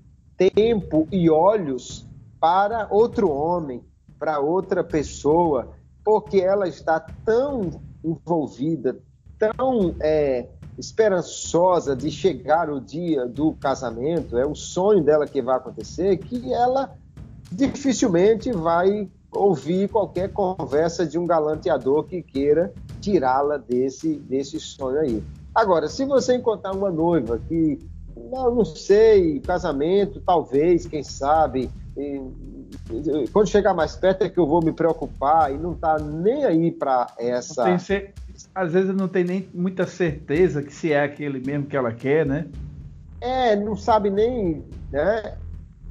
tempo 0.55 1.07
e 1.13 1.29
olhos 1.29 2.07
para 2.41 2.89
outro 2.91 3.31
homem, 3.31 3.85
para 4.19 4.41
outra 4.41 4.83
pessoa, 4.83 5.69
porque 6.03 6.39
ela 6.41 6.67
está 6.67 6.99
tão 7.23 7.83
envolvida, 8.03 8.99
tão 9.39 9.95
é, 10.01 10.49
esperançosa 10.79 11.95
de 11.95 12.11
chegar 12.11 12.71
o 12.71 12.81
dia 12.81 13.27
do 13.27 13.53
casamento, 13.53 14.39
é 14.39 14.47
o 14.47 14.55
sonho 14.55 15.05
dela 15.05 15.27
que 15.27 15.43
vai 15.43 15.59
acontecer, 15.59 16.17
que 16.17 16.55
ela 16.55 16.97
dificilmente 17.53 18.51
vai 18.53 19.07
ouvir 19.31 19.91
qualquer 19.91 20.33
conversa 20.33 21.07
de 21.07 21.19
um 21.19 21.27
galanteador 21.27 22.05
que 22.05 22.23
queira 22.23 22.73
tirá-la 23.03 23.59
desse, 23.59 24.15
desse 24.15 24.59
sonho 24.59 24.99
aí. 24.99 25.23
Agora, 25.61 25.89
se 25.89 26.07
você 26.07 26.37
encontrar 26.37 26.73
uma 26.73 26.91
noiva 26.91 27.39
que, 27.47 27.79
não, 28.17 28.55
não 28.55 28.65
sei, 28.65 29.41
casamento, 29.41 30.19
talvez, 30.25 30.87
quem 30.87 31.05
sabe, 31.05 31.71
e, 31.95 33.29
quando 33.31 33.51
chegar 33.51 33.75
mais 33.75 33.95
perto 33.95 34.23
é 34.23 34.31
que 34.31 34.39
eu 34.39 34.47
vou 34.47 34.65
me 34.65 34.73
preocupar 34.73 35.53
e 35.53 35.59
não 35.59 35.75
tá 35.75 35.99
nem 35.99 36.47
aí 36.47 36.71
para 36.71 37.13
essa. 37.19 37.79
Ser, 37.79 38.15
às 38.55 38.73
vezes 38.73 38.97
não 38.97 39.07
tem 39.07 39.23
nem 39.23 39.51
muita 39.53 39.87
certeza 39.87 40.63
que 40.63 40.73
se 40.73 40.95
é 40.95 41.05
aquele 41.05 41.41
mesmo 41.41 41.67
que 41.67 41.77
ela 41.77 41.93
quer, 41.93 42.25
né? 42.25 42.47
É, 43.21 43.55
não 43.55 43.77
sabe 43.77 44.09
nem, 44.09 44.65
né? 44.91 45.37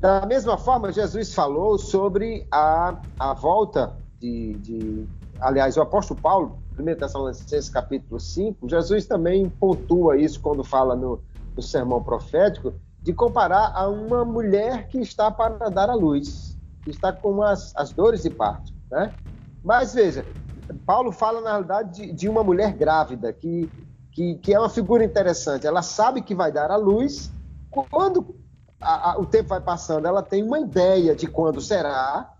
Da 0.01 0.26
mesma 0.26 0.57
forma, 0.57 0.91
Jesus 0.91 1.32
falou 1.32 1.78
sobre 1.78 2.47
a, 2.51 2.99
a 3.20 3.34
volta 3.36 3.95
de, 4.20 4.53
de. 4.55 5.05
Aliás, 5.39 5.78
o 5.78 5.82
apóstolo 5.82 6.20
Paulo, 6.20 6.57
1 6.80 6.95
Tessalonicenses 6.95 7.69
capítulo 7.69 8.19
5, 8.19 8.69
Jesus 8.69 9.05
também 9.05 9.49
pontua 9.49 10.17
isso 10.17 10.39
quando 10.39 10.63
fala 10.63 10.95
no, 10.95 11.21
no 11.55 11.61
sermão 11.61 12.01
profético, 12.01 12.73
de 13.01 13.13
comparar 13.13 13.71
a 13.75 13.88
uma 13.88 14.25
mulher 14.25 14.88
que 14.88 14.99
está 14.99 15.32
para 15.32 15.69
dar 15.69 15.89
à 15.89 15.95
luz, 15.95 16.57
que 16.84 16.89
está 16.89 17.11
com 17.11 17.41
as, 17.41 17.75
as 17.75 17.91
dores 17.91 18.23
de 18.23 18.30
parto. 18.30 18.73
Né? 18.91 19.13
Mas 19.63 19.93
veja, 19.93 20.25
Paulo 20.86 21.11
fala 21.11 21.41
na 21.41 21.51
realidade 21.51 22.01
de, 22.01 22.13
de 22.13 22.30
uma 22.30 22.43
mulher 22.43 22.73
grávida, 22.73 23.32
que, 23.32 23.69
que, 24.11 24.36
que, 24.36 24.53
é 24.53 24.59
uma 24.59 24.69
figura 24.69 25.03
interessante. 25.03 25.65
Ela 25.65 25.82
sabe 25.82 26.21
que 26.21 26.36
vai 26.36 26.51
dar 26.51 26.71
à 26.71 26.75
luz, 26.75 27.32
quando 27.69 28.36
a, 28.82 29.11
a, 29.11 29.19
o 29.19 29.25
tempo 29.25 29.49
vai 29.49 29.61
passando, 29.61 30.07
ela 30.07 30.23
tem 30.23 30.43
uma 30.43 30.59
ideia 30.59 31.15
de 31.15 31.27
quando 31.27 31.61
será, 31.61 32.34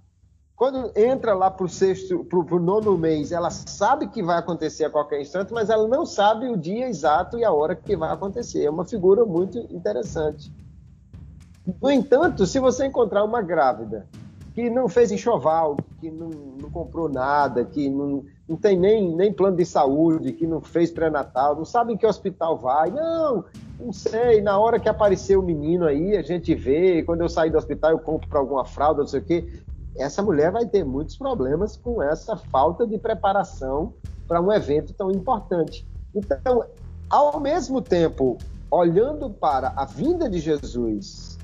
quando 0.60 0.91
entra 0.93 1.34
lá 1.34 1.49
para 1.49 1.66
o 1.66 1.70
sexto, 1.70 2.26
para 2.26 2.38
o 2.38 2.60
nono 2.60 2.97
mês, 2.97 3.32
ela 3.32 3.49
sabe 3.49 4.10
que 4.10 4.22
vai 4.22 4.38
acontecer 4.38 4.84
a 4.84 4.89
qualquer 4.89 5.22
instante, 5.22 5.53
mas 5.53 5.70
ela 5.70 5.88
não 5.88 6.05
sabe 6.05 6.49
o 6.49 6.57
dia 6.57 6.89
exato 6.89 7.39
e 7.39 7.45
a 7.45 7.51
hora 7.53 7.74
que 7.74 7.95
vai 7.95 8.12
acontecer. 8.12 8.66
É 8.66 8.70
uma 8.70 8.84
figura 8.84 9.24
muito 9.24 9.57
interessante. 9.74 10.51
No 11.82 11.89
entanto, 11.89 12.45
se 12.45 12.60
você 12.60 12.86
encontrar 12.86 13.24
uma 13.24 13.41
grávida 13.41 14.05
que 14.53 14.70
não 14.70 14.89
fez 14.89 15.14
enxoval, 15.14 15.78
que 16.01 16.12
não, 16.12 16.28
não 16.28 16.70
comprou 16.70 17.07
nada, 17.07 17.64
que 17.64 17.89
não, 17.89 18.26
não 18.45 18.57
tem 18.57 18.78
nem, 18.78 19.16
nem 19.16 19.32
plano 19.32 19.55
de 19.55 19.66
saúde, 19.66 20.34
que 20.34 20.45
não 20.45 20.60
fez 20.60 20.91
pré-natal, 20.91 21.55
não 21.55 21.64
sabe 21.64 21.93
em 21.93 21.97
que 21.97 22.05
hospital 22.05 22.57
vai, 22.57 22.91
não, 22.91 23.45
não 23.80 23.93
sei, 23.93 24.41
na 24.41 24.60
hora 24.60 24.78
que 24.78 24.89
aparecer 24.89 25.38
o 25.38 25.41
menino 25.41 25.86
aí, 25.86 26.18
a 26.18 26.22
gente 26.22 26.53
vê, 26.53 27.01
quando 27.03 27.22
eu 27.22 27.30
sair 27.30 27.49
do 27.49 27.57
hospital 27.57 27.91
eu 27.91 27.99
compro 27.99 28.28
para 28.28 28.39
alguma 28.39 28.66
fralda, 28.66 28.99
não 28.99 29.07
sei 29.07 29.22
o 29.22 29.24
quê 29.24 29.64
essa 29.96 30.22
mulher 30.22 30.52
vai 30.52 30.66
ter 30.66 30.84
muitos 30.84 31.18
problemas 31.18 31.76
com 31.76 32.02
essa 32.02 32.36
falta 32.36 32.86
de 32.86 32.98
preparação 32.98 33.94
para 34.28 34.42
um 34.42 34.52
evento 34.52 34.94
tão 34.94 35.12
importante. 35.12 35.88
Então, 36.14 36.64
ao 37.10 37.40
mesmo 37.40 37.82
tempo, 37.82 38.38
olhando 38.70 39.30
para 39.30 39.74
a 39.76 39.86
vinda 39.86 40.30
de 40.30 40.40
Jesus, 40.40 41.38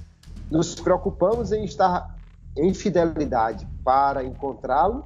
nos 0.49 0.75
preocupamos 0.75 1.51
em 1.51 1.63
estar 1.63 2.15
em 2.55 2.73
fidelidade 2.73 3.67
para 3.83 4.23
encontrá-lo, 4.23 5.05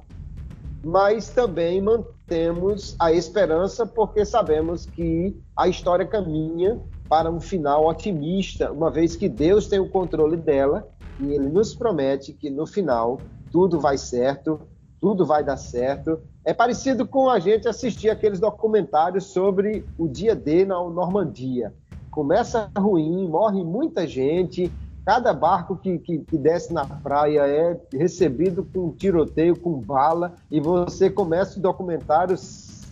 mas 0.84 1.30
também 1.30 1.80
mantemos 1.80 2.94
a 2.98 3.12
esperança 3.12 3.86
porque 3.86 4.24
sabemos 4.24 4.86
que 4.86 5.36
a 5.56 5.66
história 5.66 6.06
caminha 6.06 6.80
para 7.08 7.30
um 7.30 7.40
final 7.40 7.86
otimista, 7.86 8.70
uma 8.70 8.90
vez 8.90 9.16
que 9.16 9.28
Deus 9.28 9.66
tem 9.66 9.80
o 9.80 9.88
controle 9.88 10.36
dela 10.36 10.88
e 11.22 11.32
ele 11.32 11.48
nos 11.48 11.74
promete 11.74 12.32
que 12.32 12.50
no 12.50 12.66
final 12.66 13.20
tudo 13.50 13.78
vai 13.78 13.98
certo, 13.98 14.60
tudo 15.00 15.24
vai 15.24 15.42
dar 15.42 15.56
certo. 15.56 16.20
É 16.44 16.54
parecido 16.54 17.06
com 17.06 17.28
a 17.28 17.38
gente 17.38 17.68
assistir 17.68 18.10
aqueles 18.10 18.38
documentários 18.38 19.24
sobre 19.24 19.84
o 19.98 20.08
dia 20.08 20.34
D 20.34 20.64
na 20.64 20.76
Normandia. 20.76 21.74
Começa 22.10 22.70
ruim, 22.76 23.28
morre 23.28 23.62
muita 23.62 24.06
gente, 24.06 24.70
cada 25.04 25.32
barco 25.32 25.76
que, 25.76 25.98
que, 25.98 26.18
que, 26.18 26.38
desce 26.38 26.72
na 26.72 26.84
praia 26.84 27.46
é 27.46 27.78
recebido 27.92 28.64
com 28.64 28.92
tiroteio, 28.92 29.58
com 29.58 29.78
bala, 29.78 30.34
e 30.50 30.60
você 30.60 31.08
começa 31.08 31.58
o 31.58 31.62
documentário 31.62 32.36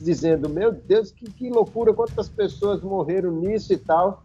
dizendo: 0.01 0.49
Meu 0.49 0.73
Deus, 0.73 1.11
que, 1.11 1.31
que 1.31 1.51
loucura, 1.51 1.93
quantas 1.93 2.29
pessoas 2.29 2.83
morreram 2.83 3.33
nisso 3.33 3.73
e 3.73 3.77
tal. 3.77 4.23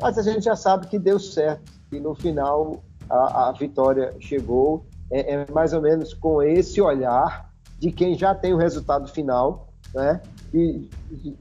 Mas 0.00 0.16
a 0.16 0.22
gente 0.22 0.44
já 0.44 0.54
sabe 0.54 0.86
que 0.86 0.98
deu 0.98 1.18
certo, 1.18 1.72
e 1.90 1.98
no 1.98 2.14
final 2.14 2.80
a, 3.08 3.48
a 3.48 3.52
vitória 3.52 4.14
chegou 4.20 4.84
é, 5.10 5.34
é, 5.34 5.46
mais 5.50 5.72
ou 5.72 5.80
menos 5.80 6.12
com 6.12 6.42
esse 6.42 6.80
olhar 6.80 7.50
de 7.78 7.90
quem 7.90 8.16
já 8.16 8.34
tem 8.34 8.52
o 8.52 8.56
resultado 8.56 9.08
final, 9.08 9.68
né? 9.94 10.20
E 10.52 10.88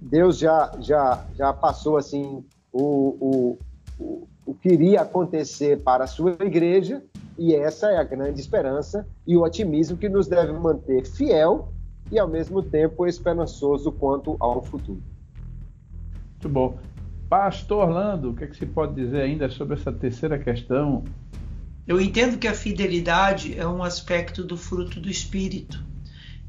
Deus 0.01 0.37
já, 0.37 0.71
já, 0.79 1.25
já 1.35 1.53
passou 1.53 1.97
assim 1.97 2.43
o, 2.71 3.57
o, 3.99 4.27
o, 4.45 4.53
que 4.53 4.69
iria 4.69 5.01
acontecer 5.01 5.81
para 5.81 6.03
a 6.03 6.07
sua 6.07 6.37
igreja, 6.41 7.01
e 7.37 7.55
essa 7.55 7.91
é 7.91 7.97
a 7.97 8.03
grande 8.03 8.39
esperança 8.39 9.07
e 9.25 9.35
o 9.37 9.43
otimismo 9.43 9.97
que 9.97 10.09
nos 10.09 10.27
deve 10.27 10.51
manter 10.53 11.05
fiel 11.05 11.71
e 12.11 12.17
ao 12.17 12.27
mesmo 12.27 12.61
tempo 12.63 13.05
esperançoso 13.05 13.91
quanto 13.91 14.35
ao 14.39 14.61
futuro. 14.61 15.01
Muito 16.33 16.49
bom. 16.49 16.77
Pastor 17.29 17.89
Orlando, 17.89 18.31
o 18.31 18.33
que, 18.33 18.45
é 18.45 18.47
que 18.47 18.55
se 18.55 18.65
pode 18.65 18.95
dizer 18.95 19.21
ainda 19.21 19.49
sobre 19.49 19.75
essa 19.75 19.91
terceira 19.91 20.39
questão 20.39 21.03
eu 21.87 22.01
entendo 22.01 22.37
que 22.37 22.47
a 22.49 22.53
fidelidade 22.53 23.57
é 23.57 23.65
um 23.65 23.81
aspecto 23.81 24.43
do 24.43 24.57
fruto 24.57 24.99
do 24.99 25.09
Espírito. 25.09 25.81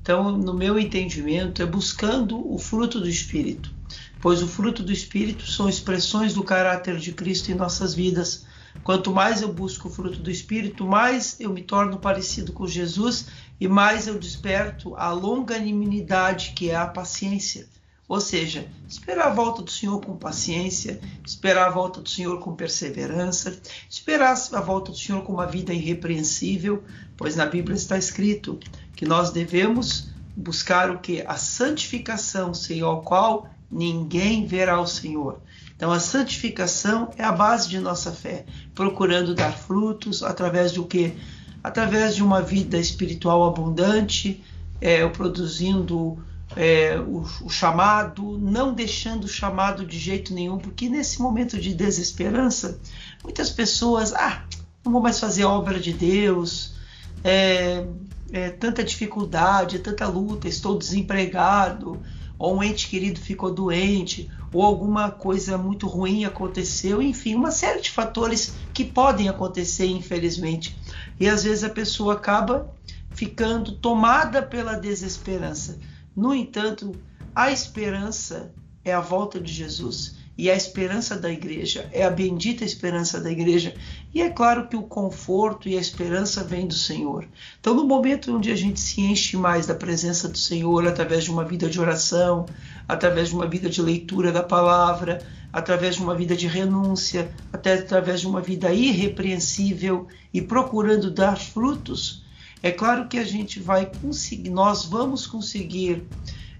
Então, 0.02 0.36
no 0.36 0.52
meu 0.52 0.76
entendimento, 0.78 1.62
é 1.62 1.66
buscando 1.66 2.52
o 2.52 2.58
fruto 2.58 2.98
do 2.98 3.08
Espírito, 3.08 3.72
pois 4.20 4.42
o 4.42 4.48
fruto 4.48 4.82
do 4.82 4.90
Espírito 4.90 5.46
são 5.46 5.68
expressões 5.68 6.34
do 6.34 6.42
caráter 6.42 6.98
de 6.98 7.12
Cristo 7.12 7.52
em 7.52 7.54
nossas 7.54 7.94
vidas. 7.94 8.46
Quanto 8.82 9.12
mais 9.12 9.40
eu 9.40 9.52
busco 9.52 9.86
o 9.86 9.90
fruto 9.90 10.18
do 10.18 10.30
Espírito, 10.30 10.84
mais 10.84 11.38
eu 11.38 11.52
me 11.52 11.62
torno 11.62 11.98
parecido 11.98 12.52
com 12.52 12.66
Jesus 12.66 13.26
e 13.60 13.68
mais 13.68 14.08
eu 14.08 14.18
desperto 14.18 14.96
a 14.96 15.12
longanimidade, 15.12 16.52
que 16.56 16.70
é 16.70 16.74
a 16.74 16.86
paciência. 16.86 17.68
Ou 18.08 18.20
seja, 18.22 18.66
esperar 18.88 19.26
a 19.26 19.34
volta 19.34 19.60
do 19.60 19.70
Senhor 19.70 20.00
com 20.00 20.16
paciência, 20.16 20.98
esperar 21.24 21.66
a 21.66 21.70
volta 21.70 22.00
do 22.00 22.08
Senhor 22.08 22.40
com 22.40 22.56
perseverança, 22.56 23.60
esperar 23.88 24.34
a 24.52 24.60
volta 24.60 24.90
do 24.90 24.96
Senhor 24.96 25.22
com 25.22 25.34
uma 25.34 25.46
vida 25.46 25.74
irrepreensível, 25.74 26.82
pois 27.18 27.36
na 27.36 27.44
Bíblia 27.44 27.76
está 27.76 27.98
escrito 27.98 28.58
que 28.96 29.04
nós 29.04 29.30
devemos 29.30 30.08
buscar 30.34 30.90
o 30.90 31.00
que? 31.00 31.20
A 31.26 31.36
santificação, 31.36 32.54
sem 32.54 32.80
a 32.82 32.96
qual 32.96 33.50
ninguém 33.70 34.46
verá 34.46 34.80
o 34.80 34.86
Senhor. 34.86 35.42
Então 35.76 35.92
a 35.92 36.00
santificação 36.00 37.10
é 37.18 37.22
a 37.22 37.30
base 37.30 37.68
de 37.68 37.78
nossa 37.78 38.10
fé, 38.10 38.46
procurando 38.74 39.34
dar 39.34 39.52
frutos 39.52 40.22
através 40.22 40.72
do 40.72 40.86
que? 40.86 41.14
Através 41.62 42.16
de 42.16 42.22
uma 42.22 42.40
vida 42.40 42.78
espiritual 42.78 43.46
abundante, 43.46 44.42
é, 44.80 45.06
produzindo 45.08 46.18
é, 46.58 46.98
o, 46.98 47.24
o, 47.42 47.48
chamado, 47.48 48.36
não 48.36 48.74
deixando 48.74 49.24
o 49.24 49.28
chamado 49.28 49.86
de 49.86 49.96
jeito 49.96 50.34
nenhum, 50.34 50.58
porque 50.58 50.88
nesse 50.88 51.22
momento 51.22 51.56
de 51.56 51.72
desesperança, 51.72 52.80
muitas 53.22 53.48
pessoas, 53.48 54.12
ah, 54.12 54.42
não 54.84 54.90
vou 54.90 55.00
mais 55.00 55.20
fazer 55.20 55.44
a 55.44 55.48
obra 55.48 55.78
de 55.78 55.92
Deus, 55.92 56.74
é, 57.22 57.86
é, 58.32 58.50
tanta 58.50 58.82
dificuldade, 58.82 59.78
tanta 59.78 60.08
luta, 60.08 60.48
estou 60.48 60.76
desempregado, 60.76 62.02
ou 62.36 62.56
um 62.56 62.62
ente 62.62 62.88
querido 62.88 63.20
ficou 63.20 63.54
doente, 63.54 64.28
ou 64.52 64.64
alguma 64.64 65.12
coisa 65.12 65.56
muito 65.56 65.86
ruim 65.86 66.24
aconteceu, 66.24 67.00
enfim, 67.00 67.36
uma 67.36 67.52
série 67.52 67.80
de 67.80 67.90
fatores 67.90 68.52
que 68.74 68.84
podem 68.84 69.28
acontecer, 69.28 69.86
infelizmente. 69.86 70.76
E 71.20 71.28
às 71.28 71.44
vezes 71.44 71.62
a 71.62 71.70
pessoa 71.70 72.14
acaba 72.14 72.74
ficando 73.12 73.76
tomada 73.76 74.42
pela 74.42 74.74
desesperança. 74.74 75.78
No 76.18 76.34
entanto, 76.34 76.96
a 77.32 77.52
esperança 77.52 78.52
é 78.84 78.92
a 78.92 78.98
volta 78.98 79.38
de 79.38 79.52
Jesus 79.52 80.16
e 80.36 80.50
a 80.50 80.56
esperança 80.56 81.16
da 81.16 81.30
igreja 81.30 81.88
é 81.92 82.04
a 82.04 82.10
bendita 82.10 82.64
esperança 82.64 83.20
da 83.20 83.30
igreja. 83.30 83.72
E 84.12 84.20
é 84.20 84.28
claro 84.28 84.66
que 84.66 84.74
o 84.74 84.82
conforto 84.82 85.68
e 85.68 85.78
a 85.78 85.80
esperança 85.80 86.42
vêm 86.42 86.66
do 86.66 86.74
Senhor. 86.74 87.24
Então, 87.60 87.72
no 87.72 87.86
momento 87.86 88.36
onde 88.36 88.50
a 88.50 88.56
gente 88.56 88.80
se 88.80 89.00
enche 89.00 89.36
mais 89.36 89.64
da 89.68 89.76
presença 89.76 90.28
do 90.28 90.36
Senhor, 90.36 90.88
através 90.88 91.22
de 91.22 91.30
uma 91.30 91.44
vida 91.44 91.70
de 91.70 91.80
oração, 91.80 92.46
através 92.88 93.28
de 93.28 93.36
uma 93.36 93.46
vida 93.46 93.70
de 93.70 93.80
leitura 93.80 94.32
da 94.32 94.42
palavra, 94.42 95.24
através 95.52 95.94
de 95.94 96.02
uma 96.02 96.16
vida 96.16 96.34
de 96.34 96.48
renúncia, 96.48 97.30
até 97.52 97.74
através 97.74 98.22
de 98.22 98.26
uma 98.26 98.40
vida 98.40 98.74
irrepreensível 98.74 100.08
e 100.34 100.42
procurando 100.42 101.12
dar 101.12 101.38
frutos, 101.38 102.26
é 102.62 102.70
claro 102.70 103.08
que 103.08 103.18
a 103.18 103.24
gente 103.24 103.60
vai 103.60 103.86
conseguir, 103.86 104.50
nós 104.50 104.84
vamos 104.84 105.26
conseguir 105.26 106.04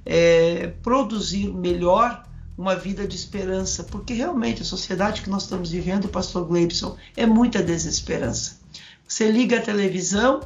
é, 0.05 0.69
produzir 0.83 1.49
melhor 1.53 2.25
uma 2.57 2.75
vida 2.75 3.07
de 3.07 3.15
esperança, 3.15 3.85
porque 3.85 4.15
realmente 4.15 4.63
a 4.63 4.65
sociedade 4.65 5.23
que 5.23 5.31
nós 5.31 5.45
estamos 5.45 5.71
vivendo, 5.71 6.09
Pastor 6.09 6.45
Gleibson, 6.45 6.97
é 7.17 7.25
muita 7.25 7.63
desesperança. 7.63 8.59
Você 9.07 9.31
liga 9.31 9.59
a 9.59 9.63
televisão, 9.63 10.41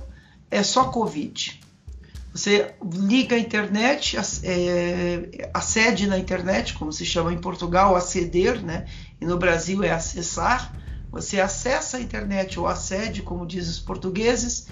é 0.51 0.63
só 0.63 0.85
Covid. 0.85 1.61
Você 2.35 2.75
liga 2.83 3.37
a 3.37 3.39
internet, 3.39 4.17
é, 4.45 5.51
acede 5.53 6.07
na 6.07 6.19
internet, 6.19 6.75
como 6.75 6.93
se 6.93 7.05
chama 7.05 7.33
em 7.33 7.39
Portugal, 7.39 7.95
aceder, 7.95 8.63
né? 8.63 8.87
E 9.21 9.27
no 9.27 9.39
Brasil 9.39 9.83
é 9.83 9.91
acessar. 9.91 10.75
Você 11.11 11.41
acessa 11.41 11.99
a 11.99 12.01
internet 12.01 12.59
ou 12.59 12.67
acede, 12.67 13.21
como 13.21 13.47
dizem 13.47 13.71
os 13.71 13.81
portugueses. 13.81 14.69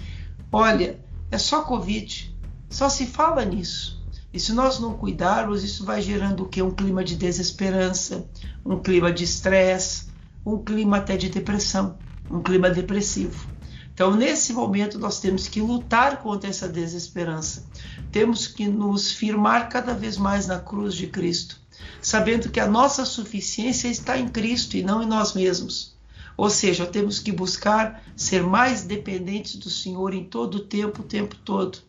Olha, 0.51 0.99
é 1.31 1.37
só 1.37 1.61
Covid. 1.61 2.35
Só 2.69 2.89
se 2.89 3.05
fala 3.05 3.45
nisso. 3.45 4.01
E 4.33 4.39
se 4.39 4.53
nós 4.53 4.79
não 4.79 4.93
cuidarmos, 4.93 5.63
isso 5.63 5.85
vai 5.85 6.01
gerando 6.01 6.43
o 6.43 6.49
que? 6.49 6.61
Um 6.61 6.71
clima 6.71 7.03
de 7.03 7.15
desesperança, 7.15 8.29
um 8.65 8.79
clima 8.79 9.11
de 9.11 9.23
estresse, 9.23 10.07
um 10.45 10.57
clima 10.57 10.97
até 10.97 11.15
de 11.15 11.29
depressão, 11.29 11.97
um 12.29 12.41
clima 12.41 12.69
depressivo. 12.69 13.49
Então, 13.93 14.15
nesse 14.15 14.53
momento, 14.53 14.97
nós 14.97 15.19
temos 15.19 15.47
que 15.47 15.61
lutar 15.61 16.21
contra 16.21 16.49
essa 16.49 16.67
desesperança. 16.67 17.65
Temos 18.11 18.47
que 18.47 18.67
nos 18.67 19.11
firmar 19.11 19.69
cada 19.69 19.93
vez 19.93 20.17
mais 20.17 20.47
na 20.47 20.59
cruz 20.59 20.95
de 20.95 21.07
Cristo, 21.07 21.59
sabendo 22.01 22.49
que 22.49 22.59
a 22.59 22.67
nossa 22.67 23.05
suficiência 23.05 23.89
está 23.89 24.17
em 24.17 24.27
Cristo 24.27 24.75
e 24.75 24.83
não 24.83 25.03
em 25.03 25.07
nós 25.07 25.33
mesmos. 25.33 25.95
Ou 26.37 26.49
seja, 26.49 26.85
temos 26.85 27.19
que 27.19 27.31
buscar 27.31 28.03
ser 28.15 28.43
mais 28.43 28.83
dependentes 28.83 29.55
do 29.55 29.69
Senhor 29.69 30.13
em 30.13 30.23
todo 30.23 30.55
o 30.55 30.65
tempo, 30.65 31.01
o 31.01 31.05
tempo 31.05 31.35
todo. 31.35 31.79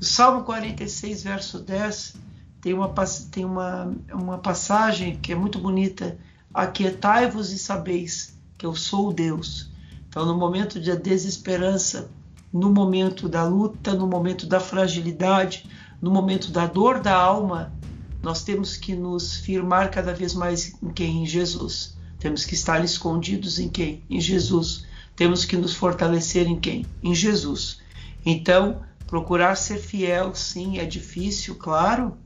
O 0.00 0.04
Salmo 0.04 0.44
46, 0.44 1.22
verso 1.22 1.58
10, 1.58 2.16
tem 2.60 2.74
uma, 2.74 2.92
tem 3.30 3.44
uma, 3.44 3.94
uma 4.12 4.38
passagem 4.38 5.16
que 5.16 5.32
é 5.32 5.34
muito 5.34 5.58
bonita. 5.58 6.18
Aquietai-vos 6.52 7.52
e 7.52 7.58
sabeis 7.58 8.36
que 8.58 8.66
eu 8.66 8.74
sou 8.74 9.12
Deus 9.12 9.70
então, 10.10 10.26
no 10.26 10.36
momento 10.36 10.80
da 10.80 10.96
desesperança, 10.96 12.10
no 12.52 12.68
momento 12.68 13.28
da 13.28 13.44
luta, 13.44 13.94
no 13.94 14.08
momento 14.08 14.44
da 14.44 14.58
fragilidade, 14.58 15.70
no 16.02 16.10
momento 16.10 16.50
da 16.50 16.66
dor 16.66 16.98
da 16.98 17.14
alma, 17.14 17.72
nós 18.20 18.42
temos 18.42 18.76
que 18.76 18.92
nos 18.92 19.36
firmar 19.36 19.88
cada 19.88 20.12
vez 20.12 20.34
mais 20.34 20.74
em 20.82 20.88
quem? 20.88 21.22
Em 21.22 21.26
Jesus. 21.26 21.96
Temos 22.20 22.44
que 22.44 22.54
estar 22.54 22.84
escondidos 22.84 23.58
em 23.58 23.68
quem? 23.68 24.04
Em 24.08 24.20
Jesus. 24.20 24.86
Temos 25.16 25.44
que 25.44 25.56
nos 25.56 25.74
fortalecer 25.74 26.46
em 26.46 26.60
quem? 26.60 26.86
Em 27.02 27.14
Jesus. 27.14 27.80
Então, 28.24 28.82
procurar 29.06 29.56
ser 29.56 29.78
fiel, 29.78 30.34
sim, 30.34 30.78
é 30.78 30.84
difícil, 30.84 31.56
claro. 31.56 32.16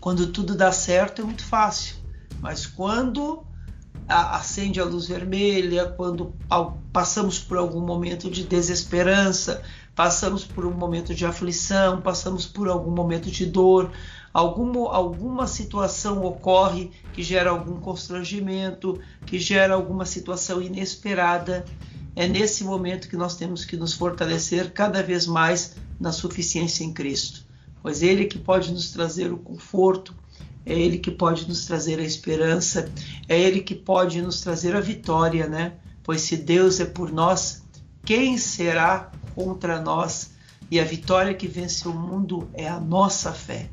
Quando 0.00 0.26
tudo 0.28 0.56
dá 0.56 0.72
certo 0.72 1.22
é 1.22 1.24
muito 1.24 1.44
fácil. 1.44 1.96
Mas 2.40 2.66
quando 2.66 3.44
acende 4.08 4.80
a 4.80 4.84
luz 4.84 5.06
vermelha, 5.06 5.86
quando 5.86 6.34
passamos 6.92 7.38
por 7.38 7.58
algum 7.58 7.80
momento 7.80 8.30
de 8.30 8.44
desesperança, 8.44 9.62
passamos 9.94 10.44
por 10.44 10.64
um 10.64 10.72
momento 10.72 11.14
de 11.14 11.26
aflição, 11.26 12.00
passamos 12.00 12.46
por 12.46 12.68
algum 12.68 12.90
momento 12.90 13.30
de 13.30 13.46
dor, 13.46 13.90
alguma, 14.36 14.94
alguma 14.94 15.46
situação 15.46 16.22
ocorre 16.22 16.90
que 17.14 17.22
gera 17.22 17.48
algum 17.48 17.80
constrangimento, 17.80 19.00
que 19.24 19.38
gera 19.38 19.72
alguma 19.72 20.04
situação 20.04 20.60
inesperada. 20.60 21.64
É 22.14 22.28
nesse 22.28 22.62
momento 22.62 23.08
que 23.08 23.16
nós 23.16 23.34
temos 23.34 23.64
que 23.64 23.78
nos 23.78 23.94
fortalecer 23.94 24.72
cada 24.72 25.02
vez 25.02 25.26
mais 25.26 25.76
na 25.98 26.12
suficiência 26.12 26.84
em 26.84 26.92
Cristo, 26.92 27.46
pois 27.82 28.02
Ele 28.02 28.24
é 28.24 28.26
que 28.26 28.38
pode 28.38 28.72
nos 28.72 28.90
trazer 28.90 29.32
o 29.32 29.38
conforto, 29.38 30.14
é 30.66 30.78
Ele 30.78 30.98
que 30.98 31.10
pode 31.10 31.48
nos 31.48 31.64
trazer 31.64 31.98
a 31.98 32.04
esperança, 32.04 32.92
é 33.26 33.40
Ele 33.40 33.62
que 33.62 33.74
pode 33.74 34.20
nos 34.20 34.42
trazer 34.42 34.76
a 34.76 34.80
vitória, 34.80 35.46
né? 35.46 35.76
Pois 36.04 36.20
se 36.20 36.36
Deus 36.36 36.78
é 36.78 36.84
por 36.84 37.10
nós, 37.10 37.62
quem 38.04 38.36
será 38.36 39.10
contra 39.34 39.80
nós? 39.80 40.32
E 40.70 40.78
a 40.78 40.84
vitória 40.84 41.32
que 41.32 41.48
vence 41.48 41.88
o 41.88 41.94
mundo 41.94 42.50
é 42.52 42.68
a 42.68 42.78
nossa 42.78 43.32
fé. 43.32 43.70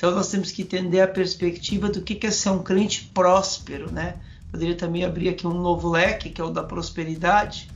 Então 0.00 0.12
nós 0.12 0.30
temos 0.30 0.50
que 0.50 0.62
entender 0.62 1.02
a 1.02 1.06
perspectiva 1.06 1.90
do 1.90 2.00
que 2.00 2.26
é 2.26 2.30
ser 2.30 2.48
um 2.48 2.62
crente 2.62 3.10
próspero, 3.12 3.92
né? 3.92 4.14
Poderia 4.50 4.74
também 4.74 5.04
abrir 5.04 5.28
aqui 5.28 5.46
um 5.46 5.52
novo 5.52 5.90
leque, 5.90 6.30
que 6.30 6.40
é 6.40 6.44
o 6.44 6.48
da 6.48 6.62
prosperidade, 6.62 7.70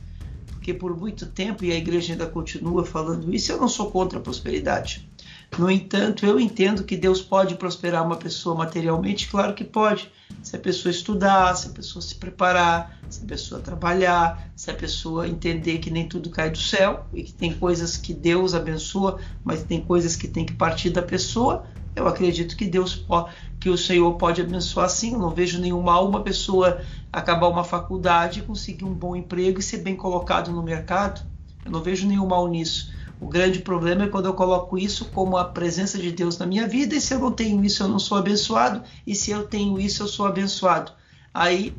porque 0.47 0.73
por 0.73 0.97
muito 0.97 1.27
tempo, 1.27 1.63
e 1.63 1.71
a 1.71 1.75
igreja 1.75 2.13
ainda 2.13 2.25
continua 2.25 2.83
falando 2.83 3.31
isso, 3.31 3.51
eu 3.51 3.59
não 3.59 3.67
sou 3.67 3.91
contra 3.91 4.17
a 4.17 4.21
prosperidade. 4.23 5.07
No 5.55 5.69
entanto, 5.69 6.25
eu 6.25 6.39
entendo 6.39 6.83
que 6.83 6.97
Deus 6.97 7.21
pode 7.21 7.53
prosperar 7.53 8.03
uma 8.03 8.15
pessoa 8.15 8.55
materialmente, 8.55 9.29
claro 9.29 9.53
que 9.53 9.63
pode. 9.63 10.11
Se 10.41 10.55
a 10.55 10.59
pessoa 10.59 10.89
estudar, 10.89 11.53
se 11.55 11.67
a 11.67 11.71
pessoa 11.73 12.01
se 12.01 12.15
preparar, 12.15 12.99
se 13.07 13.23
a 13.23 13.27
pessoa 13.27 13.61
trabalhar, 13.61 14.49
se 14.55 14.71
a 14.71 14.73
pessoa 14.73 15.27
entender 15.27 15.77
que 15.77 15.91
nem 15.91 16.09
tudo 16.09 16.31
cai 16.31 16.49
do 16.49 16.57
céu 16.57 17.05
e 17.13 17.21
que 17.21 17.33
tem 17.33 17.53
coisas 17.53 17.95
que 17.95 18.15
Deus 18.15 18.55
abençoa, 18.55 19.19
mas 19.43 19.61
tem 19.61 19.79
coisas 19.79 20.15
que 20.15 20.27
tem 20.27 20.43
que 20.43 20.53
partir 20.53 20.89
da 20.89 21.03
pessoa, 21.03 21.67
eu 21.95 22.07
acredito 22.07 22.57
que 22.57 22.65
Deus 22.65 22.95
pode, 22.95 23.33
que 23.59 23.69
o 23.69 23.77
Senhor 23.77 24.13
pode 24.15 24.41
abençoar 24.41 24.89
sim. 24.89 25.13
Eu 25.13 25.19
não 25.19 25.29
vejo 25.29 25.59
nenhum 25.59 25.81
mal 25.81 26.07
uma 26.07 26.21
pessoa 26.21 26.81
acabar 27.11 27.47
uma 27.47 27.63
faculdade, 27.63 28.41
conseguir 28.41 28.83
um 28.83 28.93
bom 28.93 29.15
emprego 29.15 29.59
e 29.59 29.63
ser 29.63 29.77
bem 29.77 29.95
colocado 29.95 30.51
no 30.51 30.61
mercado. 30.61 31.25
Eu 31.63 31.71
não 31.71 31.81
vejo 31.81 32.07
nenhum 32.07 32.27
mal 32.27 32.47
nisso. 32.47 32.93
O 33.19 33.27
grande 33.27 33.59
problema 33.59 34.03
é 34.03 34.07
quando 34.07 34.25
eu 34.25 34.33
coloco 34.33 34.77
isso 34.77 35.05
como 35.05 35.37
a 35.37 35.45
presença 35.45 35.97
de 35.97 36.11
Deus 36.11 36.37
na 36.37 36.45
minha 36.45 36.67
vida, 36.67 36.95
e 36.95 37.01
se 37.01 37.13
eu 37.13 37.19
não 37.19 37.31
tenho 37.31 37.63
isso, 37.63 37.81
eu 37.81 37.87
não 37.87 37.97
sou 37.97 38.17
abençoado, 38.17 38.83
e 39.07 39.15
se 39.15 39.31
eu 39.31 39.47
tenho 39.47 39.79
isso, 39.79 40.03
eu 40.03 40.07
sou 40.07 40.25
abençoado. 40.25 40.91
Aí, 41.33 41.73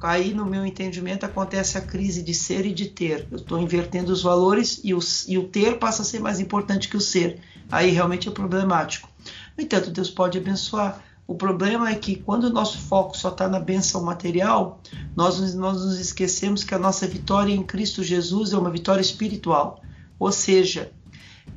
aí 0.00 0.32
no 0.32 0.46
meu 0.46 0.64
entendimento, 0.64 1.26
acontece 1.26 1.76
a 1.76 1.80
crise 1.80 2.22
de 2.22 2.32
ser 2.32 2.64
e 2.66 2.72
de 2.72 2.86
ter. 2.86 3.26
Eu 3.30 3.38
estou 3.38 3.60
invertendo 3.60 4.12
os 4.12 4.22
valores 4.22 4.80
e 4.84 4.94
o, 4.94 5.00
e 5.26 5.36
o 5.36 5.48
ter 5.48 5.78
passa 5.78 6.02
a 6.02 6.04
ser 6.04 6.20
mais 6.20 6.38
importante 6.38 6.88
que 6.88 6.96
o 6.96 7.00
ser. 7.00 7.40
Aí 7.70 7.90
realmente 7.90 8.28
é 8.28 8.30
problemático. 8.30 9.08
No 9.56 9.64
entanto, 9.64 9.90
Deus 9.90 10.10
pode 10.10 10.38
abençoar. 10.38 11.02
O 11.26 11.34
problema 11.34 11.90
é 11.90 11.94
que 11.96 12.16
quando 12.16 12.44
o 12.44 12.52
nosso 12.52 12.78
foco 12.78 13.16
só 13.16 13.30
está 13.30 13.48
na 13.48 13.58
benção 13.58 14.04
material, 14.04 14.80
nós, 15.16 15.54
nós 15.54 15.84
nos 15.84 15.98
esquecemos 15.98 16.62
que 16.62 16.74
a 16.74 16.78
nossa 16.78 17.06
vitória 17.06 17.52
em 17.52 17.64
Cristo 17.64 18.02
Jesus 18.02 18.52
é 18.52 18.58
uma 18.58 18.70
vitória 18.70 19.00
espiritual. 19.00 19.82
Ou 20.20 20.30
seja, 20.30 20.92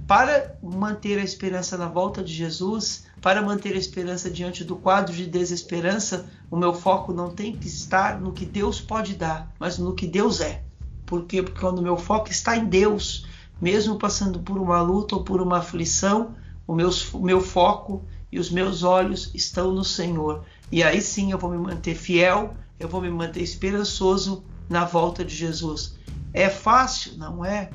para 0.07 0.57
manter 0.63 1.19
a 1.19 1.23
esperança 1.23 1.77
na 1.77 1.87
volta 1.87 2.23
de 2.23 2.33
Jesus, 2.33 3.05
para 3.21 3.43
manter 3.43 3.73
a 3.73 3.79
esperança 3.79 4.29
diante 4.29 4.63
do 4.63 4.75
quadro 4.75 5.13
de 5.13 5.27
desesperança, 5.27 6.25
o 6.49 6.57
meu 6.57 6.73
foco 6.73 7.13
não 7.13 7.29
tem 7.29 7.55
que 7.55 7.67
estar 7.67 8.19
no 8.19 8.31
que 8.31 8.45
Deus 8.45 8.81
pode 8.81 9.13
dar, 9.13 9.53
mas 9.59 9.77
no 9.77 9.93
que 9.93 10.07
Deus 10.07 10.41
é. 10.41 10.63
Por 11.05 11.25
quê? 11.25 11.43
Porque 11.43 11.59
quando 11.59 11.79
o 11.79 11.83
meu 11.83 11.97
foco 11.97 12.31
está 12.31 12.57
em 12.57 12.65
Deus, 12.65 13.27
mesmo 13.61 13.99
passando 13.99 14.39
por 14.39 14.57
uma 14.57 14.81
luta 14.81 15.15
ou 15.15 15.23
por 15.23 15.41
uma 15.41 15.59
aflição, 15.59 16.33
o 16.69 16.75
meu, 16.75 16.91
o 17.13 17.19
meu 17.19 17.41
foco 17.41 18.05
e 18.31 18.37
os 18.37 18.51
meus 18.51 18.83
olhos 18.83 19.31
estão 19.33 19.71
no 19.71 19.83
Senhor. 19.83 20.45
E 20.71 20.83
aí 20.83 21.01
sim 21.01 21.31
eu 21.31 21.37
vou 21.39 21.49
me 21.49 21.57
manter 21.57 21.95
fiel, 21.95 22.53
eu 22.79 22.87
vou 22.87 23.01
me 23.01 23.09
manter 23.09 23.41
esperançoso 23.41 24.43
na 24.69 24.85
volta 24.85 25.25
de 25.25 25.35
Jesus. 25.35 25.97
É 26.31 26.47
fácil? 26.47 27.17
Não 27.17 27.43
é. 27.43 27.71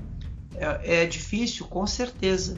É, 0.55 1.03
é 1.03 1.07
difícil, 1.07 1.67
com 1.67 1.85
certeza, 1.89 2.57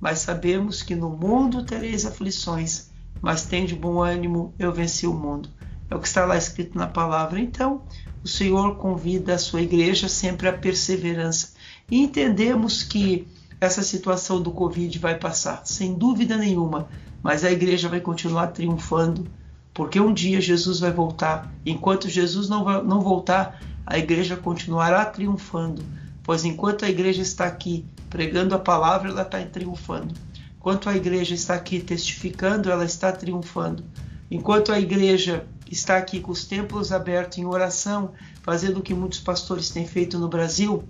mas 0.00 0.18
sabemos 0.18 0.82
que 0.82 0.96
no 0.96 1.08
mundo 1.08 1.64
tereis 1.64 2.04
aflições, 2.04 2.90
mas 3.22 3.44
tem 3.44 3.64
de 3.64 3.76
bom 3.76 4.02
ânimo, 4.02 4.52
eu 4.58 4.72
venci 4.72 5.06
o 5.06 5.14
mundo. 5.14 5.48
É 5.88 5.94
o 5.94 6.00
que 6.00 6.08
está 6.08 6.26
lá 6.26 6.36
escrito 6.36 6.76
na 6.76 6.88
palavra. 6.88 7.38
Então, 7.38 7.82
o 8.24 8.26
Senhor 8.26 8.74
convida 8.74 9.36
a 9.36 9.38
sua 9.38 9.62
igreja 9.62 10.08
sempre 10.08 10.48
à 10.48 10.52
perseverança. 10.52 11.54
E 11.88 12.02
entendemos 12.02 12.82
que 12.82 13.28
essa 13.60 13.82
situação 13.82 14.40
do 14.40 14.50
Covid 14.50 14.98
vai 14.98 15.18
passar, 15.18 15.62
sem 15.64 15.94
dúvida 15.94 16.36
nenhuma, 16.36 16.88
mas 17.22 17.44
a 17.44 17.50
igreja 17.50 17.88
vai 17.88 18.00
continuar 18.00 18.48
triunfando, 18.48 19.26
porque 19.72 20.00
um 20.00 20.12
dia 20.12 20.40
Jesus 20.40 20.80
vai 20.80 20.92
voltar. 20.92 21.52
Enquanto 21.64 22.08
Jesus 22.08 22.48
não, 22.48 22.64
vai, 22.64 22.82
não 22.82 23.00
voltar, 23.00 23.60
a 23.86 23.98
igreja 23.98 24.36
continuará 24.36 25.04
triunfando 25.04 25.82
pois 26.26 26.44
enquanto 26.44 26.84
a 26.84 26.90
igreja 26.90 27.22
está 27.22 27.46
aqui 27.46 27.86
pregando 28.10 28.52
a 28.52 28.58
palavra, 28.58 29.10
ela 29.10 29.22
está 29.22 29.40
triunfando. 29.44 30.12
Enquanto 30.58 30.90
a 30.90 30.96
igreja 30.96 31.34
está 31.36 31.54
aqui 31.54 31.78
testificando, 31.78 32.68
ela 32.68 32.84
está 32.84 33.12
triunfando. 33.12 33.84
Enquanto 34.28 34.72
a 34.72 34.80
igreja 34.80 35.46
está 35.70 35.96
aqui 35.96 36.18
com 36.18 36.32
os 36.32 36.44
templos 36.44 36.90
abertos 36.90 37.38
em 37.38 37.44
oração, 37.44 38.10
fazendo 38.42 38.78
o 38.78 38.82
que 38.82 38.92
muitos 38.92 39.20
pastores 39.20 39.70
têm 39.70 39.86
feito 39.86 40.18
no 40.18 40.26
Brasil, 40.26 40.82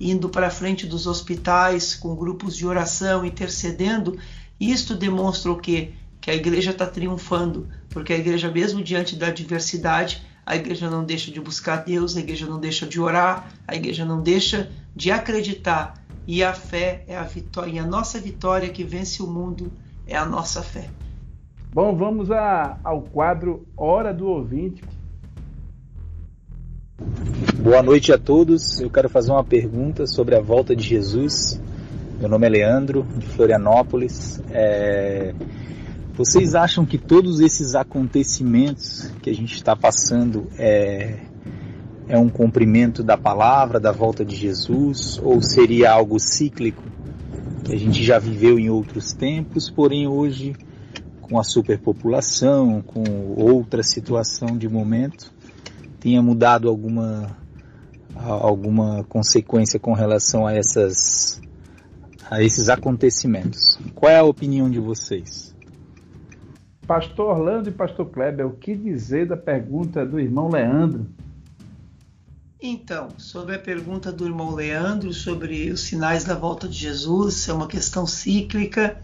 indo 0.00 0.28
para 0.28 0.50
frente 0.50 0.86
dos 0.86 1.06
hospitais 1.06 1.94
com 1.94 2.14
grupos 2.14 2.56
de 2.56 2.66
oração, 2.66 3.24
intercedendo, 3.24 4.18
isto 4.60 4.94
demonstra 4.94 5.50
o 5.50 5.56
quê? 5.56 5.92
Que 6.20 6.30
a 6.30 6.34
igreja 6.34 6.70
está 6.70 6.86
triunfando, 6.86 7.68
porque 7.88 8.12
a 8.12 8.18
igreja, 8.18 8.50
mesmo 8.50 8.82
diante 8.82 9.16
da 9.16 9.28
adversidade, 9.28 10.26
a 10.44 10.56
igreja 10.56 10.88
não 10.88 11.04
deixa 11.04 11.30
de 11.30 11.40
buscar 11.40 11.84
Deus, 11.84 12.16
a 12.16 12.20
igreja 12.20 12.46
não 12.46 12.58
deixa 12.58 12.86
de 12.86 13.00
orar, 13.00 13.52
a 13.66 13.76
igreja 13.76 14.04
não 14.04 14.22
deixa 14.22 14.70
de 14.94 15.10
acreditar. 15.10 15.94
E 16.26 16.42
a 16.42 16.52
fé 16.52 17.04
é 17.06 17.16
a 17.16 17.22
vitória, 17.22 17.72
e 17.72 17.78
a 17.78 17.86
nossa 17.86 18.20
vitória 18.20 18.68
que 18.68 18.84
vence 18.84 19.22
o 19.22 19.26
mundo 19.26 19.72
é 20.06 20.16
a 20.16 20.24
nossa 20.24 20.62
fé. 20.62 20.90
Bom, 21.72 21.94
vamos 21.94 22.30
a, 22.30 22.78
ao 22.82 23.02
quadro 23.02 23.66
Hora 23.76 24.12
do 24.12 24.26
Ouvinte. 24.26 24.82
Boa 27.60 27.82
noite 27.82 28.12
a 28.12 28.18
todos. 28.18 28.80
Eu 28.80 28.88
quero 28.88 29.08
fazer 29.08 29.32
uma 29.32 29.42
pergunta 29.42 30.06
sobre 30.06 30.36
a 30.36 30.40
volta 30.40 30.76
de 30.76 30.84
Jesus. 30.84 31.60
Meu 32.20 32.28
nome 32.28 32.46
é 32.46 32.50
Leandro, 32.50 33.04
de 33.16 33.26
Florianópolis. 33.26 34.40
É... 34.48 35.34
Vocês 36.14 36.54
acham 36.54 36.86
que 36.86 36.96
todos 36.96 37.40
esses 37.40 37.74
acontecimentos 37.74 39.12
que 39.20 39.28
a 39.28 39.34
gente 39.34 39.54
está 39.54 39.74
passando 39.74 40.46
é... 40.56 41.18
é 42.06 42.16
um 42.16 42.28
cumprimento 42.28 43.02
da 43.02 43.16
palavra, 43.16 43.80
da 43.80 43.90
volta 43.90 44.24
de 44.24 44.36
Jesus, 44.36 45.20
ou 45.20 45.42
seria 45.42 45.90
algo 45.90 46.20
cíclico 46.20 46.84
que 47.64 47.74
a 47.74 47.76
gente 47.76 48.04
já 48.04 48.20
viveu 48.20 48.56
em 48.60 48.70
outros 48.70 49.12
tempos, 49.12 49.68
porém 49.68 50.06
hoje 50.06 50.54
com 51.20 51.40
a 51.40 51.42
superpopulação, 51.42 52.80
com 52.82 53.02
outra 53.36 53.82
situação 53.82 54.56
de 54.56 54.68
momento, 54.68 55.32
tenha 55.98 56.22
mudado 56.22 56.68
alguma 56.68 57.36
alguma 58.18 59.04
consequência 59.04 59.78
com 59.78 59.92
relação 59.92 60.46
a 60.46 60.54
essas 60.54 61.40
a 62.30 62.42
esses 62.42 62.68
acontecimentos. 62.68 63.78
Qual 63.94 64.12
é 64.12 64.18
a 64.18 64.24
opinião 64.24 64.68
de 64.68 64.78
vocês? 64.78 65.54
Pastor 66.86 67.38
Orlando 67.38 67.68
e 67.68 67.72
Pastor 67.72 68.06
Kleber, 68.06 68.46
o 68.46 68.52
que 68.52 68.74
dizer 68.74 69.26
da 69.26 69.36
pergunta 69.36 70.04
do 70.04 70.18
irmão 70.20 70.50
Leandro? 70.50 71.06
Então, 72.60 73.08
sobre 73.18 73.54
a 73.54 73.58
pergunta 73.58 74.10
do 74.10 74.26
irmão 74.26 74.54
Leandro 74.54 75.12
sobre 75.12 75.70
os 75.70 75.82
sinais 75.82 76.24
da 76.24 76.34
volta 76.34 76.66
de 76.68 76.76
Jesus, 76.76 77.48
é 77.48 77.52
uma 77.52 77.68
questão 77.68 78.06
cíclica. 78.06 79.00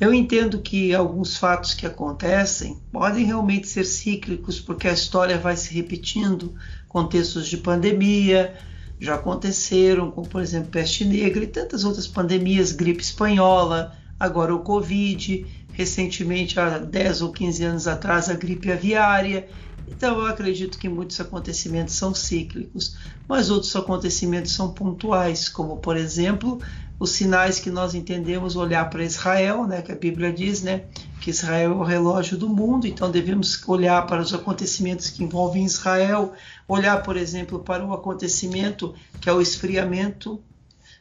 Eu 0.00 0.12
entendo 0.12 0.60
que 0.60 0.94
alguns 0.94 1.36
fatos 1.36 1.74
que 1.74 1.86
acontecem 1.86 2.78
podem 2.92 3.24
realmente 3.24 3.66
ser 3.66 3.84
cíclicos, 3.84 4.60
porque 4.60 4.86
a 4.86 4.92
história 4.92 5.38
vai 5.38 5.56
se 5.56 5.72
repetindo, 5.74 6.54
contextos 6.88 7.46
de 7.46 7.56
pandemia, 7.58 8.54
já 9.00 9.14
aconteceram, 9.14 10.10
como 10.10 10.26
por 10.26 10.42
exemplo 10.42 10.70
peste 10.70 11.04
negra 11.04 11.44
e 11.44 11.46
tantas 11.46 11.84
outras 11.84 12.06
pandemias, 12.06 12.72
gripe 12.72 13.02
espanhola, 13.02 13.94
agora 14.18 14.54
o 14.54 14.60
Covid, 14.60 15.46
recentemente, 15.72 16.58
há 16.58 16.78
10 16.78 17.22
ou 17.22 17.32
15 17.32 17.64
anos 17.64 17.86
atrás, 17.86 18.28
a 18.28 18.34
gripe 18.34 18.72
aviária. 18.72 19.48
Então 19.86 20.18
eu 20.18 20.26
acredito 20.26 20.78
que 20.78 20.88
muitos 20.88 21.18
acontecimentos 21.20 21.94
são 21.94 22.12
cíclicos, 22.12 22.96
mas 23.26 23.48
outros 23.48 23.74
acontecimentos 23.74 24.52
são 24.52 24.72
pontuais, 24.72 25.48
como 25.48 25.76
por 25.78 25.96
exemplo 25.96 26.60
os 26.98 27.10
sinais 27.10 27.60
que 27.60 27.70
nós 27.70 27.94
entendemos 27.94 28.56
olhar 28.56 28.90
para 28.90 29.04
Israel, 29.04 29.66
né, 29.66 29.82
que 29.82 29.92
a 29.92 29.96
Bíblia 29.96 30.32
diz, 30.32 30.62
né, 30.62 30.84
que 31.20 31.30
Israel 31.30 31.72
é 31.72 31.74
o 31.74 31.82
relógio 31.82 32.36
do 32.36 32.48
mundo, 32.48 32.86
então 32.86 33.10
devemos 33.10 33.62
olhar 33.68 34.06
para 34.06 34.20
os 34.20 34.34
acontecimentos 34.34 35.10
que 35.10 35.22
envolvem 35.22 35.64
Israel, 35.64 36.32
olhar, 36.66 37.02
por 37.02 37.16
exemplo, 37.16 37.60
para 37.60 37.84
o 37.84 37.92
acontecimento 37.92 38.94
que 39.20 39.28
é 39.28 39.32
o 39.32 39.40
esfriamento, 39.40 40.40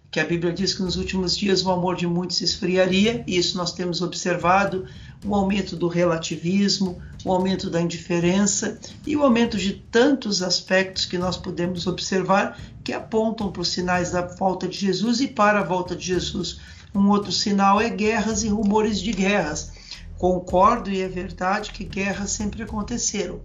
que 0.09 0.19
a 0.19 0.25
Bíblia 0.25 0.53
diz 0.53 0.73
que 0.73 0.81
nos 0.81 0.95
últimos 0.95 1.35
dias 1.35 1.65
o 1.65 1.71
amor 1.71 1.95
de 1.95 2.07
muitos 2.07 2.37
se 2.37 2.43
esfriaria, 2.43 3.23
e 3.27 3.37
isso 3.37 3.57
nós 3.57 3.73
temos 3.73 4.01
observado, 4.01 4.85
o 5.25 5.35
aumento 5.35 5.75
do 5.75 5.87
relativismo, 5.87 7.01
o 7.27 7.31
aumento 7.33 7.69
da 7.69 7.81
indiferença 7.81 8.79
e 9.05 9.15
o 9.15 9.23
aumento 9.23 9.57
de 9.57 9.73
tantos 9.73 10.41
aspectos 10.41 11.05
que 11.05 11.17
nós 11.17 11.35
podemos 11.35 11.85
observar 11.85 12.57
que 12.83 12.93
apontam 12.93 13.51
para 13.51 13.61
os 13.61 13.67
sinais 13.67 14.11
da 14.11 14.21
volta 14.21 14.67
de 14.67 14.77
Jesus 14.77 15.19
e 15.19 15.27
para 15.27 15.59
a 15.59 15.63
volta 15.63 15.95
de 15.95 16.05
Jesus. 16.05 16.59
Um 16.95 17.09
outro 17.09 17.31
sinal 17.31 17.81
é 17.81 17.89
guerras 17.89 18.43
e 18.43 18.47
rumores 18.47 19.01
de 19.01 19.11
guerras. 19.11 19.73
Concordo 20.17 20.89
e 20.89 21.01
é 21.01 21.07
verdade 21.07 21.71
que 21.71 21.83
guerras 21.83 22.31
sempre 22.31 22.63
aconteceram, 22.63 23.41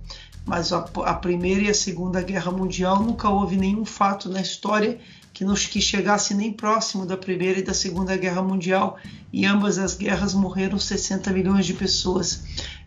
mas 0.47 0.73
a, 0.73 0.79
a 1.05 1.15
Primeira 1.15 1.63
e 1.63 1.71
a 1.71 1.75
Segunda 1.75 2.23
Guerra 2.23 2.51
Mundial 2.53 3.03
nunca 3.03 3.29
houve 3.29 3.57
nenhum 3.57 3.85
fato 3.85 4.29
na 4.29 4.41
história 4.41 4.99
que, 5.33 5.45
nos, 5.45 5.67
que 5.67 5.81
chegasse 5.81 6.35
nem 6.35 6.53
próximo 6.53 7.05
da 7.05 7.17
Primeira 7.17 7.59
e 7.59 7.63
da 7.63 7.75
Segunda 7.75 8.17
Guerra 8.17 8.43
Mundial, 8.43 8.97
e 9.33 9.45
ambas 9.45 9.79
as 9.79 9.97
guerras 9.97 10.35
morreram 10.35 10.79
60 10.79 11.31
milhões 11.31 11.67
de 11.67 11.75
pessoas. 11.75 12.43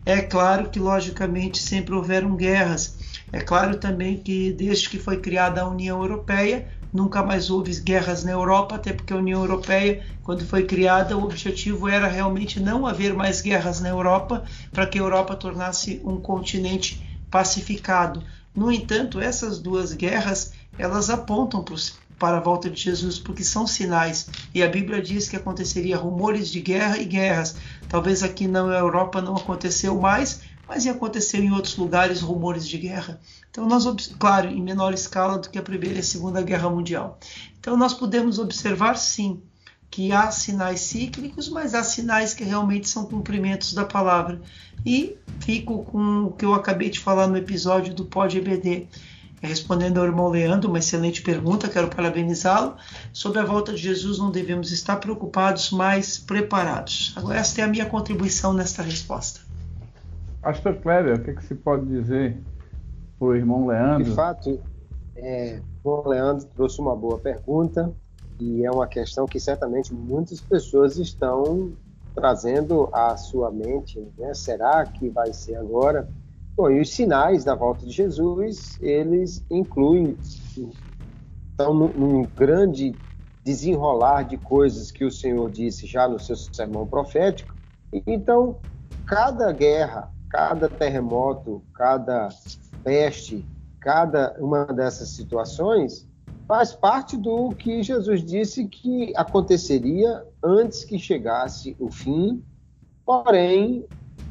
É 0.06 0.20
claro 0.20 0.70
que, 0.70 0.78
logicamente, 0.78 1.58
sempre 1.58 1.92
houveram 1.92 2.36
guerras. 2.36 2.96
É 3.32 3.40
claro 3.40 3.76
também 3.76 4.16
que, 4.16 4.52
desde 4.52 4.88
que 4.88 5.00
foi 5.00 5.16
criada 5.20 5.60
a 5.60 5.68
União 5.68 6.00
Europeia, 6.00 6.68
nunca 6.92 7.24
mais 7.24 7.50
houve 7.50 7.74
guerras 7.80 8.22
na 8.22 8.30
Europa, 8.30 8.76
até 8.76 8.92
porque 8.92 9.12
a 9.12 9.16
União 9.16 9.40
Europeia, 9.40 10.06
quando 10.22 10.46
foi 10.46 10.62
criada, 10.62 11.18
o 11.18 11.24
objetivo 11.24 11.88
era 11.88 12.06
realmente 12.06 12.60
não 12.60 12.86
haver 12.86 13.14
mais 13.14 13.40
guerras 13.40 13.80
na 13.80 13.88
Europa, 13.88 14.44
para 14.70 14.86
que 14.86 14.96
a 14.96 15.02
Europa 15.02 15.34
tornasse 15.34 16.00
um 16.04 16.20
continente 16.20 17.04
pacificado. 17.28 18.22
No 18.54 18.70
entanto, 18.70 19.20
essas 19.20 19.58
duas 19.58 19.92
guerras, 19.92 20.52
elas 20.78 21.10
apontam 21.10 21.64
para 22.18 22.38
a 22.38 22.40
volta 22.40 22.70
de 22.70 22.80
Jesus, 22.80 23.18
porque 23.18 23.44
são 23.44 23.66
sinais. 23.66 24.28
E 24.54 24.62
a 24.62 24.68
Bíblia 24.68 25.02
diz 25.02 25.28
que 25.28 25.36
aconteceria 25.36 25.98
rumores 25.98 26.50
de 26.50 26.60
guerra 26.60 26.96
e 26.98 27.04
guerras. 27.04 27.56
Talvez 27.88 28.22
aqui 28.22 28.46
na 28.46 28.60
Europa 28.60 29.20
não 29.20 29.36
aconteceu 29.36 29.98
mais, 30.00 30.40
mas 30.68 30.86
aconteceu 30.86 31.42
em 31.42 31.52
outros 31.52 31.76
lugares 31.76 32.20
rumores 32.20 32.66
de 32.66 32.78
guerra. 32.78 33.20
Então 33.50 33.66
nós, 33.66 33.86
claro, 34.18 34.48
em 34.48 34.60
menor 34.60 34.92
escala 34.92 35.38
do 35.38 35.48
que 35.48 35.58
a 35.58 35.62
Primeira 35.62 35.96
e 35.96 36.00
a 36.00 36.04
Segunda 36.04 36.42
Guerra 36.42 36.68
Mundial. 36.68 37.18
Então 37.58 37.76
nós 37.76 37.94
podemos 37.94 38.38
observar 38.38 38.96
sim 38.96 39.40
que 39.90 40.12
há 40.12 40.30
sinais 40.30 40.80
cíclicos, 40.80 41.48
mas 41.48 41.74
há 41.74 41.82
sinais 41.82 42.34
que 42.34 42.44
realmente 42.44 42.88
são 42.88 43.06
cumprimentos 43.06 43.72
da 43.72 43.84
palavra. 43.84 44.40
E 44.84 45.16
fico 45.40 45.84
com 45.84 46.24
o 46.24 46.32
que 46.32 46.44
eu 46.44 46.54
acabei 46.54 46.90
de 46.90 46.98
falar 46.98 47.26
no 47.28 47.36
episódio 47.36 47.94
do 47.94 48.04
Pod 48.04 48.36
EBD. 48.36 48.88
Respondendo 49.46 49.98
ao 49.98 50.04
irmão 50.04 50.28
Leandro, 50.28 50.68
uma 50.68 50.78
excelente 50.78 51.22
pergunta, 51.22 51.68
quero 51.68 51.88
parabenizá-lo. 51.88 52.76
Sobre 53.12 53.38
a 53.38 53.44
volta 53.44 53.72
de 53.72 53.78
Jesus, 53.78 54.18
não 54.18 54.30
devemos 54.30 54.72
estar 54.72 54.96
preocupados, 54.96 55.70
mas 55.70 56.18
preparados. 56.18 57.14
Agora, 57.16 57.38
esta 57.38 57.60
é 57.60 57.64
a 57.64 57.68
minha 57.68 57.86
contribuição 57.86 58.52
nesta 58.52 58.82
resposta. 58.82 59.40
Pastor 60.42 60.76
Kleber, 60.76 61.16
o 61.16 61.22
que, 61.22 61.30
é 61.30 61.34
que 61.34 61.44
se 61.44 61.54
pode 61.54 61.86
dizer 61.86 62.38
para 63.18 63.28
o 63.28 63.34
irmão 63.34 63.66
Leandro? 63.66 64.04
De 64.04 64.14
fato, 64.14 64.60
é, 65.16 65.60
o 65.82 65.88
irmão 65.88 66.08
Leandro 66.08 66.46
trouxe 66.54 66.80
uma 66.80 66.94
boa 66.94 67.18
pergunta 67.18 67.92
e 68.38 68.64
é 68.64 68.70
uma 68.70 68.86
questão 68.86 69.26
que 69.26 69.40
certamente 69.40 69.94
muitas 69.94 70.40
pessoas 70.40 70.98
estão 70.98 71.72
trazendo 72.14 72.88
à 72.92 73.16
sua 73.16 73.50
mente. 73.50 74.00
Né? 74.18 74.34
Será 74.34 74.84
que 74.84 75.08
vai 75.08 75.32
ser 75.32 75.56
agora? 75.56 76.08
Bom, 76.56 76.70
e 76.70 76.80
os 76.80 76.88
sinais 76.94 77.44
da 77.44 77.54
volta 77.54 77.84
de 77.84 77.92
Jesus, 77.92 78.78
eles 78.80 79.44
incluem, 79.50 80.18
estão 80.22 81.74
num, 81.74 82.24
grande 82.34 82.98
desenrolar 83.44 84.22
de 84.22 84.38
coisas 84.38 84.90
que 84.90 85.04
o 85.04 85.10
Senhor 85.10 85.50
disse 85.50 85.86
já 85.86 86.08
no 86.08 86.18
seu 86.18 86.34
sermão 86.34 86.86
profético. 86.86 87.54
Então, 88.06 88.56
cada 89.06 89.52
guerra, 89.52 90.10
cada 90.30 90.66
terremoto, 90.66 91.62
cada 91.74 92.30
peste, 92.82 93.46
cada 93.78 94.34
uma 94.40 94.64
dessas 94.64 95.10
situações 95.10 96.08
faz 96.48 96.72
parte 96.72 97.18
do 97.18 97.52
que 97.52 97.82
Jesus 97.82 98.24
disse 98.24 98.66
que 98.66 99.12
aconteceria 99.14 100.24
antes 100.42 100.84
que 100.84 100.98
chegasse 100.98 101.76
o 101.78 101.90
fim, 101.90 102.42
porém, 103.04 103.86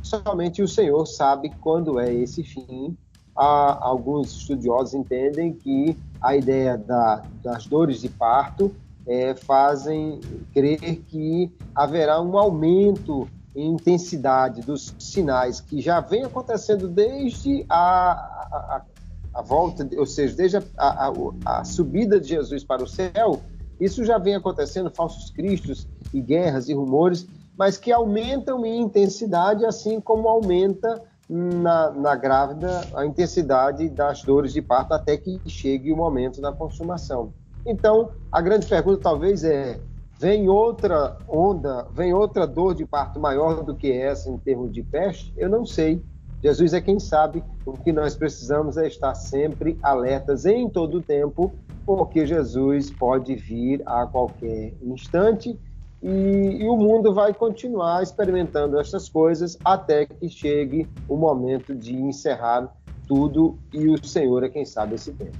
somente 0.06 0.62
o 0.62 0.68
Senhor 0.68 1.06
sabe 1.06 1.51
quando 1.60 1.99
é 1.99 2.14
esse 2.14 2.43
fim. 2.43 2.95
Há, 3.36 3.86
alguns 3.86 4.32
estudiosos 4.32 4.93
entendem 4.93 5.53
que 5.53 5.97
a 6.22 6.36
ideia 6.36 6.78
da, 6.78 7.24
das 7.43 7.66
dores 7.66 7.99
de 7.99 8.08
parto 8.08 8.74
é, 9.06 9.36
fazem 9.36 10.20
crer 10.53 11.03
que 11.08 11.51
haverá 11.74 12.22
um 12.22 12.38
aumento 12.38 13.28
intensidade 13.56 14.62
dos 14.62 14.93
sinais 14.99 15.62
que 15.62 15.82
já 15.82 15.99
vem 15.99 16.24
acontecendo 16.24 16.88
desde 16.88 17.66
a, 17.70 18.12
a, 18.12 18.82
a 19.34 19.41
volta, 19.41 19.88
ou 19.97 20.06
seja, 20.06 20.36
desde 20.36 20.58
a, 20.78 21.14
a, 21.45 21.64
subida 21.64 22.20
de 22.20 22.30
Jesus 22.30 22.64
para 22.64 22.84
o 22.84 22.88
céu, 22.88 23.41
isso 23.80 24.03
já 24.03 24.18
vem 24.18 24.36
acontecendo, 24.36 24.89
falsos 24.89 25.30
cristos 25.30 25.88
e 26.14 26.22
guerras 26.22 26.68
e 26.68 26.74
rumores, 26.74 27.28
mas 27.58 27.78
que 27.78 27.91
aumentam 27.91 28.66
em 28.66 28.82
intensidade, 28.82 29.66
assim 29.66 29.99
como 29.99 30.28
aumenta 30.28 31.01
na, 31.30 31.91
na 31.91 32.16
grávida 32.16 32.82
a 32.93 33.06
intensidade 33.06 33.89
das 33.89 34.22
dores 34.22 34.53
de 34.53 34.62
parto 34.62 34.93
até 34.93 35.18
que 35.18 35.39
chegue 35.47 35.91
o 35.91 35.97
momento 35.97 36.41
da 36.41 36.51
consumação. 36.51 37.34
Então, 37.66 38.12
a 38.32 38.41
grande 38.41 38.68
pergunta 38.68 39.01
talvez 39.01 39.43
é: 39.43 39.80
vem 40.20 40.47
outra 40.47 41.18
onda, 41.28 41.88
vem 41.93 42.14
outra 42.14 42.45
dor 42.45 42.76
de 42.76 42.86
parto 42.86 43.20
maior 43.20 43.64
do 43.64 43.76
que 43.76 43.91
essa 43.91 44.30
em 44.30 44.38
termos 44.38 44.72
de 44.72 44.84
peste? 44.84 45.34
Eu 45.36 45.49
não 45.49 45.66
sei. 45.66 46.03
Jesus 46.43 46.74
é 46.74 46.82
quem 46.82 46.99
sabe. 46.99 47.43
O 47.66 47.74
que 47.74 47.91
nós 47.91 48.16
precisamos 48.16 48.78
é 48.78 48.86
estar 48.88 49.16
sempre 49.16 49.80
alertas 49.82 50.45
em 50.45 50.70
todo 50.70 50.99
o 50.99 51.01
tempo, 51.01 51.51
porque 51.84 52.28
Jesus 52.28 52.91
pode 52.91 53.36
vir 53.36 53.82
a 53.84 54.06
qualquer 54.06 54.74
instante 54.84 55.60
e, 56.08 56.62
e, 56.62 56.68
o 56.68 56.78
mundo 56.78 57.12
vai 57.12 57.34
continuar 57.34 58.03
experimentando 58.03 58.80
essas 58.80 59.10
coisas 59.10 59.58
até 59.66 60.06
que 60.06 60.30
chegue 60.30 60.88
o 61.10 61.18
momento 61.18 61.74
de 61.74 61.95
encerrar 61.95 62.72
tudo 63.08 63.58
e 63.74 63.88
o 63.89 64.06
Senhor 64.06 64.43
é 64.43 64.49
quem 64.49 64.64
sabe 64.66 64.93
esse 64.93 65.12
tempo. 65.14 65.36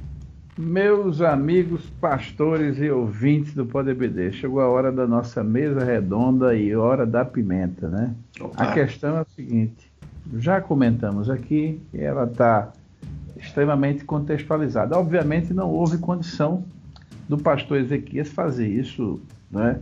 Meus 0.58 1.22
amigos 1.22 1.86
pastores 2.02 2.80
e 2.80 2.90
ouvintes 2.90 3.54
do 3.54 3.66
PodBD, 3.66 4.32
chegou 4.32 4.60
a 4.60 4.68
hora 4.68 4.92
da 4.92 5.06
nossa 5.06 5.44
mesa 5.44 5.84
redonda 5.84 6.56
e 6.56 6.76
hora 6.76 7.06
da 7.06 7.24
pimenta, 7.24 7.88
né? 7.88 8.16
Opa. 8.40 8.64
A 8.64 8.72
questão 8.74 9.18
é 9.18 9.20
a 9.20 9.26
seguinte: 9.26 9.92
já 10.38 10.62
comentamos 10.62 11.30
aqui 11.30 11.80
e 11.94 12.00
ela 12.00 12.24
está 12.24 12.72
extremamente 13.38 14.04
contextualizada. 14.04 14.98
Obviamente, 14.98 15.54
não 15.54 15.70
houve 15.70 16.00
condição 16.00 16.64
do 17.30 17.38
pastor 17.38 17.78
Ezequias 17.78 18.30
fazer 18.30 18.68
isso, 18.68 19.20
né? 19.52 19.80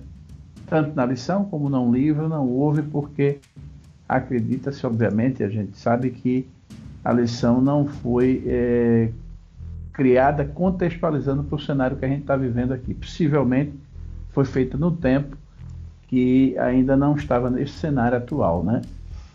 Tanto 0.67 0.95
na 0.95 1.05
lição 1.05 1.45
como 1.45 1.69
no 1.69 1.91
livro, 1.91 2.27
não 2.27 2.47
houve, 2.47 2.81
porque 2.81 3.39
acredita-se, 4.07 4.85
obviamente, 4.85 5.43
a 5.43 5.49
gente 5.49 5.77
sabe 5.77 6.09
que 6.09 6.47
a 7.03 7.11
lição 7.11 7.61
não 7.61 7.85
foi 7.85 8.43
é, 8.45 9.09
criada 9.91 10.45
contextualizando 10.45 11.43
para 11.43 11.55
o 11.55 11.59
cenário 11.59 11.97
que 11.97 12.05
a 12.05 12.07
gente 12.07 12.21
está 12.21 12.35
vivendo 12.35 12.73
aqui. 12.73 12.93
Possivelmente 12.93 13.73
foi 14.29 14.45
feita 14.45 14.77
no 14.77 14.91
tempo 14.91 15.37
que 16.07 16.57
ainda 16.57 16.95
não 16.95 17.15
estava 17.15 17.49
nesse 17.49 17.73
cenário 17.73 18.17
atual, 18.17 18.63
né? 18.63 18.81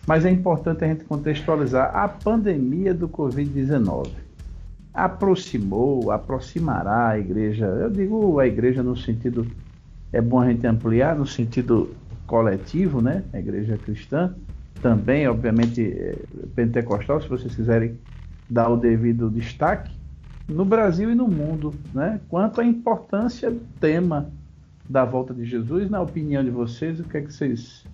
Mas 0.06 0.24
é 0.24 0.30
importante 0.30 0.84
a 0.84 0.88
gente 0.88 1.04
contextualizar 1.04 1.94
a 1.94 2.08
pandemia 2.08 2.94
do 2.94 3.08
Covid-19. 3.08 4.08
Aproximou, 4.94 6.10
aproximará 6.10 7.08
a 7.08 7.18
igreja, 7.18 7.66
eu 7.66 7.90
digo 7.90 8.38
a 8.38 8.46
igreja 8.46 8.82
no 8.82 8.96
sentido, 8.96 9.46
é 10.12 10.20
bom 10.20 10.40
a 10.40 10.46
gente 10.48 10.66
ampliar, 10.66 11.16
no 11.16 11.26
sentido 11.26 11.94
coletivo, 12.26 13.00
né? 13.00 13.24
A 13.32 13.38
igreja 13.38 13.76
cristã, 13.76 14.34
também, 14.80 15.26
obviamente, 15.26 15.82
é, 15.82 16.16
pentecostal, 16.54 17.20
se 17.20 17.28
vocês 17.28 17.54
quiserem 17.54 17.98
dar 18.48 18.68
o 18.68 18.76
devido 18.76 19.30
destaque, 19.30 19.90
no 20.48 20.64
Brasil 20.64 21.10
e 21.10 21.14
no 21.14 21.28
mundo, 21.28 21.74
né? 21.92 22.20
Quanto 22.28 22.60
à 22.60 22.64
importância 22.64 23.50
do 23.50 23.60
tema 23.78 24.30
da 24.88 25.04
volta 25.04 25.34
de 25.34 25.44
Jesus, 25.44 25.90
na 25.90 26.00
opinião 26.00 26.42
de 26.42 26.50
vocês, 26.50 26.98
o 26.98 27.04
que 27.04 27.18
é 27.18 27.20
que 27.20 27.32
vocês 27.32 27.84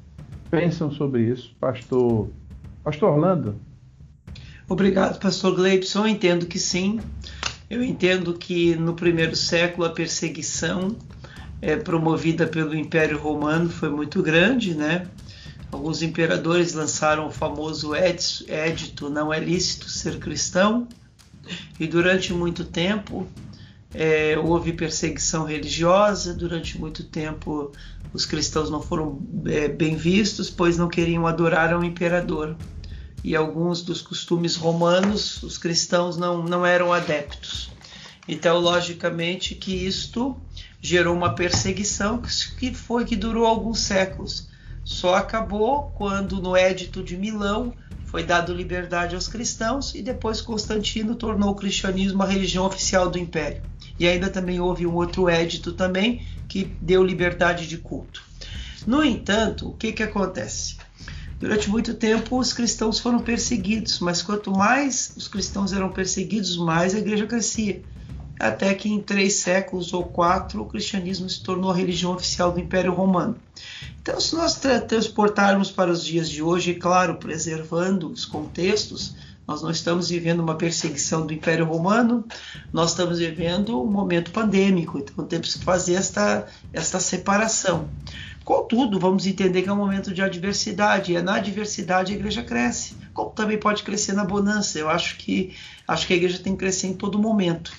pensam 0.51 0.91
sobre 0.93 1.23
isso, 1.23 1.55
Pastor, 1.59 2.29
Pastor 2.85 3.13
Orlando? 3.13 3.57
Obrigado, 4.69 5.19
Pastor 5.19 5.57
Gleibson. 5.57 6.01
Eu 6.01 6.09
entendo 6.09 6.47
que 6.47 6.59
sim. 6.59 7.01
Eu 7.69 7.83
entendo 7.83 8.35
que 8.35 8.77
no 8.77 8.95
primeiro 8.95 9.35
século 9.35 9.87
a 9.87 9.91
perseguição 9.91 10.95
é, 11.65 11.77
promovida 11.77 12.47
pelo 12.47 12.75
Império 12.75 13.19
Romano 13.19 13.71
foi 13.71 13.89
muito 13.89 14.23
grande, 14.23 14.75
né? 14.75 15.07
Alguns 15.73 16.03
imperadores 16.03 16.75
lançaram 16.75 17.27
o 17.27 17.31
famoso 17.31 17.93
édito: 17.95 19.09
não 19.09 19.33
é 19.33 19.41
lícito 19.41 19.89
ser 19.89 20.19
cristão 20.19 20.87
e 21.81 21.87
durante 21.87 22.35
muito 22.35 22.65
tempo 22.65 23.27
é, 23.95 24.39
houve 24.39 24.75
perseguição 24.75 25.45
religiosa, 25.45 26.35
durante 26.35 26.79
muito 26.79 27.03
tempo 27.03 27.73
os 28.13 28.27
cristãos 28.27 28.69
não 28.69 28.83
foram 28.83 29.19
é, 29.47 29.67
bem 29.67 29.97
vistos, 29.97 30.51
pois 30.51 30.77
não 30.77 30.87
queriam 30.87 31.27
adorar 31.27 31.73
ao 31.73 31.83
imperador. 31.83 32.55
E 33.25 33.35
alguns 33.35 33.81
dos 33.81 34.03
costumes 34.03 34.55
romanos, 34.55 35.43
os 35.43 35.57
cristãos 35.57 36.19
não, 36.19 36.43
não 36.43 36.65
eram 36.65 36.93
adeptos. 36.93 37.71
Então, 38.29 38.59
logicamente, 38.59 39.55
que 39.55 39.73
isto 39.73 40.37
gerou 40.85 41.17
uma 41.17 41.35
perseguição 41.35 42.21
que 42.59 42.75
foi 42.75 43.07
que 43.07 43.17
durou 43.17 43.47
alguns 43.47 43.81
séculos. 43.81 44.51
Só 44.85 45.15
acabou 45.15 45.91
quando 45.97 46.43
no 46.43 46.55
Édito 46.55 47.03
de 47.03 47.17
Milão 47.17 47.73
foi 48.05 48.23
dado 48.23 48.53
liberdade 48.53 49.15
aos 49.15 49.27
cristãos 49.27 49.95
e 49.95 50.03
depois 50.03 50.43
Constantino 50.43 51.15
tornou 51.15 51.53
o 51.53 51.55
cristianismo 51.55 52.23
a 52.23 52.27
religião 52.27 52.67
oficial 52.67 53.09
do 53.09 53.19
império. 53.19 53.63
E 53.99 54.07
ainda 54.07 54.29
também 54.29 54.61
houve 54.61 54.87
um 54.87 54.93
outro 54.93 55.27
édito 55.27 55.73
também 55.73 56.27
que 56.47 56.65
deu 56.83 57.03
liberdade 57.03 57.67
de 57.67 57.79
culto. 57.79 58.23
No 58.87 59.03
entanto, 59.03 59.71
o 59.71 59.73
que, 59.73 59.91
que 59.91 60.03
acontece? 60.03 60.77
Durante 61.41 61.71
muito 61.71 61.95
tempo 61.95 62.39
os 62.39 62.53
cristãos 62.53 62.99
foram 63.01 63.21
perseguidos, 63.21 64.01
mas 64.01 64.21
quanto 64.21 64.51
mais 64.51 65.15
os 65.17 65.29
cristãos 65.29 65.73
eram 65.73 65.91
perseguidos, 65.91 66.59
mais 66.59 66.95
a 66.95 66.99
igreja 66.99 67.27
crescia. 67.27 67.83
Até 68.39 68.75
que 68.75 68.89
em 68.89 69.01
três 69.01 69.35
séculos 69.35 69.93
ou 69.93 70.05
quatro 70.05 70.63
o 70.63 70.67
cristianismo 70.67 71.29
se 71.29 71.43
tornou 71.43 71.71
a 71.71 71.77
religião 71.77 72.13
oficial 72.13 72.53
do 72.53 72.61
Império 72.61 72.93
Romano. 72.93 73.37
Então, 74.03 74.21
se 74.21 74.35
nós 74.35 74.61
transportarmos 74.87 75.71
para 75.71 75.91
os 75.91 76.05
dias 76.05 76.29
de 76.29 76.43
hoje, 76.43 76.75
claro, 76.75 77.17
preservando 77.17 78.11
os 78.11 78.25
contextos, 78.25 79.15
nós 79.47 79.63
não 79.63 79.71
estamos 79.71 80.09
vivendo 80.09 80.41
uma 80.41 80.57
perseguição 80.57 81.27
do 81.27 81.33
Império 81.33 81.67
Romano, 81.67 82.25
nós 82.73 82.91
estamos 82.91 83.19
vivendo 83.19 83.81
um 83.83 83.91
momento 83.91 84.31
pandêmico, 84.31 84.99
então 84.99 85.25
temos 85.25 85.55
que 85.55 85.65
fazer 85.65 85.95
esta, 85.95 86.47
esta 86.73 86.99
separação. 86.99 87.89
Contudo, 88.43 88.99
vamos 88.99 89.27
entender 89.27 89.63
que 89.63 89.69
é 89.69 89.73
um 89.73 89.77
momento 89.77 90.13
de 90.13 90.23
adversidade, 90.23 91.13
e 91.13 91.17
é 91.17 91.23
na 91.23 91.37
adversidade 91.37 92.13
a 92.13 92.17
igreja 92.17 92.43
cresce, 92.43 92.95
como 93.13 93.31
também 93.31 93.59
pode 93.59 93.83
crescer 93.83 94.13
na 94.13 94.25
bonança. 94.25 94.79
Eu 94.79 94.91
acho 94.91 95.17
que, 95.17 95.55
acho 95.89 96.07
que 96.07 96.13
a 96.13 96.17
igreja 96.17 96.39
tem 96.39 96.53
que 96.53 96.59
crescer 96.59 96.89
em 96.89 96.95
todo 96.95 97.19
momento. 97.19 97.73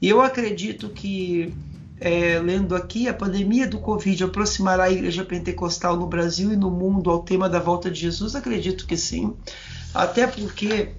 E 0.00 0.08
eu 0.08 0.20
acredito 0.20 0.88
que 0.90 1.54
é, 2.00 2.38
lendo 2.38 2.76
aqui, 2.76 3.08
a 3.08 3.14
pandemia 3.14 3.66
do 3.66 3.78
Covid 3.78 4.24
aproximará 4.24 4.84
a 4.84 4.90
igreja 4.90 5.24
pentecostal 5.24 5.96
no 5.96 6.06
Brasil 6.06 6.52
e 6.52 6.56
no 6.56 6.70
mundo 6.70 7.10
ao 7.10 7.22
tema 7.22 7.48
da 7.48 7.58
volta 7.58 7.90
de 7.90 8.00
Jesus? 8.00 8.34
Acredito 8.34 8.86
que 8.86 8.96
sim. 8.96 9.34
Até 9.92 10.26
porque 10.26 10.90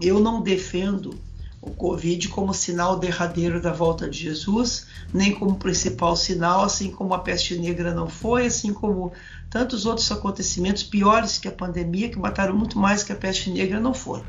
eu 0.00 0.18
não 0.18 0.42
defendo 0.42 1.20
o 1.60 1.70
Covid 1.70 2.28
como 2.28 2.54
sinal 2.54 2.98
derradeiro 2.98 3.60
da 3.60 3.72
volta 3.72 4.08
de 4.08 4.18
Jesus, 4.18 4.86
nem 5.12 5.34
como 5.34 5.56
principal 5.56 6.16
sinal, 6.16 6.62
assim 6.62 6.90
como 6.90 7.14
a 7.14 7.18
peste 7.18 7.58
negra 7.58 7.92
não 7.92 8.08
foi, 8.08 8.46
assim 8.46 8.72
como 8.72 9.12
tantos 9.50 9.84
outros 9.84 10.10
acontecimentos 10.10 10.82
piores 10.82 11.38
que 11.38 11.48
a 11.48 11.52
pandemia, 11.52 12.08
que 12.08 12.18
mataram 12.18 12.56
muito 12.56 12.78
mais 12.78 13.02
que 13.02 13.12
a 13.12 13.16
peste 13.16 13.50
negra, 13.50 13.80
não 13.80 13.92
foram. 13.92 14.24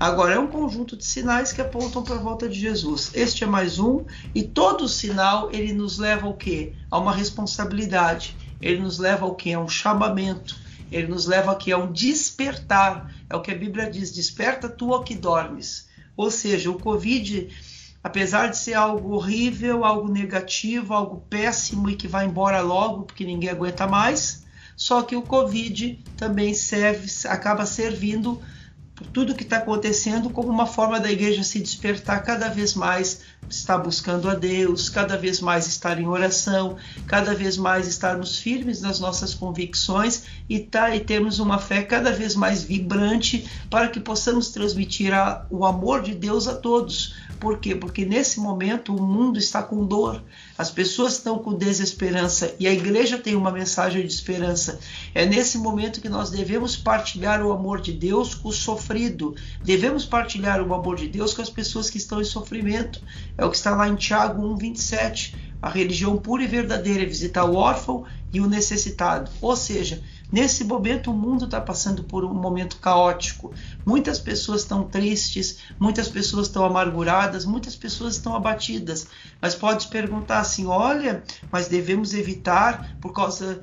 Agora, 0.00 0.32
é 0.32 0.38
um 0.38 0.46
conjunto 0.46 0.96
de 0.96 1.04
sinais 1.04 1.52
que 1.52 1.60
apontam 1.60 2.02
para 2.02 2.14
a 2.14 2.20
volta 2.20 2.48
de 2.48 2.58
Jesus. 2.58 3.10
Este 3.12 3.44
é 3.44 3.46
mais 3.46 3.78
um, 3.78 4.06
e 4.34 4.42
todo 4.42 4.88
sinal 4.88 5.50
ele 5.52 5.74
nos 5.74 5.98
leva 5.98 6.26
ao 6.26 6.32
quê? 6.32 6.72
A 6.90 6.98
uma 6.98 7.14
responsabilidade. 7.14 8.34
Ele 8.62 8.80
nos 8.80 8.98
leva 8.98 9.26
ao 9.26 9.34
quê? 9.34 9.52
A 9.52 9.60
um 9.60 9.68
chamamento. 9.68 10.56
Ele 10.90 11.06
nos 11.06 11.26
leva 11.26 11.52
aqui 11.52 11.70
a 11.70 11.76
um 11.76 11.92
despertar. 11.92 13.14
É 13.28 13.36
o 13.36 13.42
que 13.42 13.50
a 13.50 13.54
Bíblia 13.54 13.90
diz: 13.90 14.10
desperta 14.10 14.70
tu 14.70 14.98
que 15.02 15.14
dormes. 15.14 15.86
Ou 16.16 16.30
seja, 16.30 16.70
o 16.70 16.78
Covid, 16.78 17.48
apesar 18.02 18.46
de 18.46 18.56
ser 18.56 18.72
algo 18.72 19.14
horrível, 19.14 19.84
algo 19.84 20.10
negativo, 20.10 20.94
algo 20.94 21.26
péssimo 21.28 21.90
e 21.90 21.94
que 21.94 22.08
vai 22.08 22.24
embora 22.24 22.62
logo 22.62 23.02
porque 23.02 23.26
ninguém 23.26 23.50
aguenta 23.50 23.86
mais, 23.86 24.46
só 24.74 25.02
que 25.02 25.14
o 25.14 25.20
Covid 25.20 26.02
também 26.16 26.54
serve, 26.54 27.06
acaba 27.28 27.66
servindo 27.66 28.40
tudo 29.12 29.34
que 29.34 29.42
está 29.42 29.58
acontecendo 29.58 30.30
como 30.30 30.48
uma 30.48 30.66
forma 30.66 31.00
da 31.00 31.10
igreja 31.10 31.42
se 31.42 31.58
despertar 31.60 32.22
cada 32.22 32.48
vez 32.48 32.74
mais, 32.74 33.20
estar 33.48 33.78
buscando 33.78 34.28
a 34.28 34.34
Deus, 34.34 34.88
cada 34.88 35.16
vez 35.16 35.40
mais 35.40 35.66
estar 35.66 36.00
em 36.00 36.06
oração, 36.06 36.76
cada 37.06 37.34
vez 37.34 37.56
mais 37.56 37.88
estarmos 37.88 38.38
firmes 38.38 38.80
nas 38.80 39.00
nossas 39.00 39.34
convicções 39.34 40.24
e, 40.48 40.58
tá, 40.60 40.94
e 40.94 41.00
termos 41.00 41.38
uma 41.38 41.58
fé 41.58 41.82
cada 41.82 42.12
vez 42.12 42.34
mais 42.34 42.62
vibrante 42.62 43.48
para 43.68 43.88
que 43.88 44.00
possamos 44.00 44.50
transmitir 44.50 45.12
a, 45.12 45.46
o 45.50 45.64
amor 45.64 46.02
de 46.02 46.14
Deus 46.14 46.46
a 46.46 46.54
todos. 46.54 47.14
Por 47.40 47.58
quê? 47.58 47.74
Porque 47.74 48.04
nesse 48.04 48.38
momento 48.38 48.94
o 48.94 49.02
mundo 49.02 49.38
está 49.38 49.62
com 49.62 49.84
dor, 49.84 50.22
as 50.60 50.70
pessoas 50.70 51.14
estão 51.14 51.38
com 51.38 51.54
desesperança 51.54 52.54
e 52.60 52.68
a 52.68 52.72
igreja 52.72 53.16
tem 53.16 53.34
uma 53.34 53.50
mensagem 53.50 54.06
de 54.06 54.12
esperança. 54.12 54.78
É 55.14 55.24
nesse 55.24 55.56
momento 55.56 56.02
que 56.02 56.08
nós 56.10 56.28
devemos 56.28 56.76
partilhar 56.76 57.42
o 57.42 57.50
amor 57.50 57.80
de 57.80 57.94
Deus 57.94 58.34
com 58.34 58.50
o 58.50 58.52
sofrido, 58.52 59.34
devemos 59.64 60.04
partilhar 60.04 60.60
o 60.60 60.74
amor 60.74 60.96
de 60.96 61.08
Deus 61.08 61.32
com 61.32 61.40
as 61.40 61.48
pessoas 61.48 61.88
que 61.88 61.96
estão 61.96 62.20
em 62.20 62.24
sofrimento. 62.24 63.00
É 63.38 63.44
o 63.46 63.50
que 63.50 63.56
está 63.56 63.74
lá 63.74 63.88
em 63.88 63.96
Tiago 63.96 64.42
1,27. 64.54 65.34
A 65.62 65.70
religião 65.70 66.18
pura 66.18 66.42
e 66.42 66.46
verdadeira 66.46 67.04
é 67.04 67.06
visitar 67.06 67.46
o 67.46 67.54
órfão 67.54 68.04
e 68.30 68.38
o 68.38 68.46
necessitado. 68.46 69.30
Ou 69.40 69.56
seja, 69.56 70.02
Nesse 70.32 70.64
momento, 70.64 71.10
o 71.10 71.14
mundo 71.14 71.44
está 71.44 71.60
passando 71.60 72.04
por 72.04 72.24
um 72.24 72.32
momento 72.32 72.76
caótico. 72.76 73.52
Muitas 73.84 74.18
pessoas 74.18 74.62
estão 74.62 74.84
tristes, 74.84 75.58
muitas 75.78 76.08
pessoas 76.08 76.46
estão 76.46 76.64
amarguradas, 76.64 77.44
muitas 77.44 77.74
pessoas 77.74 78.16
estão 78.16 78.34
abatidas. 78.34 79.08
Mas 79.40 79.54
pode 79.54 79.88
perguntar 79.88 80.40
assim: 80.40 80.66
olha, 80.66 81.22
mas 81.50 81.68
devemos 81.68 82.14
evitar 82.14 82.96
por 83.00 83.12
causa 83.12 83.60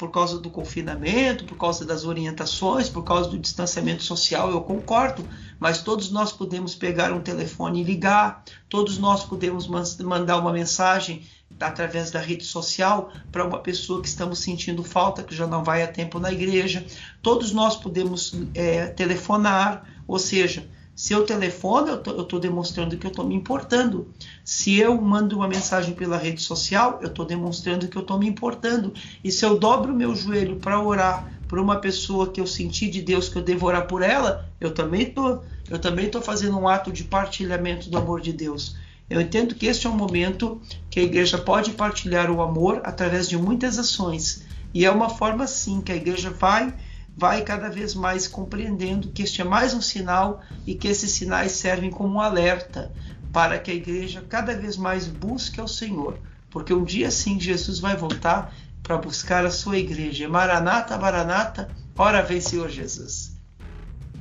por 0.00 0.10
causa 0.10 0.38
do 0.38 0.48
confinamento, 0.48 1.44
por 1.44 1.58
causa 1.58 1.84
das 1.84 2.06
orientações, 2.06 2.88
por 2.88 3.04
causa 3.04 3.28
do 3.28 3.38
distanciamento 3.38 4.02
social, 4.02 4.50
eu 4.50 4.62
concordo, 4.62 5.28
mas 5.58 5.82
todos 5.82 6.10
nós 6.10 6.32
podemos 6.32 6.74
pegar 6.74 7.12
um 7.12 7.20
telefone 7.20 7.82
e 7.82 7.84
ligar, 7.84 8.42
todos 8.66 8.96
nós 8.96 9.24
podemos 9.24 9.68
mandar 9.68 10.38
uma 10.38 10.54
mensagem 10.54 11.22
através 11.60 12.10
da 12.10 12.18
rede 12.18 12.44
social 12.44 13.12
para 13.30 13.44
uma 13.44 13.58
pessoa 13.58 14.00
que 14.00 14.08
estamos 14.08 14.38
sentindo 14.38 14.82
falta, 14.82 15.22
que 15.22 15.34
já 15.34 15.46
não 15.46 15.62
vai 15.62 15.82
a 15.82 15.86
tempo 15.86 16.18
na 16.18 16.32
igreja. 16.32 16.84
Todos 17.22 17.52
nós 17.52 17.76
podemos 17.76 18.34
é, 18.54 18.86
telefonar, 18.86 19.84
ou 20.08 20.18
seja, 20.18 20.66
Se 21.00 21.14
eu 21.14 21.24
telefono, 21.24 21.88
eu 21.88 22.20
estou 22.20 22.38
demonstrando 22.38 22.94
que 22.98 23.06
eu 23.06 23.10
estou 23.10 23.24
me 23.24 23.34
importando. 23.34 24.08
Se 24.44 24.78
eu 24.78 25.00
mando 25.00 25.36
uma 25.36 25.48
mensagem 25.48 25.94
pela 25.94 26.18
rede 26.18 26.42
social, 26.42 26.98
eu 27.00 27.08
estou 27.08 27.24
demonstrando 27.24 27.88
que 27.88 27.96
eu 27.96 28.02
estou 28.02 28.18
me 28.18 28.28
importando. 28.28 28.92
E 29.24 29.32
se 29.32 29.42
eu 29.42 29.58
dobro 29.58 29.94
o 29.94 29.96
meu 29.96 30.14
joelho 30.14 30.56
para 30.56 30.78
orar 30.78 31.26
por 31.48 31.58
uma 31.58 31.76
pessoa 31.76 32.30
que 32.30 32.38
eu 32.38 32.46
senti 32.46 32.86
de 32.90 33.00
Deus 33.00 33.30
que 33.30 33.36
eu 33.38 33.42
devo 33.42 33.66
orar 33.66 33.86
por 33.86 34.02
ela, 34.02 34.46
eu 34.60 34.74
também 34.74 35.04
estou 35.04 35.42
eu 35.70 35.78
também 35.78 36.04
estou 36.04 36.20
fazendo 36.20 36.58
um 36.58 36.68
ato 36.68 36.92
de 36.92 37.04
partilhamento 37.04 37.88
do 37.88 37.96
amor 37.96 38.20
de 38.20 38.34
Deus. 38.34 38.76
Eu 39.10 39.20
entendo 39.20 39.56
que 39.56 39.66
este 39.66 39.88
é 39.88 39.90
um 39.90 39.96
momento 39.96 40.62
que 40.88 41.00
a 41.00 41.02
igreja 41.02 41.36
pode 41.36 41.72
partilhar 41.72 42.30
o 42.30 42.40
amor 42.40 42.80
através 42.84 43.28
de 43.28 43.36
muitas 43.36 43.76
ações. 43.76 44.46
E 44.72 44.84
é 44.86 44.90
uma 44.90 45.10
forma 45.10 45.48
sim 45.48 45.80
que 45.80 45.90
a 45.90 45.96
igreja 45.96 46.30
vai 46.30 46.72
vai 47.16 47.42
cada 47.42 47.68
vez 47.68 47.92
mais 47.92 48.28
compreendendo 48.28 49.08
que 49.08 49.22
este 49.24 49.42
é 49.42 49.44
mais 49.44 49.74
um 49.74 49.80
sinal 49.80 50.40
e 50.64 50.74
que 50.74 50.88
esses 50.88 51.10
sinais 51.10 51.52
servem 51.52 51.90
como 51.90 52.14
um 52.14 52.20
alerta 52.20 52.92
para 53.32 53.58
que 53.58 53.70
a 53.70 53.74
igreja 53.74 54.24
cada 54.28 54.54
vez 54.54 54.76
mais 54.76 55.06
busque 55.06 55.60
ao 55.60 55.68
Senhor, 55.68 56.18
porque 56.48 56.72
um 56.72 56.84
dia 56.84 57.10
sim 57.10 57.38
Jesus 57.38 57.78
vai 57.78 57.96
voltar 57.96 58.54
para 58.82 58.96
buscar 58.96 59.44
a 59.44 59.50
sua 59.50 59.76
igreja. 59.76 60.28
Maranata, 60.28 60.96
Maranata, 60.96 61.68
ora 61.96 62.22
vem 62.22 62.40
Senhor 62.40 62.68
Jesus. 62.68 63.38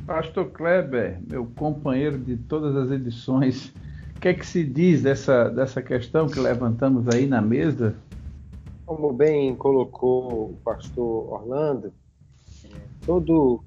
Pastor 0.05 0.49
Kleber, 0.49 1.19
meu 1.27 1.45
companheiro 1.45 2.17
de 2.17 2.35
todas 2.35 2.75
as 2.75 2.91
edições, 2.91 3.71
o 4.19 4.21
que 4.21 4.27
é 4.27 4.33
que 4.33 4.45
se 4.45 4.65
diz 4.65 5.01
dessa, 5.01 5.47
dessa 5.47 5.81
questão 5.81 6.27
que 6.27 6.41
levantamos 6.41 7.07
aí 7.07 7.25
na 7.25 7.41
mesa? 7.41 7.95
Como 8.85 9.13
bem 9.13 9.55
colocou 9.55 10.49
o 10.49 10.57
pastor 10.61 11.31
Orlando, 11.31 11.93
todo 13.05 13.63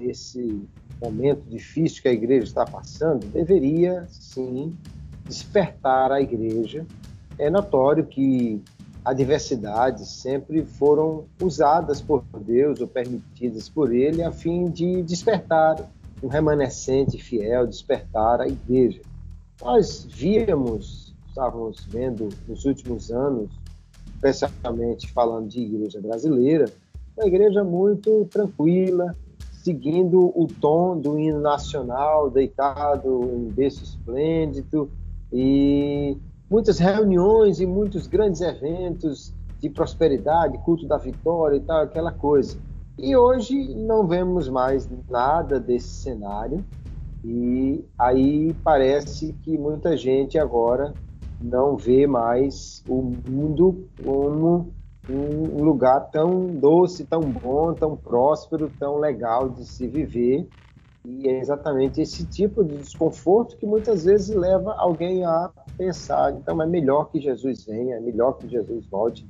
esse 0.00 0.68
momento 1.00 1.48
difícil 1.48 2.02
que 2.02 2.08
a 2.08 2.12
igreja 2.12 2.42
está 2.42 2.64
passando 2.64 3.24
deveria 3.26 4.04
sim 4.08 4.76
despertar 5.24 6.10
a 6.10 6.20
igreja. 6.20 6.84
É 7.38 7.48
notório 7.48 8.04
que 8.04 8.60
adversidades 9.04 10.08
sempre 10.08 10.64
foram 10.64 11.26
usadas 11.40 12.00
por 12.02 12.24
Deus 12.40 12.80
ou 12.80 12.88
permitidas 12.88 13.68
por 13.68 13.94
Ele 13.94 14.24
a 14.24 14.32
fim 14.32 14.68
de 14.68 15.00
despertar 15.04 15.76
um 16.20 16.26
remanescente 16.26 17.18
fiel, 17.18 17.68
despertar 17.68 18.40
a 18.40 18.48
igreja. 18.48 19.00
Nós 19.64 20.04
víamos, 20.10 21.14
estávamos 21.28 21.86
vendo 21.86 22.28
nos 22.48 22.64
últimos 22.64 23.12
anos, 23.12 23.48
especialmente 24.16 25.08
falando 25.12 25.46
de 25.46 25.60
igreja 25.60 26.00
brasileira, 26.00 26.64
uma 27.16 27.28
igreja 27.28 27.62
muito 27.62 28.24
tranquila, 28.24 29.16
seguindo 29.62 30.32
o 30.34 30.48
tom 30.60 30.98
do 30.98 31.16
hino 31.16 31.40
nacional, 31.40 32.28
deitado 32.28 33.22
em 33.36 33.50
berço 33.50 33.84
esplêndido, 33.84 34.90
e 35.32 36.18
muitas 36.50 36.80
reuniões 36.80 37.60
e 37.60 37.66
muitos 37.66 38.08
grandes 38.08 38.40
eventos 38.40 39.32
de 39.60 39.70
prosperidade, 39.70 40.58
culto 40.58 40.88
da 40.88 40.98
vitória 40.98 41.56
e 41.56 41.60
tal, 41.60 41.82
aquela 41.82 42.10
coisa. 42.10 42.58
E 42.98 43.14
hoje 43.14 43.72
não 43.76 44.08
vemos 44.08 44.48
mais 44.48 44.88
nada 45.08 45.60
desse 45.60 45.88
cenário, 45.88 46.64
e 47.24 47.84
aí 47.98 48.52
parece 48.64 49.32
que 49.44 49.56
muita 49.56 49.96
gente 49.96 50.38
agora 50.38 50.92
não 51.40 51.76
vê 51.76 52.06
mais 52.06 52.82
o 52.88 53.02
mundo 53.28 53.88
como 54.04 54.72
um 55.08 55.62
lugar 55.64 56.10
tão 56.10 56.46
doce, 56.46 57.04
tão 57.04 57.20
bom, 57.20 57.74
tão 57.74 57.96
próspero, 57.96 58.70
tão 58.78 58.98
legal 58.98 59.48
de 59.48 59.64
se 59.64 59.86
viver. 59.86 60.48
E 61.04 61.28
é 61.28 61.40
exatamente 61.40 62.00
esse 62.00 62.24
tipo 62.26 62.64
de 62.64 62.76
desconforto 62.76 63.56
que 63.56 63.66
muitas 63.66 64.04
vezes 64.04 64.34
leva 64.34 64.74
alguém 64.74 65.24
a 65.24 65.50
pensar: 65.76 66.32
então 66.32 66.62
é 66.62 66.66
melhor 66.66 67.10
que 67.10 67.20
Jesus 67.20 67.64
venha, 67.64 67.96
é 67.96 68.00
melhor 68.00 68.34
que 68.34 68.48
Jesus 68.48 68.86
volte 68.86 69.26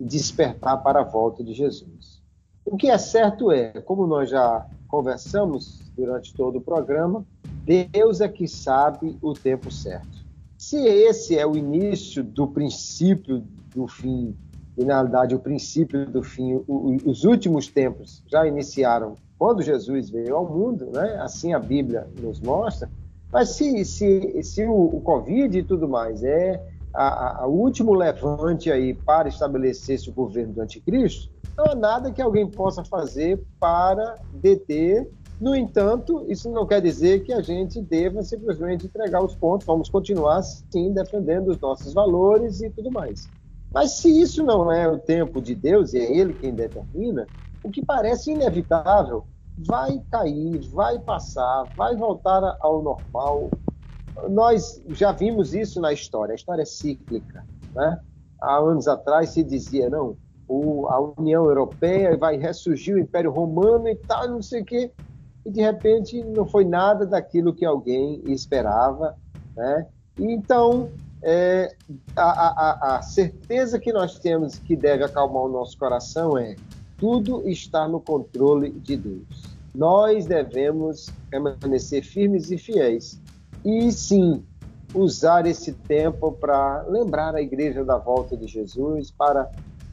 e 0.00 0.04
despertar 0.04 0.82
para 0.82 1.00
a 1.00 1.04
volta 1.04 1.44
de 1.44 1.54
Jesus. 1.54 2.22
O 2.64 2.76
que 2.76 2.88
é 2.88 2.98
certo 2.98 3.52
é, 3.52 3.80
como 3.80 4.06
nós 4.06 4.28
já 4.28 4.66
conversamos 4.88 5.85
durante 5.96 6.34
todo 6.34 6.58
o 6.58 6.60
programa, 6.60 7.24
Deus 7.64 8.20
é 8.20 8.28
que 8.28 8.46
sabe 8.46 9.16
o 9.22 9.32
tempo 9.32 9.70
certo. 9.70 10.24
Se 10.58 10.76
esse 10.76 11.36
é 11.38 11.46
o 11.46 11.56
início 11.56 12.22
do 12.22 12.46
princípio 12.46 13.42
do 13.74 13.86
fim 13.86 14.36
e 14.76 14.84
na 14.84 14.94
realidade 14.94 15.34
o 15.34 15.38
princípio 15.38 16.06
do 16.06 16.22
fim, 16.22 16.62
o, 16.66 16.96
os 17.04 17.24
últimos 17.24 17.68
tempos 17.68 18.22
já 18.26 18.46
iniciaram 18.46 19.16
quando 19.38 19.62
Jesus 19.62 20.10
veio 20.10 20.36
ao 20.36 20.48
mundo, 20.48 20.90
né? 20.92 21.16
assim 21.20 21.52
a 21.52 21.58
Bíblia 21.58 22.06
nos 22.20 22.40
mostra. 22.40 22.90
Mas 23.32 23.50
se, 23.50 23.84
se, 23.84 24.42
se 24.42 24.64
o, 24.64 24.96
o 24.96 25.00
Covid 25.00 25.58
e 25.58 25.62
tudo 25.62 25.88
mais 25.88 26.22
é 26.22 26.62
o 27.44 27.48
último 27.48 27.92
levante 27.92 28.70
aí 28.70 28.94
para 28.94 29.28
estabelecer 29.28 29.96
esse 29.96 30.10
governo 30.10 30.54
do 30.54 30.62
anticristo, 30.62 31.30
não 31.56 31.66
há 31.66 31.74
nada 31.74 32.10
que 32.10 32.22
alguém 32.22 32.46
possa 32.46 32.84
fazer 32.84 33.42
para 33.58 34.18
deter. 34.32 35.10
No 35.38 35.54
entanto, 35.54 36.24
isso 36.30 36.50
não 36.50 36.66
quer 36.66 36.80
dizer 36.80 37.20
que 37.20 37.32
a 37.32 37.42
gente 37.42 37.80
deva 37.82 38.22
simplesmente 38.22 38.86
entregar 38.86 39.22
os 39.22 39.36
pontos. 39.36 39.66
Vamos 39.66 39.88
continuar, 39.90 40.42
sim, 40.42 40.92
defendendo 40.92 41.48
os 41.48 41.60
nossos 41.60 41.92
valores 41.92 42.62
e 42.62 42.70
tudo 42.70 42.90
mais. 42.90 43.30
Mas 43.72 43.98
se 43.98 44.08
isso 44.20 44.42
não 44.42 44.72
é 44.72 44.88
o 44.88 44.98
tempo 44.98 45.40
de 45.42 45.54
Deus 45.54 45.92
e 45.92 45.98
é 45.98 46.16
Ele 46.16 46.32
quem 46.34 46.54
determina, 46.54 47.28
o 47.62 47.70
que 47.70 47.84
parece 47.84 48.32
inevitável 48.32 49.26
vai 49.58 50.00
cair, 50.10 50.60
vai 50.70 50.98
passar, 51.00 51.70
vai 51.76 51.94
voltar 51.96 52.56
ao 52.60 52.82
normal. 52.82 53.50
Nós 54.30 54.82
já 54.88 55.12
vimos 55.12 55.54
isso 55.54 55.80
na 55.80 55.92
história, 55.92 56.32
a 56.32 56.36
história 56.36 56.62
é 56.62 56.64
cíclica. 56.66 57.44
Né? 57.74 58.00
Há 58.40 58.56
anos 58.58 58.88
atrás 58.88 59.30
se 59.30 59.42
dizia, 59.44 59.90
não, 59.90 60.16
o, 60.48 60.86
a 60.88 61.14
União 61.20 61.44
Europeia 61.44 62.16
vai 62.16 62.36
ressurgir 62.38 62.94
o 62.94 62.98
Império 62.98 63.30
Romano 63.30 63.88
e 63.88 63.96
tal, 63.96 64.28
não 64.28 64.40
sei 64.42 64.62
o 64.62 64.64
quê, 64.64 64.92
e 65.46 65.50
de 65.50 65.60
repente 65.60 66.20
não 66.24 66.44
foi 66.44 66.64
nada 66.64 67.06
daquilo 67.06 67.54
que 67.54 67.64
alguém 67.64 68.20
esperava. 68.26 69.16
Né? 69.56 69.86
Então, 70.18 70.90
é, 71.22 71.72
a, 72.16 72.22
a, 72.22 72.96
a, 72.96 73.02
certeza 73.02 73.78
que 73.78 73.92
nós 73.92 74.18
temos 74.18 74.58
que 74.58 74.74
deve 74.74 75.04
acalmar 75.04 75.44
o 75.44 75.48
nosso 75.48 75.78
coração 75.78 76.36
é 76.36 76.56
tudo 76.98 77.48
está 77.48 77.86
no 77.86 78.00
controle 78.00 78.72
de 78.72 78.96
Deus. 78.96 79.44
Nós 79.72 80.26
devemos 80.26 81.10
permanecer 81.30 82.02
firmes 82.02 82.50
e 82.50 82.58
fiéis. 82.58 83.20
E 83.64 83.92
sim, 83.92 84.42
usar 84.92 85.46
esse 85.46 85.72
tempo 85.72 86.32
para 86.32 86.82
lembrar 86.88 87.36
a 87.36 87.40
igreja 87.40 87.84
da 87.84 87.98
volta 87.98 88.36
de 88.36 88.48
Jesus, 88.48 89.12
para 89.12 89.48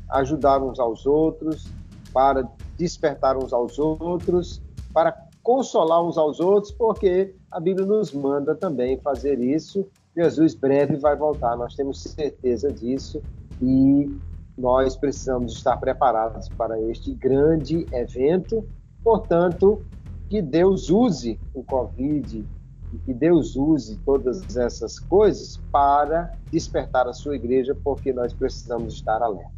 ajudar 0.09 0.63
uns 0.63 0.79
aos 0.79 1.05
outros, 1.05 1.67
para 2.11 2.47
despertar 2.75 3.37
uns 3.37 3.53
aos 3.53 3.77
outros, 3.77 4.61
para 4.93 5.22
consolar 5.43 6.01
uns 6.03 6.17
aos 6.17 6.39
outros, 6.39 6.71
porque 6.71 7.35
a 7.51 7.59
Bíblia 7.59 7.85
nos 7.85 8.11
manda 8.13 8.55
também 8.55 8.97
fazer 8.99 9.39
isso 9.39 9.87
Jesus 10.15 10.53
breve 10.53 10.95
vai 10.97 11.15
voltar, 11.15 11.57
nós 11.57 11.75
temos 11.75 12.01
certeza 12.03 12.71
disso 12.71 13.21
e 13.59 14.15
nós 14.55 14.95
precisamos 14.95 15.53
estar 15.53 15.77
preparados 15.77 16.47
para 16.49 16.79
este 16.81 17.15
grande 17.15 17.87
evento. 17.91 18.63
Portanto, 19.03 19.83
que 20.29 20.41
Deus 20.41 20.89
use 20.91 21.39
o 21.53 21.63
Covid 21.63 22.45
e 22.93 22.97
que 22.99 23.13
Deus 23.13 23.55
use 23.55 23.97
todas 24.05 24.55
essas 24.55 24.99
coisas 24.99 25.57
para 25.71 26.31
despertar 26.51 27.07
a 27.07 27.13
sua 27.13 27.35
igreja, 27.35 27.75
porque 27.83 28.13
nós 28.13 28.31
precisamos 28.33 28.93
estar 28.93 29.21
alerta. 29.21 29.51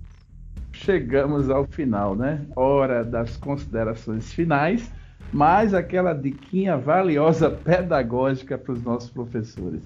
Chegamos 0.72 1.50
ao 1.50 1.66
final, 1.66 2.16
né? 2.16 2.46
Hora 2.56 3.04
das 3.04 3.36
considerações 3.36 4.32
finais, 4.32 4.90
mais 5.32 5.74
aquela 5.74 6.14
diquinha 6.14 6.78
valiosa 6.78 7.50
pedagógica 7.50 8.58
para 8.58 8.74
os 8.74 8.82
nossos 8.82 9.10
professores. 9.10 9.82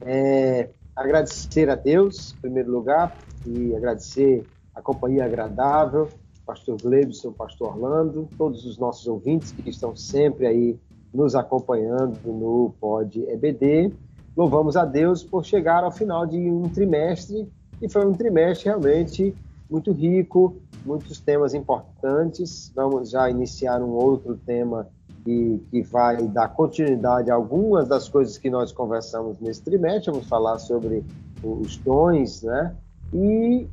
É, 0.00 0.68
agradecer 0.96 1.70
a 1.70 1.74
Deus, 1.74 2.34
em 2.34 2.40
primeiro 2.40 2.70
lugar, 2.70 3.16
e 3.46 3.74
agradecer 3.74 4.44
a 4.74 4.82
companhia 4.82 5.24
agradável, 5.24 6.08
pastor 6.44 6.80
Glebson, 6.80 7.32
pastor 7.32 7.68
Orlando, 7.68 8.28
todos 8.36 8.64
os 8.66 8.78
nossos 8.78 9.06
ouvintes 9.06 9.52
que 9.52 9.70
estão 9.70 9.94
sempre 9.94 10.46
aí 10.46 10.78
nos 11.12 11.34
acompanhando 11.34 12.18
no 12.24 12.74
Pod 12.80 13.22
EBD. 13.28 13.92
Louvamos 14.36 14.76
a 14.76 14.84
Deus 14.84 15.22
por 15.22 15.44
chegar 15.44 15.84
ao 15.84 15.92
final 15.92 16.26
de 16.26 16.38
um 16.38 16.68
trimestre, 16.68 17.48
e 17.80 17.88
foi 17.88 18.06
um 18.06 18.14
trimestre 18.14 18.66
realmente 18.66 19.34
muito 19.70 19.92
rico, 19.92 20.56
muitos 20.84 21.20
temas 21.20 21.54
importantes. 21.54 22.72
Vamos 22.74 23.10
já 23.10 23.28
iniciar 23.30 23.82
um 23.82 23.90
outro 23.90 24.36
tema 24.36 24.88
que, 25.24 25.62
que 25.70 25.82
vai 25.82 26.26
dar 26.28 26.48
continuidade 26.48 27.30
a 27.30 27.34
algumas 27.34 27.88
das 27.88 28.08
coisas 28.08 28.36
que 28.38 28.50
nós 28.50 28.72
conversamos 28.72 29.38
nesse 29.40 29.62
trimestre. 29.62 30.10
Vamos 30.10 30.28
falar 30.28 30.58
sobre 30.58 31.04
os 31.42 31.76
dons, 31.78 32.42
né? 32.42 32.74
E 33.12 33.66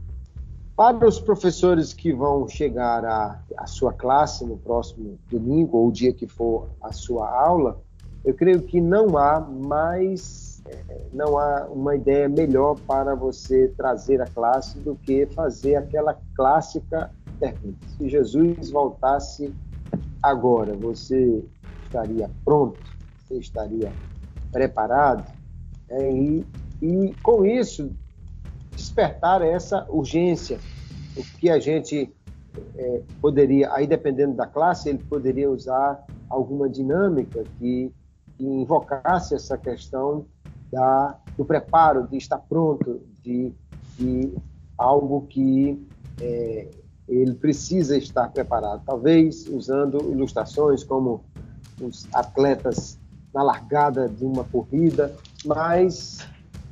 para 0.76 1.08
os 1.08 1.20
professores 1.20 1.94
que 1.94 2.14
vão 2.14 2.48
chegar 2.48 3.04
à, 3.04 3.40
à 3.58 3.68
sua 3.68 3.92
classe 3.92 4.46
no 4.46 4.58
próximo 4.58 5.20
domingo 5.30 5.78
ou 5.78 5.88
o 5.90 5.92
dia 5.92 6.14
que 6.14 6.28
for 6.28 6.70
a 6.82 6.92
sua 6.94 7.30
aula, 7.30 7.82
Eu 8.24 8.34
creio 8.34 8.62
que 8.62 8.82
não 8.82 9.18
há 9.18 9.40
mais, 9.40 10.49
não 11.12 11.38
há 11.38 11.66
uma 11.66 11.96
ideia 11.96 12.30
melhor 12.30 12.80
para 12.88 13.16
você 13.16 13.74
trazer 13.76 14.22
a 14.22 14.28
classe 14.28 14.80
do 14.80 14.96
que 14.96 15.26
fazer 15.28 15.76
aquela 15.76 16.18
clássica 16.36 17.12
pergunta. 17.40 17.88
Se 17.98 18.10
Jesus 18.10 18.70
voltasse 18.70 19.54
agora, 20.22 20.76
você 20.76 21.44
estaria 21.86 22.30
pronto? 22.44 22.80
Você 23.24 23.36
estaria 23.36 23.92
preparado? 24.52 25.32
É, 25.90 26.12
e, 26.12 26.46
e 26.82 27.16
com 27.24 27.46
isso, 27.46 27.92
despertar 28.72 29.42
essa 29.42 29.86
urgência. 29.90 30.60
O 31.18 31.24
que 31.40 31.50
a 31.50 31.60
gente 31.60 32.14
é, 32.78 33.02
poderia, 33.22 33.74
aí 33.74 33.88
dependendo 33.88 34.36
da 34.36 34.46
classe, 34.46 34.90
ele 34.90 35.00
poderia 35.00 35.50
usar 35.50 36.06
alguma 36.30 36.70
dinâmica 36.70 37.44
que, 37.58 37.92
que 38.38 38.46
invocasse 38.46 39.34
essa 39.34 39.58
questão 39.58 40.26
da, 40.72 41.18
do 41.38 41.46
preparo, 41.46 42.08
de 42.08 42.18
estar 42.18 42.40
pronto, 42.40 43.02
de, 43.24 43.54
de 43.98 44.34
algo 44.78 45.26
que 45.28 45.86
é, 46.22 46.68
ele 47.08 47.34
precisa 47.34 47.98
estar 47.98 48.30
preparado. 48.30 48.84
Talvez 48.86 49.48
usando 49.48 50.12
ilustrações 50.12 50.84
como 50.84 51.24
os 51.82 52.08
atletas 52.14 53.00
na 53.34 53.44
largada 53.44 54.08
de 54.08 54.26
uma 54.26 54.44
corrida, 54.44 55.16
mas 55.46 56.20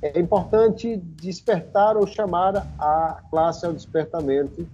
é 0.01 0.19
importante 0.19 0.97
despertar 0.97 1.97
ou 1.97 2.05
chamar 2.05 2.67
a 2.77 3.21
classe 3.29 3.65
ao 3.65 3.73
despertamento 3.73 4.67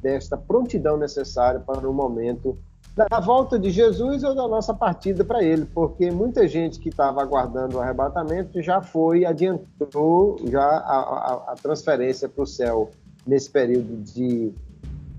desta 0.00 0.36
prontidão 0.36 0.96
necessária 0.96 1.60
para 1.60 1.88
o 1.88 1.92
momento 1.92 2.56
da 2.96 3.20
volta 3.20 3.58
de 3.58 3.70
Jesus 3.70 4.22
ou 4.24 4.34
da 4.34 4.46
nossa 4.48 4.74
partida 4.74 5.24
para 5.24 5.42
ele, 5.42 5.64
porque 5.64 6.10
muita 6.10 6.46
gente 6.46 6.78
que 6.78 6.88
estava 6.88 7.22
aguardando 7.22 7.76
o 7.76 7.80
arrebatamento 7.80 8.60
já 8.60 8.82
foi, 8.82 9.24
adiantou 9.24 10.36
já 10.48 10.64
a, 10.64 10.98
a, 10.98 11.52
a 11.52 11.54
transferência 11.54 12.28
para 12.28 12.42
o 12.42 12.46
céu 12.46 12.90
nesse 13.26 13.50
período 13.50 13.96
de, 14.02 14.52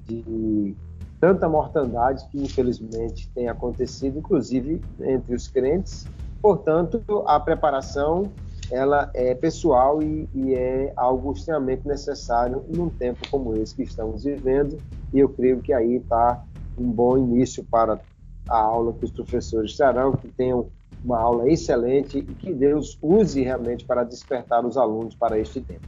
de 0.05 0.75
tanta 1.19 1.47
mortandade 1.47 2.27
que 2.29 2.41
infelizmente 2.41 3.29
tem 3.33 3.47
acontecido, 3.47 4.19
inclusive 4.19 4.81
entre 4.99 5.35
os 5.35 5.47
crentes. 5.47 6.07
Portanto, 6.41 7.01
a 7.27 7.39
preparação 7.39 8.31
ela 8.71 9.11
é 9.13 9.35
pessoal 9.35 10.01
e, 10.01 10.27
e, 10.33 10.53
é 10.55 10.93
algo 10.95 11.33
extremamente 11.33 11.85
necessário 11.85 12.63
num 12.73 12.89
tempo 12.89 13.19
como 13.29 13.55
esse 13.55 13.75
que 13.75 13.83
estamos 13.83 14.23
vivendo. 14.23 14.77
E 15.13 15.19
eu 15.19 15.27
creio 15.27 15.59
que 15.59 15.73
aí 15.73 15.97
está 15.97 16.41
um 16.77 16.91
bom 16.91 17.17
início 17.17 17.63
para 17.63 17.99
a 18.47 18.57
aula 18.57 18.93
que 18.93 19.05
os 19.05 19.11
professores 19.11 19.75
terão, 19.75 20.13
que 20.13 20.27
tenham 20.29 20.69
uma 21.03 21.19
aula 21.19 21.49
excelente 21.49 22.19
e 22.19 22.23
que 22.23 22.53
Deus 22.53 22.97
use 23.01 23.41
realmente 23.41 23.85
para 23.85 24.03
despertar 24.03 24.65
os 24.65 24.77
alunos 24.77 25.15
para 25.15 25.39
este 25.39 25.61
tempo. 25.61 25.87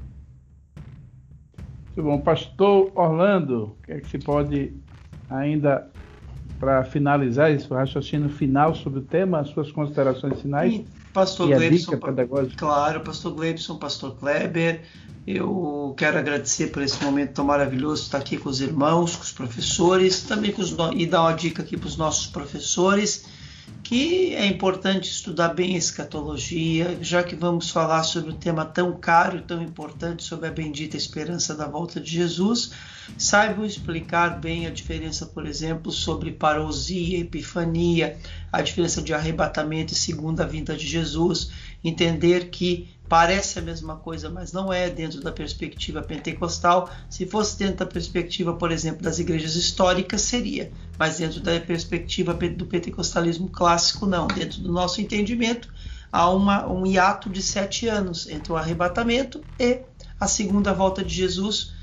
Muito 1.96 2.10
bom. 2.10 2.20
Pastor 2.20 2.92
Orlando, 2.96 3.76
o 3.80 3.86
que 3.86 3.92
é 3.92 4.00
que 4.00 4.10
se 4.10 4.18
pode 4.18 4.74
ainda 5.30 5.90
para 6.60 6.84
finalizar 6.84 7.52
esse 7.52 7.68
raciocínio 7.68 8.30
final 8.30 8.74
sobre 8.74 9.00
o 9.00 9.04
tema, 9.04 9.40
as 9.40 9.50
suas 9.50 9.72
considerações 9.72 10.42
finais? 10.42 10.84
Pastor 11.14 11.52
e 11.52 11.54
Gleibson, 11.54 12.00
claro, 12.58 13.02
Pastor 13.02 13.34
Gleibson, 13.34 13.78
Pastor 13.78 14.16
Kleber, 14.16 14.82
eu 15.26 15.94
quero 15.96 16.18
agradecer 16.18 16.68
por 16.68 16.82
esse 16.82 17.02
momento 17.04 17.34
tão 17.34 17.46
maravilhoso 17.46 18.04
estar 18.04 18.18
aqui 18.18 18.36
com 18.36 18.50
os 18.50 18.60
irmãos, 18.60 19.16
com 19.16 19.22
os 19.22 19.32
professores, 19.32 20.24
também 20.24 20.52
com 20.52 20.62
os, 20.62 20.76
e 20.96 21.06
dar 21.06 21.22
uma 21.22 21.34
dica 21.34 21.62
aqui 21.62 21.78
para 21.78 21.88
os 21.88 21.96
nossos 21.96 22.28
professores, 22.28 23.26
que 23.84 24.34
é 24.34 24.46
importante 24.46 25.10
estudar 25.10 25.50
bem 25.50 25.76
a 25.76 25.78
escatologia, 25.78 26.98
já 27.00 27.24
que 27.24 27.36
vamos 27.36 27.70
falar 27.70 28.04
sobre 28.04 28.32
um 28.32 28.36
tema 28.36 28.66
tão 28.66 28.98
caro 28.98 29.38
e 29.38 29.42
tão 29.42 29.62
importante 29.62 30.24
sobre 30.24 30.48
a 30.48 30.52
bendita 30.52 30.98
esperança 30.98 31.54
da 31.56 31.68
volta 31.68 32.02
de 32.02 32.12
Jesus 32.12 32.72
saibam 33.18 33.66
explicar 33.66 34.40
bem 34.40 34.66
a 34.66 34.70
diferença, 34.70 35.26
por 35.26 35.46
exemplo, 35.46 35.92
sobre 35.92 36.32
parousia, 36.32 37.20
epifania, 37.20 38.18
a 38.52 38.62
diferença 38.62 39.02
de 39.02 39.14
arrebatamento 39.14 39.94
e 39.94 39.96
segunda 39.96 40.46
vinda 40.46 40.76
de 40.76 40.88
Jesus, 40.88 41.52
entender 41.84 42.50
que 42.50 42.90
parece 43.08 43.60
a 43.60 43.62
mesma 43.62 43.96
coisa, 43.98 44.30
mas 44.30 44.52
não 44.52 44.72
é 44.72 44.90
dentro 44.90 45.22
da 45.22 45.32
perspectiva 45.32 46.02
pentecostal. 46.02 46.90
Se 47.10 47.26
fosse 47.26 47.58
dentro 47.60 47.78
da 47.78 47.86
perspectiva, 47.86 48.54
por 48.54 48.72
exemplo, 48.72 49.04
das 49.04 49.20
igrejas 49.20 49.56
históricas, 49.56 50.22
seria, 50.22 50.72
mas 50.98 51.18
dentro 51.18 51.40
da 51.40 51.60
perspectiva 51.60 52.34
do 52.34 52.66
pentecostalismo 52.66 53.50
clássico, 53.50 54.06
não. 54.06 54.28
Dentro 54.28 54.62
do 54.62 54.72
nosso 54.72 55.02
entendimento, 55.02 55.72
há 56.12 56.30
uma, 56.30 56.68
um 56.68 56.86
hiato 56.86 57.30
de 57.30 57.42
sete 57.42 57.88
anos 57.88 58.28
entre 58.28 58.52
o 58.52 58.58
arrebatamento 58.58 59.42
e 59.60 59.82
a 60.20 60.28
segunda 60.28 60.74
volta 60.74 61.04
de 61.04 61.14
Jesus 61.14 61.74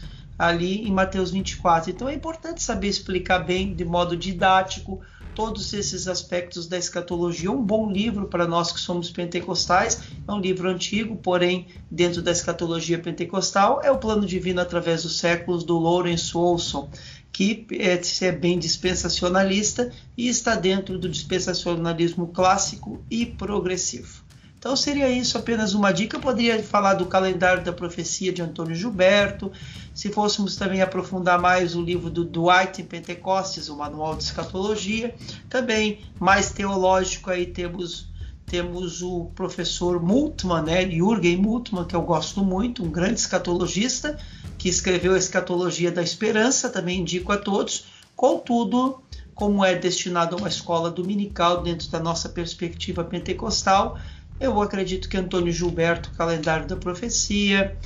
ali 0.41 0.89
em 0.89 0.91
Mateus 0.91 1.31
24. 1.31 1.91
Então 1.91 2.09
é 2.09 2.15
importante 2.15 2.63
saber 2.63 2.89
explicar 2.89 3.41
bem, 3.41 3.75
de 3.75 3.85
modo 3.85 4.17
didático, 4.17 5.03
todos 5.35 5.75
esses 5.75 6.09
aspectos 6.09 6.67
da 6.67 6.79
escatologia. 6.79 7.53
Um 7.53 7.63
bom 7.63 7.91
livro 7.93 8.27
para 8.27 8.49
nós 8.49 8.73
que 8.73 8.81
somos 8.81 9.11
pentecostais, 9.11 10.01
é 10.27 10.33
um 10.33 10.41
livro 10.41 10.71
antigo, 10.71 11.15
porém, 11.15 11.67
dentro 11.91 12.23
da 12.23 12.31
escatologia 12.31 12.99
pentecostal, 12.99 13.83
é 13.85 13.91
o 13.91 13.99
Plano 13.99 14.25
Divino 14.25 14.63
através 14.63 15.03
dos 15.03 15.19
séculos 15.19 15.63
do 15.63 15.79
Lawrence 15.79 16.35
Olson, 16.35 16.89
que 17.31 17.67
é, 17.73 18.01
é 18.25 18.33
bem 18.33 18.59
dispensacionalista 18.59 19.93
e 20.17 20.27
está 20.27 20.55
dentro 20.55 20.99
do 20.99 21.07
dispensacionalismo 21.07 22.29
clássico 22.29 23.05
e 23.11 23.27
progressivo. 23.27 24.20
Então 24.61 24.77
seria 24.77 25.09
isso 25.09 25.39
apenas 25.39 25.73
uma 25.73 25.91
dica. 25.91 26.19
Eu 26.19 26.21
poderia 26.21 26.63
falar 26.63 26.93
do 26.93 27.07
calendário 27.07 27.65
da 27.65 27.73
profecia 27.73 28.31
de 28.31 28.43
Antônio 28.43 28.75
Gilberto. 28.77 29.51
Se 29.95 30.11
fôssemos 30.11 30.55
também 30.55 30.83
aprofundar 30.83 31.41
mais 31.41 31.75
o 31.75 31.81
livro 31.81 32.11
do 32.11 32.27
Dwight 32.27 32.83
em 32.83 32.85
Pentecostes, 32.85 33.71
o 33.71 33.77
Manual 33.77 34.17
de 34.17 34.25
Escatologia. 34.25 35.15
Também 35.49 36.03
mais 36.21 36.51
teológico 36.53 37.31
aí 37.31 37.47
temos 37.47 38.11
temos 38.45 39.01
o 39.01 39.31
professor 39.35 40.03
Multmann, 40.03 40.65
né, 40.65 40.85
Jürgen 40.85 41.37
Multmann, 41.37 41.85
que 41.85 41.95
eu 41.95 42.03
gosto 42.03 42.43
muito, 42.45 42.83
um 42.83 42.91
grande 42.91 43.21
escatologista, 43.21 44.19
que 44.59 44.69
escreveu 44.69 45.15
a 45.15 45.19
Escatologia 45.19 45.93
da 45.93 46.03
Esperança, 46.03 46.69
também 46.69 46.99
indico 46.99 47.31
a 47.31 47.39
todos. 47.39 47.85
Contudo, 48.17 49.01
como 49.37 49.65
é 49.65 49.77
destinado 49.77 50.35
a 50.35 50.39
uma 50.41 50.49
escola 50.49 50.91
dominical 50.91 51.63
dentro 51.63 51.89
da 51.91 52.01
nossa 52.01 52.29
perspectiva 52.29 53.05
pentecostal, 53.05 53.97
eu 54.41 54.61
acredito 54.63 55.09
que 55.09 55.17
Antônio 55.17 55.53
Gilberto, 55.53 56.11
Calendário 56.13 56.67
da 56.67 56.77
Profecia, 56.77 57.77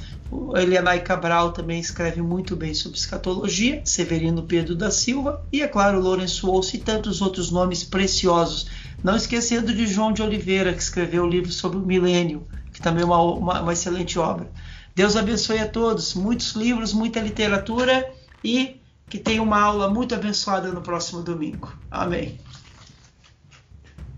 Elianai 0.56 1.00
Cabral 1.00 1.52
também 1.52 1.80
escreve 1.80 2.22
muito 2.22 2.56
bem 2.56 2.72
sobre 2.74 2.98
escatologia, 2.98 3.82
Severino 3.84 4.42
Pedro 4.44 4.74
da 4.74 4.90
Silva 4.90 5.44
e, 5.52 5.62
é 5.62 5.68
claro, 5.68 6.00
Lourenço 6.00 6.50
Olso 6.50 6.76
e 6.76 6.78
tantos 6.78 7.20
outros 7.20 7.50
nomes 7.50 7.84
preciosos. 7.84 8.66
Não 9.02 9.16
esquecendo 9.16 9.74
de 9.74 9.86
João 9.86 10.12
de 10.12 10.22
Oliveira, 10.22 10.72
que 10.72 10.82
escreveu 10.82 11.24
o 11.24 11.28
livro 11.28 11.52
sobre 11.52 11.78
o 11.78 11.82
milênio, 11.82 12.46
que 12.72 12.80
também 12.80 13.02
é 13.02 13.06
uma, 13.06 13.20
uma, 13.20 13.60
uma 13.60 13.72
excelente 13.72 14.18
obra. 14.18 14.50
Deus 14.94 15.16
abençoe 15.16 15.58
a 15.58 15.68
todos, 15.68 16.14
muitos 16.14 16.52
livros, 16.52 16.92
muita 16.92 17.20
literatura 17.20 18.08
e 18.42 18.80
que 19.08 19.18
tenha 19.18 19.42
uma 19.42 19.60
aula 19.60 19.90
muito 19.90 20.14
abençoada 20.14 20.70
no 20.70 20.80
próximo 20.80 21.22
domingo. 21.22 21.72
Amém. 21.90 22.38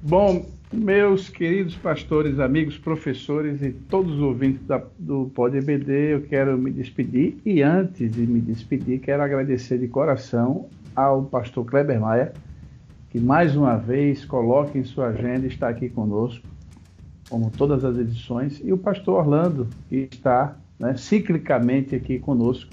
Bom, 0.02 0.46
meus 0.72 1.28
queridos 1.28 1.76
pastores, 1.76 2.40
amigos, 2.40 2.76
professores 2.76 3.62
e 3.62 3.70
todos 3.70 4.14
os 4.14 4.20
ouvintes 4.20 4.64
da, 4.66 4.82
do 4.98 5.30
Pod 5.34 5.56
EBD, 5.56 6.14
eu 6.14 6.22
quero 6.22 6.58
me 6.58 6.70
despedir. 6.70 7.36
E 7.44 7.62
antes 7.62 8.12
de 8.12 8.26
me 8.26 8.40
despedir, 8.40 9.00
quero 9.00 9.22
agradecer 9.22 9.78
de 9.78 9.88
coração 9.88 10.68
ao 10.94 11.24
pastor 11.24 11.64
Kleber 11.64 12.00
Maia, 12.00 12.32
que 13.10 13.20
mais 13.20 13.56
uma 13.56 13.76
vez 13.76 14.24
coloca 14.24 14.76
em 14.76 14.84
sua 14.84 15.08
agenda 15.08 15.46
estar 15.46 15.68
aqui 15.68 15.88
conosco, 15.88 16.44
como 17.28 17.50
todas 17.50 17.84
as 17.84 17.96
edições, 17.96 18.60
e 18.64 18.72
o 18.72 18.78
pastor 18.78 19.20
Orlando, 19.20 19.68
que 19.88 20.08
está 20.10 20.56
né, 20.78 20.96
ciclicamente 20.96 21.94
aqui 21.94 22.18
conosco. 22.18 22.70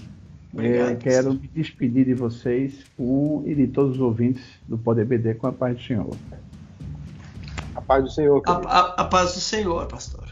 É, 0.55 0.93
quero 0.95 1.33
me 1.33 1.49
despedir 1.53 2.05
de 2.05 2.13
vocês 2.13 2.85
um, 2.97 3.41
e 3.43 3.55
de 3.55 3.65
todos 3.65 3.95
os 3.95 3.99
ouvintes 3.99 4.43
do 4.67 4.77
Pod 4.77 5.01
EBD 5.01 5.33
com 5.33 5.47
a 5.47 5.51
paz 5.51 5.75
do 5.75 5.81
Senhor 5.81 6.15
paz 7.93 8.03
do 8.03 8.09
Senhor. 8.09 8.41
A, 8.45 8.51
a, 8.51 8.79
a, 9.01 9.05
paz 9.05 9.33
do 9.33 9.39
Senhor, 9.39 9.85
pastor. 9.87 10.22